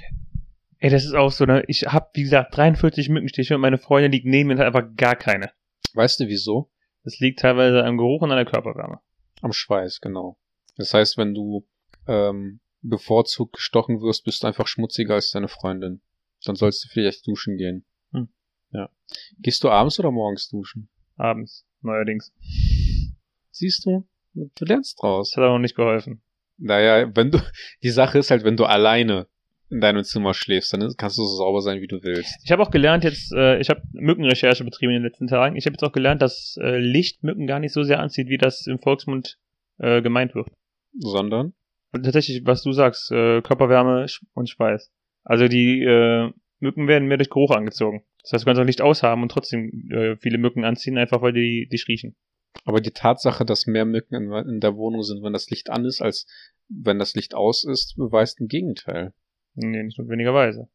Ey, 0.80 0.89
das 0.89 1.06
ist 1.06 1.13
auch 1.13 1.32
so, 1.32 1.46
ne? 1.46 1.63
Ich 1.68 1.84
hab, 1.84 2.15
wie 2.15 2.24
gesagt, 2.24 2.56
43 2.56 3.10
Mückenstiche 3.10 3.56
und 3.56 3.62
meine 3.62 3.78
Freundin 3.78 4.12
liegt 4.12 4.26
neben 4.26 4.48
mir 4.48 4.54
und 4.54 4.60
hat 4.60 4.68
einfach 4.68 4.96
gar 4.96 5.15
keine. 5.15 5.52
Weißt 5.94 6.20
du 6.20 6.28
wieso? 6.28 6.72
Das 7.04 7.20
liegt 7.20 7.39
teilweise 7.39 7.84
am 7.84 7.98
Geruch 7.98 8.22
und 8.22 8.32
an 8.32 8.38
der 8.38 8.46
Körperwärme. 8.46 9.00
Am 9.42 9.52
Schweiß, 9.52 10.00
genau. 10.02 10.38
Das 10.78 10.94
heißt, 10.94 11.18
wenn 11.18 11.34
du 11.34 11.68
ähm, 12.08 12.62
bevorzugt 12.82 13.54
gestochen 13.54 14.02
wirst, 14.02 14.24
bist 14.24 14.44
du 14.44 14.48
einfach 14.48 14.68
schmutziger 14.68 15.15
als 15.15 15.32
deine 15.32 15.48
Freundin. 15.48 16.02
Dann 16.46 16.56
sollst 16.56 16.86
du 16.86 16.89
vielleicht 16.89 17.28
duschen 17.28 17.58
gehen. 17.58 17.86
Hm. 18.13 18.30
Ja. 18.72 18.89
Gehst 19.39 19.63
du 19.63 19.70
abends 19.70 20.00
oder 20.00 20.12
morgens 20.12 20.48
duschen? 20.50 20.89
Abends, 21.18 21.65
neuerdings. 21.82 22.34
Siehst 23.52 23.86
du? 23.86 24.08
Du 24.34 24.65
lernst 24.65 25.02
draus. 25.02 25.32
Das 25.32 25.38
hat 25.38 25.50
auch 25.50 25.54
noch 25.54 25.60
nicht 25.60 25.76
geholfen. 25.76 26.22
Naja, 26.60 27.10
wenn 27.15 27.32
du, 27.32 27.39
die 27.84 27.89
Sache 27.89 28.19
ist 28.19 28.32
halt, 28.32 28.43
wenn 28.43 28.58
du 28.58 28.65
alleine 28.65 29.28
in 29.72 29.82
deinem 29.82 30.04
Zimmer 30.04 30.34
schläfst, 30.34 30.74
dann 30.74 30.82
kannst 30.98 31.17
du 31.17 31.24
so 31.24 31.36
sauber 31.36 31.62
sein, 31.62 31.80
wie 31.82 31.88
du 31.88 32.02
willst. 32.02 32.36
Ich 32.43 32.52
habe 32.52 32.63
auch 32.63 32.72
gelernt 32.72 33.04
jetzt, 33.04 33.32
äh, 33.34 33.60
ich 33.60 33.69
habe 33.69 33.82
Mückenrecherche 33.93 34.63
betrieben 34.63 34.91
in 34.91 35.02
den 35.02 35.10
letzten 35.12 35.28
Tagen. 35.28 35.56
Ich 35.56 35.65
habe 35.65 35.74
jetzt 35.74 35.84
auch 35.84 35.91
gelernt, 35.91 36.22
dass 36.22 36.58
äh, 36.60 36.78
Licht 36.78 37.24
Mücken 37.24 37.45
gar 37.45 37.60
nicht 37.60 37.74
so 37.74 37.84
sehr 37.84 38.00
anzieht, 38.00 38.30
wie 38.30 38.38
das 38.38 38.65
im 38.65 38.80
Volksmund 38.80 39.38
äh, 39.78 40.02
gemeint 40.02 40.34
wird. 40.34 40.48
Sondern? 40.98 41.54
Und 41.91 42.04
tatsächlich, 42.04 42.41
was 42.45 42.63
du 42.63 42.72
sagst, 42.72 43.12
äh, 43.12 43.41
Körperwärme 43.41 44.08
und 44.34 44.50
Schweiß. 44.50 44.91
Also 45.24 45.48
die 45.48 45.84
äh, 45.84 46.32
Mücken 46.60 46.88
werden 46.88 47.08
mehr 47.08 47.17
durch 47.17 47.30
Geruch 47.30 47.52
angezogen. 47.52 48.04
Das 48.24 48.34
heißt, 48.34 48.43
du 48.43 48.45
kannst 48.45 48.62
auch 48.62 48.65
Licht 48.65 48.82
aushaben 48.82 49.22
und 49.22 49.32
trotzdem 49.32 49.89
äh, 49.91 50.17
viele 50.17 50.38
Mücken 50.38 50.65
anziehen, 50.65 50.98
einfach 50.98 51.22
weil 51.22 51.34
die 51.34 51.67
dich 51.72 51.88
riechen. 51.88 52.15
Aber 52.66 52.82
die 52.82 52.92
Tatsache, 52.92 53.46
dass 53.46 53.68
mehr 53.68 53.86
Mücken 53.86 54.16
in, 54.16 54.32
in 54.48 54.60
der 54.60 54.76
Wohnung 54.76 55.04
sind, 55.04 55.24
wenn 55.24 55.34
das 55.34 55.50
Licht 55.50 55.70
an 55.70 55.86
ist, 55.86 56.02
als 56.02 56.26
wenn 56.68 57.00
das 57.00 57.16
Licht 57.16 57.34
aus 57.34 57.64
ist, 57.64 57.96
beweist 57.96 58.40
ein 58.40 58.48
Gegenteil. 58.48 59.14
Nee, 59.56 59.84
nicht 59.84 59.98
notwendigerweise. 59.98 60.70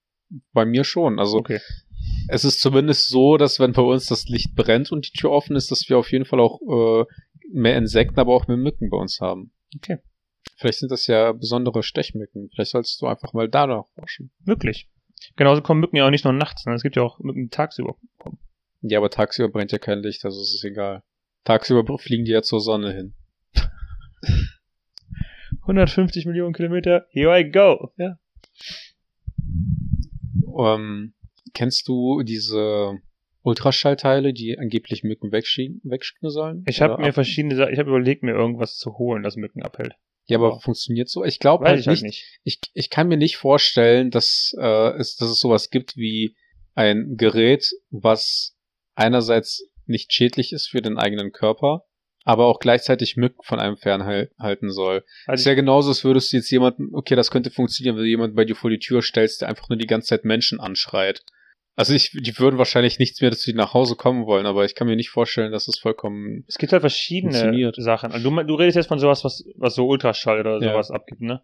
Bei 0.52 0.64
mir 0.64 0.84
schon. 0.84 1.18
Also 1.18 1.38
Okay. 1.38 1.60
es 2.28 2.44
ist 2.44 2.60
zumindest 2.60 3.08
so, 3.08 3.36
dass 3.36 3.60
wenn 3.60 3.72
bei 3.72 3.82
uns 3.82 4.06
das 4.06 4.28
Licht 4.28 4.54
brennt 4.54 4.90
und 4.92 5.06
die 5.06 5.18
Tür 5.18 5.30
offen 5.30 5.56
ist, 5.56 5.70
dass 5.70 5.88
wir 5.88 5.98
auf 5.98 6.10
jeden 6.10 6.24
Fall 6.24 6.40
auch 6.40 6.60
äh, 6.62 7.04
mehr 7.52 7.76
Insekten, 7.76 8.18
aber 8.18 8.34
auch 8.34 8.48
mehr 8.48 8.56
Mücken 8.56 8.90
bei 8.90 8.96
uns 8.96 9.20
haben. 9.20 9.52
Okay. 9.76 9.98
Vielleicht 10.56 10.78
sind 10.78 10.90
das 10.92 11.06
ja 11.06 11.32
besondere 11.32 11.82
Stechmücken. 11.82 12.50
Vielleicht 12.54 12.72
solltest 12.72 13.00
du 13.00 13.06
einfach 13.06 13.32
mal 13.32 13.48
danach 13.48 13.86
forschen. 13.94 14.30
Möglich. 14.44 14.88
Genauso 15.36 15.62
kommen 15.62 15.80
Mücken 15.80 15.96
ja 15.96 16.06
auch 16.06 16.10
nicht 16.10 16.24
nur 16.24 16.32
nachts, 16.32 16.66
ne? 16.66 16.74
es 16.74 16.82
gibt 16.82 16.96
ja 16.96 17.02
auch 17.02 17.18
Mücken, 17.20 17.44
die 17.44 17.48
tagsüber 17.48 17.96
kommen. 18.18 18.38
Ja, 18.82 18.98
aber 18.98 19.10
tagsüber 19.10 19.48
brennt 19.48 19.72
ja 19.72 19.78
kein 19.78 20.00
Licht, 20.00 20.24
also 20.24 20.40
es 20.40 20.54
ist 20.54 20.64
egal. 20.64 21.02
Tagsüber 21.44 21.98
fliegen 21.98 22.24
die 22.24 22.32
ja 22.32 22.42
zur 22.42 22.60
Sonne 22.60 22.92
hin. 22.92 23.14
150 25.62 26.26
Millionen 26.26 26.52
Kilometer, 26.54 27.06
here 27.10 27.38
I 27.38 27.50
go. 27.50 27.90
Ja. 27.96 28.18
Ähm, 30.58 31.14
kennst 31.52 31.88
du 31.88 32.22
diese 32.22 32.98
Ultraschallteile, 33.42 34.32
die 34.32 34.58
angeblich 34.58 35.02
Mücken 35.04 35.32
wegschicken, 35.32 35.80
sollen? 36.30 36.64
Ich 36.66 36.80
habe 36.80 37.00
mir 37.00 37.08
ab- 37.08 37.14
verschiedene 37.14 37.56
Sachen, 37.56 37.72
ich 37.72 37.78
habe 37.78 37.90
überlegt, 37.90 38.22
mir 38.22 38.32
irgendwas 38.34 38.76
zu 38.76 38.96
holen, 38.98 39.22
das 39.22 39.36
Mücken 39.36 39.62
abhält. 39.62 39.94
Ja, 40.26 40.38
aber 40.38 40.50
Ja. 40.52 40.58
funktioniert 40.58 41.08
so? 41.10 41.24
Ich 41.24 41.38
glaube 41.38 41.66
halt 41.66 41.80
ich 41.80 41.86
halt 41.86 42.00
nicht. 42.02 42.04
nicht. 42.04 42.40
Ich, 42.44 42.60
ich 42.72 42.88
kann 42.90 43.08
mir 43.08 43.18
nicht 43.18 43.36
vorstellen, 43.36 44.10
dass, 44.10 44.54
äh, 44.58 44.96
es, 44.98 45.16
dass 45.16 45.28
es 45.28 45.38
sowas 45.40 45.68
gibt 45.70 45.96
wie 45.96 46.34
ein 46.74 47.16
Gerät, 47.16 47.70
was 47.90 48.56
einerseits 48.94 49.68
nicht 49.86 50.12
schädlich 50.12 50.52
ist 50.52 50.68
für 50.68 50.82
den 50.82 50.98
eigenen 50.98 51.32
Körper, 51.32 51.84
aber 52.24 52.46
auch 52.46 52.58
gleichzeitig 52.58 53.16
Mücken 53.16 53.42
von 53.42 53.60
einem 53.60 53.76
fernhalten 53.76 54.70
soll. 54.70 54.98
ist 54.98 55.28
Also 55.28 55.50
ja 55.50 55.52
ich, 55.54 55.56
genauso, 55.60 55.90
als 55.90 56.04
würdest 56.04 56.32
du 56.32 56.38
jetzt 56.38 56.50
jemanden, 56.50 56.94
okay, 56.94 57.14
das 57.16 57.30
könnte 57.30 57.50
funktionieren, 57.50 57.96
wenn 57.96 58.04
du 58.04 58.08
jemanden 58.08 58.36
bei 58.36 58.44
dir 58.44 58.56
vor 58.56 58.70
die 58.70 58.78
Tür 58.78 59.02
stellst, 59.02 59.42
der 59.42 59.48
einfach 59.48 59.68
nur 59.68 59.78
die 59.78 59.86
ganze 59.86 60.08
Zeit 60.08 60.24
Menschen 60.24 60.60
anschreit. 60.60 61.22
Also 61.76 61.92
ich, 61.92 62.12
die 62.12 62.38
würden 62.38 62.56
wahrscheinlich 62.56 63.00
nichts 63.00 63.20
mehr, 63.20 63.30
dass 63.30 63.42
die 63.42 63.52
nach 63.52 63.74
Hause 63.74 63.96
kommen 63.96 64.26
wollen, 64.26 64.46
aber 64.46 64.64
ich 64.64 64.76
kann 64.76 64.86
mir 64.86 64.94
nicht 64.94 65.10
vorstellen, 65.10 65.50
dass 65.50 65.66
es 65.66 65.78
vollkommen, 65.78 66.44
es 66.46 66.56
gibt 66.58 66.72
halt 66.72 66.82
verschiedene. 66.82 67.72
Sachen. 67.76 68.12
Also 68.12 68.30
du, 68.30 68.42
du 68.44 68.54
redest 68.54 68.76
jetzt 68.76 68.86
von 68.86 69.00
sowas, 69.00 69.24
was, 69.24 69.44
was 69.56 69.74
so 69.74 69.86
Ultraschall 69.86 70.40
oder 70.40 70.60
Ja. 70.62 70.72
sowas 70.72 70.90
abgibt, 70.92 71.20
ne? 71.20 71.42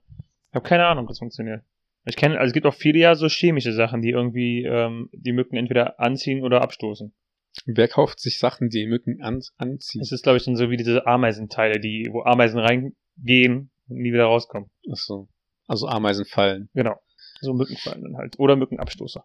Ich 0.51 0.55
habe 0.55 0.69
keine 0.69 0.87
Ahnung, 0.87 1.05
ob 1.05 1.09
das 1.09 1.19
funktioniert. 1.19 1.63
Ich 2.07 2.17
kenne, 2.17 2.39
also 2.39 2.51
es 2.51 2.55
gibt 2.55 2.67
auch 2.67 2.75
viele 2.75 2.99
ja 2.99 3.15
so 3.15 3.27
chemische 3.29 3.73
Sachen, 3.73 4.03
die 4.03 4.11
irgendwie 4.11 4.65
ähm, 4.65 5.11
die 5.13 5.33
Mücken 5.33 5.57
entweder 5.57 6.01
anziehen 6.01 6.43
oder 6.43 6.63
abstoßen. 6.63 7.13
Wer 7.67 7.89
kauft 7.89 8.21
sich 8.21 8.39
Sachen, 8.39 8.69
die 8.69 8.87
Mücken 8.87 9.23
an, 9.23 9.41
anziehen? 9.57 10.03
Es 10.03 10.13
ist, 10.13 10.23
glaube 10.23 10.39
ich, 10.39 10.45
dann 10.45 10.57
so 10.57 10.71
wie 10.71 10.77
diese 10.77 11.07
Ameisenteile, 11.07 11.81
die, 11.81 12.09
wo 12.11 12.23
Ameisen 12.23 12.59
reingehen 12.59 13.71
und 13.89 13.97
nie 13.97 14.13
wieder 14.13 14.25
rauskommen. 14.25 14.71
Achso. 14.91 15.29
Also 15.67 15.87
Ameisen 15.89 16.25
fallen. 16.25 16.69
Genau. 16.75 16.97
So 17.41 17.55
Mückenfallen 17.55 18.03
dann 18.03 18.17
halt. 18.17 18.39
Oder 18.39 18.57
Mückenabstoßer. 18.57 19.25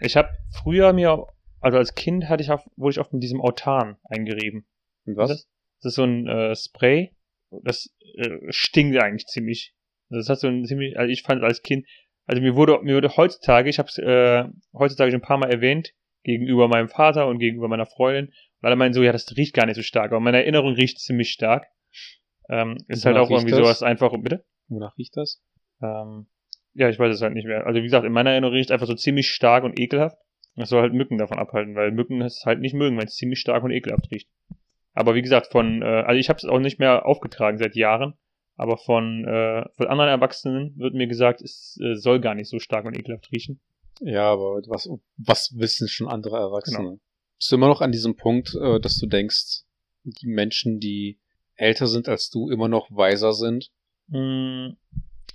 Ich 0.00 0.16
habe 0.16 0.28
früher 0.50 0.92
mir, 0.92 1.26
also 1.60 1.78
als 1.78 1.94
Kind 1.94 2.28
hatte 2.28 2.42
ich 2.42 2.50
auf, 2.50 2.62
wurde 2.76 2.92
ich 2.92 3.00
oft 3.00 3.12
mit 3.12 3.22
diesem 3.22 3.40
Autan 3.40 3.96
eingerieben. 4.04 4.66
Und 5.04 5.16
was? 5.16 5.30
Das, 5.30 5.48
das 5.82 5.92
ist 5.92 5.96
so 5.96 6.04
ein 6.04 6.26
äh, 6.26 6.54
Spray. 6.54 7.14
Das 7.62 7.90
äh, 8.16 8.38
stinkt 8.50 8.96
eigentlich 9.00 9.26
ziemlich. 9.26 9.74
Das 10.10 10.28
hat 10.28 10.38
so 10.38 10.48
ein 10.48 10.64
ziemlich, 10.64 10.98
also 10.98 11.10
ich 11.10 11.22
fand 11.22 11.42
als 11.42 11.62
Kind, 11.62 11.86
also 12.26 12.40
mir 12.40 12.56
wurde, 12.56 12.80
mir 12.82 12.96
wurde 12.96 13.16
heutzutage, 13.16 13.68
ich 13.68 13.78
habe 13.78 13.88
es 13.88 13.98
äh, 13.98 14.44
heutzutage 14.72 15.10
schon 15.10 15.20
ein 15.20 15.26
paar 15.26 15.38
Mal 15.38 15.50
erwähnt, 15.50 15.92
gegenüber 16.24 16.68
meinem 16.68 16.88
Vater 16.88 17.26
und 17.28 17.38
gegenüber 17.38 17.68
meiner 17.68 17.86
Freundin, 17.86 18.32
weil 18.60 18.72
er 18.72 18.76
meint 18.76 18.94
so, 18.94 19.02
ja, 19.02 19.12
das 19.12 19.36
riecht 19.36 19.54
gar 19.54 19.66
nicht 19.66 19.76
so 19.76 19.82
stark, 19.82 20.10
aber 20.10 20.20
meine 20.20 20.38
Erinnerung 20.38 20.74
riecht 20.74 20.98
ziemlich 20.98 21.30
stark. 21.30 21.66
Ähm, 22.48 22.76
ist 22.88 23.06
halt 23.06 23.16
auch 23.16 23.30
irgendwie 23.30 23.52
das? 23.52 23.60
sowas 23.60 23.82
einfach, 23.82 24.12
bitte? 24.20 24.44
Wonach 24.68 24.96
riecht 24.98 25.16
das? 25.16 25.42
Ähm, 25.82 26.26
ja, 26.74 26.88
ich 26.88 26.98
weiß 26.98 27.14
es 27.14 27.22
halt 27.22 27.34
nicht 27.34 27.46
mehr. 27.46 27.66
Also 27.66 27.78
wie 27.78 27.84
gesagt, 27.84 28.04
in 28.04 28.12
meiner 28.12 28.30
Erinnerung 28.30 28.54
riecht 28.54 28.70
es 28.70 28.72
einfach 28.72 28.86
so 28.86 28.94
ziemlich 28.94 29.28
stark 29.28 29.64
und 29.64 29.78
ekelhaft. 29.78 30.18
Das 30.56 30.68
soll 30.68 30.82
halt 30.82 30.92
Mücken 30.92 31.18
davon 31.18 31.38
abhalten, 31.38 31.74
weil 31.74 31.90
Mücken 31.90 32.20
es 32.22 32.44
halt 32.44 32.60
nicht 32.60 32.74
mögen, 32.74 32.96
wenn 32.96 33.06
es 33.06 33.16
ziemlich 33.16 33.40
stark 33.40 33.64
und 33.64 33.70
ekelhaft 33.70 34.10
riecht. 34.10 34.28
Aber 34.92 35.14
wie 35.14 35.22
gesagt, 35.22 35.48
von, 35.48 35.82
äh, 35.82 35.84
also 35.84 36.18
ich 36.18 36.28
habe 36.28 36.36
es 36.36 36.44
auch 36.44 36.60
nicht 36.60 36.78
mehr 36.78 37.06
aufgetragen 37.06 37.58
seit 37.58 37.74
Jahren, 37.74 38.14
aber 38.56 38.76
von, 38.76 39.24
äh, 39.24 39.64
von 39.76 39.86
anderen 39.88 40.10
Erwachsenen 40.10 40.74
wird 40.76 40.94
mir 40.94 41.08
gesagt, 41.08 41.42
es 41.42 41.78
äh, 41.82 41.96
soll 41.96 42.20
gar 42.20 42.34
nicht 42.34 42.48
so 42.48 42.60
stark 42.60 42.84
und 42.84 42.96
ekelhaft 42.96 43.32
riechen. 43.32 43.60
Ja, 44.00 44.32
aber 44.32 44.60
was, 44.66 44.88
was 45.16 45.52
wissen 45.56 45.88
schon 45.88 46.08
andere 46.08 46.38
Erwachsene? 46.38 46.78
Genau. 46.78 47.00
Bist 47.38 47.50
du 47.50 47.56
immer 47.56 47.68
noch 47.68 47.80
an 47.80 47.92
diesem 47.92 48.16
Punkt, 48.16 48.54
äh, 48.54 48.80
dass 48.80 48.98
du 48.98 49.06
denkst, 49.06 49.64
die 50.04 50.26
Menschen, 50.26 50.80
die 50.80 51.20
älter 51.56 51.86
sind 51.86 52.08
als 52.08 52.30
du, 52.30 52.50
immer 52.50 52.68
noch 52.68 52.90
weiser 52.90 53.32
sind? 53.32 53.70
Mm, 54.08 54.70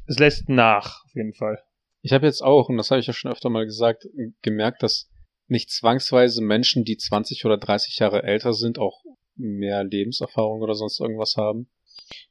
es 0.05 0.19
lässt 0.19 0.49
nach, 0.49 1.05
auf 1.05 1.15
jeden 1.15 1.33
Fall. 1.33 1.61
Ich 2.01 2.13
habe 2.13 2.25
jetzt 2.25 2.41
auch, 2.41 2.69
und 2.69 2.77
das 2.77 2.91
habe 2.91 2.99
ich 2.99 3.07
ja 3.07 3.13
schon 3.13 3.31
öfter 3.31 3.49
mal 3.49 3.65
gesagt, 3.65 4.07
gemerkt, 4.41 4.83
dass 4.83 5.09
nicht 5.47 5.71
zwangsweise 5.71 6.41
Menschen, 6.41 6.85
die 6.85 6.97
20 6.97 7.45
oder 7.45 7.57
30 7.57 7.97
Jahre 7.97 8.23
älter 8.23 8.53
sind, 8.53 8.79
auch 8.79 9.03
mehr 9.35 9.83
Lebenserfahrung 9.83 10.61
oder 10.61 10.75
sonst 10.75 10.99
irgendwas 10.99 11.35
haben. 11.35 11.69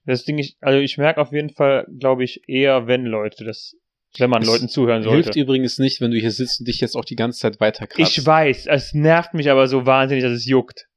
Das 0.04 0.24
Ding, 0.24 0.38
ich, 0.38 0.56
also 0.60 0.78
ich 0.78 0.98
merke 0.98 1.20
auf 1.20 1.32
jeden 1.32 1.50
Fall, 1.50 1.86
glaube 1.98 2.24
ich, 2.24 2.48
eher, 2.48 2.86
wenn 2.86 3.04
Leute 3.04 3.44
das, 3.44 3.76
wenn 4.18 4.30
man 4.30 4.42
Es 4.42 4.48
Leuten 4.48 4.68
zuhören 4.68 5.02
sollte. 5.02 5.24
Hilft 5.24 5.36
übrigens 5.36 5.78
nicht, 5.78 6.00
wenn 6.00 6.10
du 6.10 6.18
hier 6.18 6.30
sitzt 6.32 6.60
und 6.60 6.68
dich 6.68 6.80
jetzt 6.80 6.94
auch 6.96 7.04
die 7.04 7.16
ganze 7.16 7.38
Zeit 7.40 7.60
weiter 7.60 7.86
kratzt. 7.86 8.18
Ich 8.18 8.24
weiß, 8.26 8.66
es 8.66 8.94
nervt 8.94 9.34
mich 9.34 9.50
aber 9.50 9.66
so 9.68 9.86
wahnsinnig, 9.86 10.22
dass 10.24 10.32
es 10.32 10.46
juckt. 10.46 10.88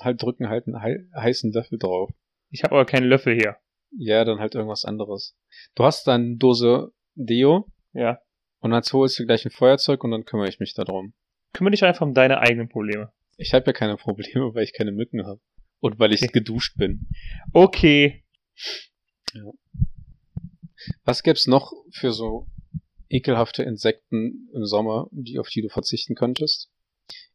halt 0.00 0.22
drücken 0.22 0.48
halt 0.48 0.66
einen 0.66 0.80
hei 0.82 0.98
heißen 1.14 1.52
Löffel 1.52 1.78
drauf. 1.78 2.10
Ich 2.50 2.62
habe 2.64 2.74
aber 2.74 2.84
keinen 2.84 3.06
Löffel 3.08 3.34
hier. 3.34 3.56
Ja, 3.96 4.24
dann 4.24 4.38
halt 4.38 4.54
irgendwas 4.54 4.84
anderes. 4.84 5.36
Du 5.74 5.84
hast 5.84 6.06
dann 6.06 6.38
Dose 6.38 6.92
Deo 7.14 7.66
Ja. 7.92 8.18
und 8.60 8.70
dann 8.70 8.82
holst 8.92 9.18
du 9.18 9.26
gleich 9.26 9.44
ein 9.44 9.50
Feuerzeug 9.50 10.02
und 10.04 10.10
dann 10.10 10.24
kümmere 10.24 10.48
ich 10.48 10.58
mich 10.60 10.74
darum. 10.74 11.14
Kümmere 11.52 11.72
dich 11.72 11.84
einfach 11.84 12.06
um 12.06 12.14
deine 12.14 12.38
eigenen 12.40 12.68
Probleme. 12.68 13.12
Ich 13.36 13.52
habe 13.54 13.66
ja 13.66 13.72
keine 13.72 13.96
Probleme, 13.96 14.54
weil 14.54 14.64
ich 14.64 14.72
keine 14.72 14.92
Mücken 14.92 15.26
habe. 15.26 15.40
Und 15.80 15.98
weil 15.98 16.12
ich 16.12 16.22
Okay. 16.22 16.32
geduscht 16.32 16.76
bin. 16.76 17.08
Okay. 17.52 18.24
Was 21.04 21.22
gibt's 21.22 21.46
noch 21.46 21.72
für 21.92 22.12
so 22.12 22.46
ekelhafte 23.12 23.62
Insekten 23.62 24.48
im 24.54 24.64
Sommer, 24.64 25.08
die 25.10 25.38
auf 25.38 25.48
die 25.48 25.62
du 25.62 25.68
verzichten 25.68 26.14
könntest? 26.14 26.70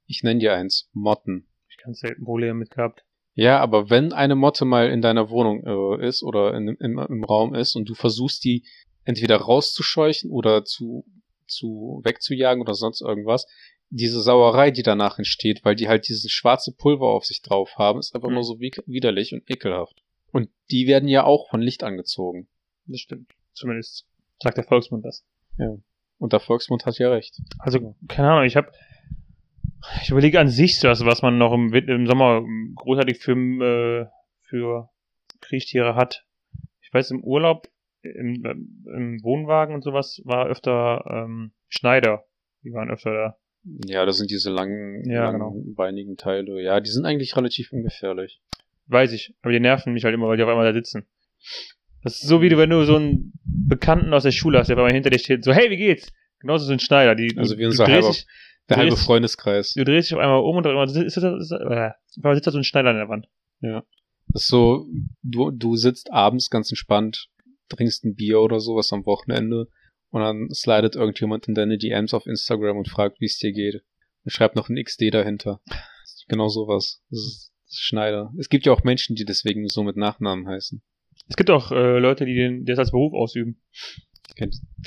Ich 0.05 0.23
nenne 0.23 0.39
dir 0.39 0.53
eins. 0.53 0.89
Motten. 0.93 1.47
Ich 1.69 1.77
ganz 1.77 1.99
selten 1.99 2.23
Probleme 2.23 2.55
mit 2.55 2.71
gehabt. 2.71 3.03
Ja, 3.35 3.59
aber 3.59 3.89
wenn 3.89 4.13
eine 4.13 4.35
Motte 4.35 4.65
mal 4.65 4.89
in 4.89 5.01
deiner 5.01 5.29
Wohnung 5.29 5.63
äh, 5.65 6.07
ist 6.07 6.23
oder 6.23 6.55
in, 6.55 6.69
im, 6.69 6.97
im 6.97 7.23
Raum 7.23 7.53
ist 7.53 7.75
und 7.75 7.87
du 7.87 7.93
versuchst 7.93 8.43
die 8.43 8.65
entweder 9.03 9.37
rauszuscheuchen 9.37 10.31
oder 10.31 10.65
zu, 10.65 11.05
zu 11.45 12.01
wegzujagen 12.03 12.61
oder 12.61 12.73
sonst 12.73 13.01
irgendwas, 13.01 13.45
diese 13.89 14.21
Sauerei, 14.21 14.71
die 14.71 14.83
danach 14.83 15.17
entsteht, 15.17 15.63
weil 15.63 15.75
die 15.75 15.87
halt 15.87 16.07
dieses 16.07 16.31
schwarze 16.31 16.73
Pulver 16.73 17.07
auf 17.07 17.25
sich 17.25 17.41
drauf 17.41 17.75
haben, 17.77 17.99
ist 17.99 18.15
einfach 18.15 18.29
Mhm. 18.29 18.33
nur 18.33 18.43
so 18.43 18.59
widerlich 18.59 19.33
und 19.33 19.49
ekelhaft. 19.49 20.01
Und 20.31 20.49
die 20.71 20.87
werden 20.87 21.07
ja 21.07 21.23
auch 21.23 21.49
von 21.49 21.61
Licht 21.61 21.83
angezogen. 21.83 22.47
Das 22.85 22.99
stimmt. 22.99 23.31
Zumindest 23.53 24.05
sagt 24.41 24.57
der 24.57 24.65
Volksmund 24.65 25.05
das. 25.05 25.23
Und 26.19 26.33
der 26.33 26.39
Volksmund 26.39 26.85
hat 26.85 26.97
ja 26.97 27.09
recht. 27.09 27.39
Also, 27.59 27.95
keine 28.07 28.31
Ahnung, 28.31 28.45
ich 28.45 28.55
habe 28.55 28.71
ich 30.01 30.09
überlege 30.09 30.39
an 30.39 30.49
sich 30.49 30.79
das, 30.79 31.05
was 31.05 31.21
man 31.21 31.37
noch 31.37 31.53
im, 31.53 31.73
im 31.73 32.07
Sommer 32.07 32.43
großartig 32.75 33.19
für, 33.19 33.33
äh, 33.33 34.05
für 34.41 34.89
Kriechtiere 35.41 35.95
hat. 35.95 36.25
Ich 36.81 36.93
weiß, 36.93 37.11
im 37.11 37.23
Urlaub, 37.23 37.67
im, 38.01 38.43
im 38.85 39.23
Wohnwagen 39.23 39.75
und 39.75 39.83
sowas 39.83 40.21
war 40.25 40.47
öfter 40.47 41.03
ähm, 41.09 41.51
Schneider. 41.67 42.25
Die 42.63 42.73
waren 42.73 42.89
öfter 42.89 43.13
da. 43.13 43.37
Ja, 43.85 44.05
das 44.05 44.17
sind 44.17 44.31
diese 44.31 44.49
langen, 44.49 45.09
Ja, 45.09 45.29
langbeinigen 45.31 46.15
Teile. 46.15 46.61
Ja, 46.61 46.79
die 46.79 46.89
sind 46.89 47.05
eigentlich 47.05 47.35
relativ 47.35 47.71
ungefährlich. 47.73 48.41
Weiß 48.87 49.11
ich. 49.11 49.35
Aber 49.41 49.51
die 49.51 49.59
nerven 49.59 49.93
mich 49.93 50.05
halt 50.05 50.13
immer, 50.13 50.27
weil 50.27 50.37
die 50.37 50.43
auf 50.43 50.49
einmal 50.49 50.65
da 50.65 50.73
sitzen. 50.73 51.05
Das 52.07 52.21
ist 52.21 52.27
so 52.27 52.41
wie 52.41 52.49
du, 52.49 52.57
wenn 52.57 52.69
du 52.69 52.85
so 52.85 52.95
einen 52.95 53.33
Bekannten 53.43 54.13
aus 54.13 54.23
der 54.23 54.31
Schule 54.31 54.59
hast, 54.59 54.67
der 54.67 54.77
einmal 54.77 54.91
hinter 54.93 55.09
dir 55.09 55.19
steht, 55.19 55.43
so, 55.43 55.53
hey, 55.53 55.69
wie 55.69 55.77
geht's? 55.77 56.11
Genauso 56.39 56.65
so 56.65 56.73
ein 56.73 56.79
Schneider. 56.79 57.15
Die, 57.15 57.35
Also 57.37 57.55
unser 57.55 57.85
drehst 57.85 57.95
halber- 58.03 58.07
dich, 58.11 58.25
Der 58.69 58.77
halbe 58.77 58.95
Freundeskreis. 58.97 59.73
du 59.73 59.83
drehst 59.83 60.09
dich 60.09 60.15
auf 60.15 60.21
einmal 60.21 60.39
um 60.41 60.55
und 60.57 60.65
auf 60.67 60.71
einmal 60.71 60.87
äh, 60.87 60.89
auf 60.89 62.23
einmal 62.23 62.35
sitzt 62.35 62.47
da 62.47 62.51
so 62.51 62.57
ein 62.57 62.63
Schneider 62.63 62.89
an 62.91 62.95
der 62.97 63.09
Wand. 63.09 63.27
Das 64.29 64.43
ist 64.43 64.47
so, 64.49 64.85
du, 65.23 65.51
du 65.51 65.75
sitzt 65.75 66.11
abends 66.11 66.49
ganz 66.49 66.69
entspannt, 66.69 67.29
trinkst 67.69 68.03
ein 68.05 68.15
Bier 68.15 68.39
oder 68.41 68.59
sowas 68.59 68.91
am 68.93 69.05
Wochenende 69.05 69.67
und 70.09 70.21
dann 70.21 70.49
slidet 70.53 70.95
irgendjemand 70.95 71.47
in 71.47 71.55
deine 71.55 71.77
DMs 71.77 72.13
auf 72.13 72.25
Instagram 72.27 72.77
und 72.77 72.87
fragt, 72.89 73.19
wie 73.21 73.25
es 73.25 73.37
dir 73.37 73.51
geht. 73.53 73.81
Und 74.23 74.31
schreibt 74.31 74.55
noch 74.55 74.67
ein 74.69 74.75
XD 74.81 75.13
dahinter. 75.13 75.61
Genau 76.27 76.49
sowas. 76.49 77.01
Das 77.09 77.19
ist, 77.19 77.51
das 77.65 77.73
ist 77.75 77.81
Schneider. 77.81 78.33
Es 78.37 78.49
gibt 78.49 78.65
ja 78.65 78.73
auch 78.73 78.83
Menschen, 78.83 79.15
die 79.15 79.23
deswegen 79.25 79.67
so 79.69 79.83
mit 79.83 79.95
Nachnamen 79.95 80.47
heißen. 80.47 80.81
Es 81.27 81.35
gibt 81.35 81.49
auch 81.49 81.71
äh, 81.71 81.99
Leute, 81.99 82.25
die 82.25 82.35
den, 82.35 82.59
die 82.65 82.71
das 82.71 82.79
als 82.79 82.91
Beruf 82.91 83.13
ausüben. 83.13 83.61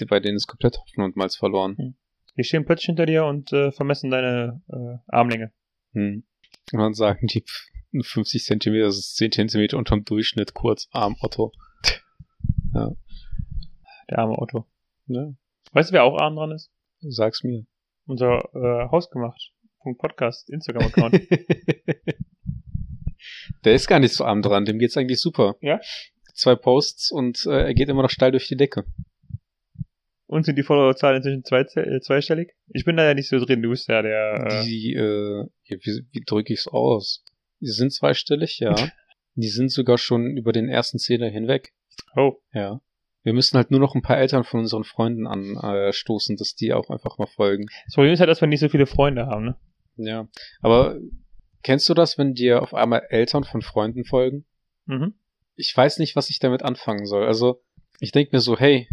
Bei 0.08 0.20
denen 0.20 0.36
ist 0.36 0.46
komplett 0.46 0.78
Hopfen 0.78 1.02
und 1.04 1.16
Malz 1.16 1.36
verloren. 1.36 1.96
Die 2.36 2.44
stehen 2.44 2.64
plötzlich 2.64 2.86
hinter 2.86 3.06
dir 3.06 3.24
und 3.24 3.52
äh, 3.52 3.72
vermessen 3.72 4.10
deine 4.10 4.62
äh, 4.68 4.98
Armlänge. 5.08 5.52
Hm. 5.92 6.24
Und 6.72 6.78
dann 6.78 6.94
sagen 6.94 7.26
die 7.26 7.42
pff, 7.42 7.66
50 8.02 8.44
Zentimeter, 8.44 8.84
das 8.86 8.98
ist 8.98 9.16
10 9.16 9.32
Zentimeter 9.32 9.76
unterm 9.76 10.04
Durchschnitt, 10.04 10.54
kurz, 10.54 10.88
Arm 10.92 11.16
Otto. 11.20 11.52
Ja, 12.72 12.92
Der 14.08 14.20
arme 14.20 14.38
Otto. 14.38 14.64
ne? 15.06 15.36
Weißt 15.72 15.90
du, 15.90 15.94
wer 15.94 16.04
auch 16.04 16.16
arm 16.16 16.36
dran 16.36 16.52
ist? 16.52 16.70
Sag's 17.00 17.42
mir. 17.42 17.66
Unser 18.06 18.38
äh, 18.54 18.88
Hausgemacht. 18.90 19.52
Podcast, 19.98 20.48
Instagram-Account. 20.50 21.14
Der 23.64 23.74
ist 23.74 23.88
gar 23.88 23.98
nicht 23.98 24.14
so 24.14 24.24
arm 24.24 24.42
dran, 24.42 24.64
dem 24.64 24.78
geht's 24.78 24.96
eigentlich 24.96 25.20
super. 25.20 25.56
Ja? 25.60 25.80
Zwei 26.40 26.54
Posts 26.54 27.10
und 27.12 27.44
äh, 27.44 27.64
er 27.66 27.74
geht 27.74 27.90
immer 27.90 28.02
noch 28.02 28.08
steil 28.08 28.30
durch 28.32 28.48
die 28.48 28.56
Decke. 28.56 28.86
Und 30.26 30.44
sind 30.46 30.56
die 30.56 30.62
Followerzahl 30.62 31.16
inzwischen 31.16 31.44
zwei, 31.44 31.60
äh, 31.60 32.00
zweistellig? 32.00 32.54
Ich 32.68 32.86
bin 32.86 32.96
da 32.96 33.04
ja 33.04 33.12
nicht 33.12 33.28
so 33.28 33.38
drin, 33.44 33.60
du 33.60 33.68
bist 33.68 33.88
ja 33.88 34.00
der. 34.00 34.46
Äh, 34.46 34.64
Die, 34.64 34.94
äh, 34.94 35.46
wie, 35.68 36.02
wie 36.10 36.20
drücke 36.24 36.54
ich's 36.54 36.66
aus? 36.66 37.24
Die 37.60 37.66
sind 37.66 37.92
zweistellig, 37.92 38.58
ja. 38.58 38.74
Die 39.34 39.48
sind 39.48 39.70
sogar 39.70 39.98
schon 39.98 40.36
über 40.38 40.52
den 40.52 40.70
ersten 40.70 40.98
Zehner 40.98 41.28
hinweg. 41.28 41.74
oh, 42.16 42.36
Ja. 42.54 42.80
Wir 43.22 43.34
müssen 43.34 43.58
halt 43.58 43.70
nur 43.70 43.80
noch 43.80 43.94
ein 43.94 44.00
paar 44.00 44.16
Eltern 44.16 44.44
von 44.44 44.60
unseren 44.60 44.84
Freunden 44.84 45.26
anstoßen, 45.26 46.36
dass 46.36 46.54
die 46.54 46.72
auch 46.72 46.88
einfach 46.88 47.18
mal 47.18 47.26
folgen. 47.26 47.66
das 47.84 47.94
Problem 47.94 48.14
ist 48.14 48.20
halt, 48.20 48.30
dass 48.30 48.40
wir 48.40 48.48
nicht 48.48 48.60
so 48.60 48.70
viele 48.70 48.86
Freunde 48.86 49.26
haben, 49.26 49.44
ne? 49.44 49.56
Ja. 49.96 50.26
Aber 50.62 50.96
kennst 51.62 51.86
du 51.90 51.92
das, 51.92 52.16
wenn 52.16 52.32
dir 52.32 52.62
auf 52.62 52.72
einmal 52.72 53.02
Eltern 53.10 53.44
von 53.44 53.60
Freunden 53.60 54.06
folgen? 54.06 54.46
Mhm. 54.86 55.12
Ich 55.60 55.76
weiß 55.76 55.98
nicht, 55.98 56.16
was 56.16 56.30
ich 56.30 56.38
damit 56.38 56.62
anfangen 56.62 57.06
soll. 57.06 57.26
Also, 57.26 57.62
ich 58.00 58.12
denke 58.12 58.34
mir 58.34 58.40
so, 58.40 58.58
hey, 58.58 58.88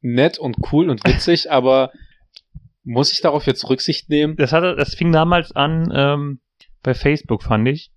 nett 0.00 0.38
und 0.38 0.56
cool 0.72 0.90
und 0.90 1.06
witzig, 1.06 1.50
aber 1.50 1.92
muss 2.84 3.12
ich 3.12 3.20
darauf 3.20 3.46
jetzt 3.46 3.68
Rücksicht 3.68 4.08
nehmen? 4.10 4.36
Das, 4.36 4.52
hatte, 4.52 4.76
das 4.76 4.94
fing 4.94 5.12
damals 5.12 5.52
an 5.52 5.92
ähm, 5.94 6.40
bei 6.82 6.94
Facebook, 6.94 7.42
fand 7.42 7.68
ich. 7.68 7.90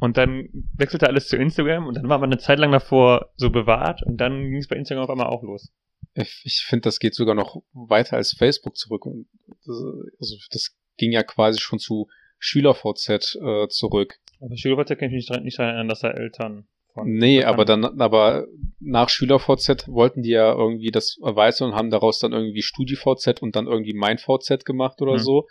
Und 0.00 0.16
dann 0.16 0.48
wechselte 0.76 1.08
alles 1.08 1.26
zu 1.26 1.36
Instagram 1.36 1.86
und 1.86 1.94
dann 1.94 2.08
war 2.08 2.18
man 2.18 2.30
eine 2.30 2.38
Zeit 2.38 2.60
lang 2.60 2.70
davor 2.70 3.32
so 3.36 3.50
bewahrt 3.50 4.04
und 4.04 4.16
dann 4.18 4.48
ging 4.48 4.58
es 4.58 4.68
bei 4.68 4.76
Instagram 4.76 5.04
auf 5.04 5.10
einmal 5.10 5.26
auch 5.26 5.42
los. 5.42 5.72
Ich, 6.14 6.42
ich 6.44 6.60
finde, 6.60 6.82
das 6.82 7.00
geht 7.00 7.16
sogar 7.16 7.34
noch 7.34 7.62
weiter 7.72 8.16
als 8.16 8.32
Facebook 8.32 8.76
zurück. 8.76 9.06
Und 9.06 9.26
das, 9.66 9.82
also, 10.20 10.36
das 10.52 10.76
ging 10.96 11.10
ja 11.10 11.24
quasi 11.24 11.60
schon 11.60 11.80
zu 11.80 12.08
SchülerVZ 12.38 13.38
äh, 13.42 13.68
zurück. 13.68 14.20
Aber 14.40 14.56
Schülerpartei 14.56 14.94
kann 14.94 15.08
ich 15.08 15.14
mich 15.14 15.42
nicht 15.42 15.58
dran 15.58 15.68
erinnern, 15.68 15.88
dass 15.88 16.00
da 16.00 16.10
Eltern 16.10 16.68
Nee, 17.04 17.44
aber 17.44 17.64
dann, 17.64 17.84
aber 18.00 18.46
nach 18.80 19.08
SchülerVZ 19.08 19.88
wollten 19.88 20.22
die 20.22 20.30
ja 20.30 20.52
irgendwie 20.52 20.90
das 20.90 21.18
erweitern 21.22 21.70
und 21.70 21.74
haben 21.76 21.90
daraus 21.90 22.18
dann 22.20 22.32
irgendwie 22.32 22.62
StudiVZ 22.62 23.40
und 23.42 23.56
dann 23.56 23.66
irgendwie 23.66 23.94
MeinVZ 23.94 24.64
gemacht 24.64 25.00
oder 25.02 25.14
Mhm. 25.14 25.18
so. 25.18 25.46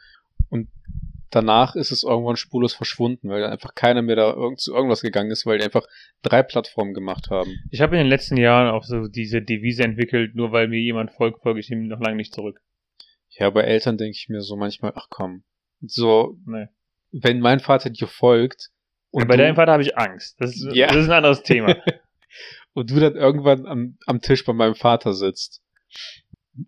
Und 0.50 0.70
danach 1.30 1.76
ist 1.76 1.92
es 1.92 2.04
irgendwann 2.04 2.38
spurlos 2.38 2.74
verschwunden, 2.74 3.30
weil 3.30 3.44
einfach 3.44 3.76
keiner 3.76 4.02
mehr 4.02 4.16
da 4.16 4.34
irgend, 4.34 4.60
zu 4.62 4.74
irgendwas 4.74 5.02
gegangen 5.02 5.30
ist, 5.32 5.46
weil 5.46 5.58
die 5.60 5.66
einfach 5.66 5.86
drei 6.24 6.42
Plattformen 6.44 6.94
gemacht 6.94 7.30
haben. 7.30 7.52
Ich 7.70 7.82
habe 7.82 7.96
in 7.98 8.04
den 8.04 8.08
letzten 8.10 8.38
Jahren 8.38 8.70
auch 8.74 8.84
so 8.84 9.08
diese 9.08 9.42
Devise 9.42 9.84
entwickelt, 9.84 10.36
nur 10.36 10.52
weil 10.52 10.68
mir 10.70 10.80
jemand 10.80 11.12
folgt, 11.12 11.42
folge 11.42 11.60
ich 11.60 11.70
ihm 11.70 11.88
noch 11.88 12.00
lange 12.00 12.16
nicht 12.16 12.34
zurück. 12.34 12.62
Ja, 13.38 13.50
bei 13.50 13.62
Eltern 13.64 13.98
denke 13.98 14.16
ich 14.16 14.30
mir 14.30 14.42
so 14.42 14.56
manchmal, 14.56 14.94
ach 14.96 15.08
komm. 15.10 15.44
So, 15.82 16.38
Nee. 16.46 16.68
wenn 17.12 17.40
mein 17.40 17.60
Vater 17.60 17.90
dir 17.90 18.08
folgt 18.08 18.70
und, 19.12 19.28
bei 19.28 19.36
du, 19.38 19.44
deinem 19.44 19.56
Vater 19.56 19.72
habe 19.74 19.84
ich 19.84 19.98
Angst. 19.98 20.36
Das 20.40 20.56
ist, 20.56 20.68
Ja. 20.76 20.88
das 20.88 20.98
ist 20.98 21.06
ein 21.10 21.14
anderes 21.14 21.44
Thema. 21.44 21.76
und 22.74 22.90
du 22.92 23.00
dann 23.00 23.16
irgendwann 23.16 23.66
am, 23.66 23.98
am 24.06 24.22
Tisch 24.22 24.44
bei 24.46 24.54
meinem 24.54 24.76
Vater 24.76 25.14
sitzt, 25.14 25.62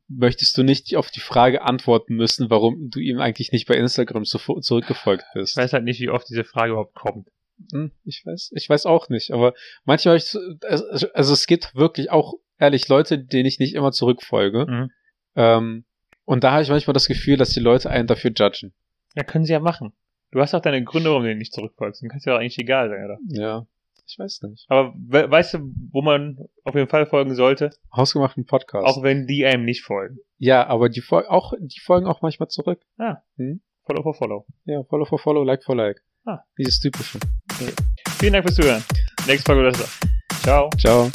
möchtest 0.07 0.57
du 0.57 0.63
nicht 0.63 0.95
auf 0.95 1.09
die 1.11 1.19
Frage 1.19 1.61
antworten 1.63 2.15
müssen, 2.15 2.49
warum 2.49 2.89
du 2.89 2.99
ihm 2.99 3.19
eigentlich 3.19 3.51
nicht 3.51 3.67
bei 3.67 3.75
Instagram 3.75 4.23
zuvor- 4.23 4.61
zurückgefolgt 4.61 5.23
Ich 5.29 5.33
bist. 5.33 5.57
weiß 5.57 5.73
halt 5.73 5.83
nicht, 5.83 5.99
wie 5.99 6.09
oft 6.09 6.29
diese 6.29 6.43
Frage 6.43 6.71
überhaupt 6.71 6.95
kommt. 6.95 7.27
Hm, 7.71 7.91
ich 8.05 8.23
weiß, 8.25 8.51
ich 8.53 8.69
weiß 8.69 8.85
auch 8.85 9.09
nicht, 9.09 9.31
aber 9.31 9.53
manchmal, 9.83 10.15
ich 10.17 10.25
so- 10.25 10.39
also 10.61 11.07
also 11.13 11.33
es 11.33 11.45
gibt 11.47 11.75
wirklich 11.75 12.09
auch 12.09 12.35
ehrlich 12.57 12.87
Leute, 12.87 13.17
denen 13.19 13.45
ich 13.47 13.59
nicht 13.59 13.73
immer 13.75 13.91
zurückfolge. 13.91 14.65
Mhm. 14.65 14.91
Ähm, 15.35 15.85
und 16.25 16.43
da 16.43 16.51
habe 16.51 16.61
ich 16.63 16.69
manchmal 16.69 16.93
das 16.93 17.07
Gefühl, 17.07 17.37
dass 17.37 17.49
die 17.49 17.59
Leute 17.59 17.89
einen 17.89 18.07
dafür 18.07 18.31
judgen. 18.31 18.73
Ja, 19.15 19.23
können 19.23 19.43
sie 19.45 19.53
ja 19.53 19.59
machen. 19.59 19.91
Du 20.31 20.39
hast 20.39 20.53
auch 20.53 20.61
deine 20.61 20.83
Gründe, 20.83 21.09
warum 21.09 21.23
du 21.23 21.35
nicht 21.35 21.53
zurückfolgst. 21.53 22.01
Dann 22.01 22.09
kannst 22.09 22.25
du 22.25 22.31
ja 22.31 22.37
eigentlich 22.37 22.59
egal 22.59 22.89
sein, 22.89 23.03
oder? 23.05 23.17
Ja, 23.27 23.65
ich 24.05 24.17
weiß 24.19 24.43
nicht. 24.43 24.65
Aber 24.69 24.93
we 24.95 25.29
weißt 25.29 25.55
du, 25.55 25.59
wo 25.91 26.01
man 26.01 26.37
auf 26.63 26.75
jeden 26.75 26.87
Fall 26.87 27.05
folgen 27.07 27.33
sollte? 27.35 27.71
Hausgemachten 27.95 28.45
Podcast. 28.45 28.85
Auch 28.85 29.01
wenn 29.03 29.25
die 29.27 29.45
einem 29.45 29.65
nicht 29.65 29.83
folgen. 29.83 30.19
ja, 30.37 30.65
aber 30.67 30.89
die, 30.89 31.01
fol 31.01 31.25
auch, 31.27 31.53
die 31.59 31.79
folgen 31.79 32.05
auch 32.07 32.21
manchmal 32.21 32.49
zurück. 32.49 32.81
Follow 33.85 34.03
for 34.03 34.13
Follow. 34.13 34.45
Ja, 34.65 34.83
Follow 34.83 35.05
for 35.05 35.17
Follow, 35.19 35.43
Like 35.43 35.63
for 35.63 35.75
Like. 35.75 36.01
Ah. 36.25 36.39
Dieses 36.59 36.79
typische. 36.79 37.17
Vielen 38.19 38.33
Dank 38.33 38.45
fürs 38.45 38.55
Zuhören. 38.55 38.83
Nächste 39.25 39.51
Folge 39.51 39.71
besser. 39.71 39.87
Ciao. 40.43 40.69
Ciao. 40.77 41.09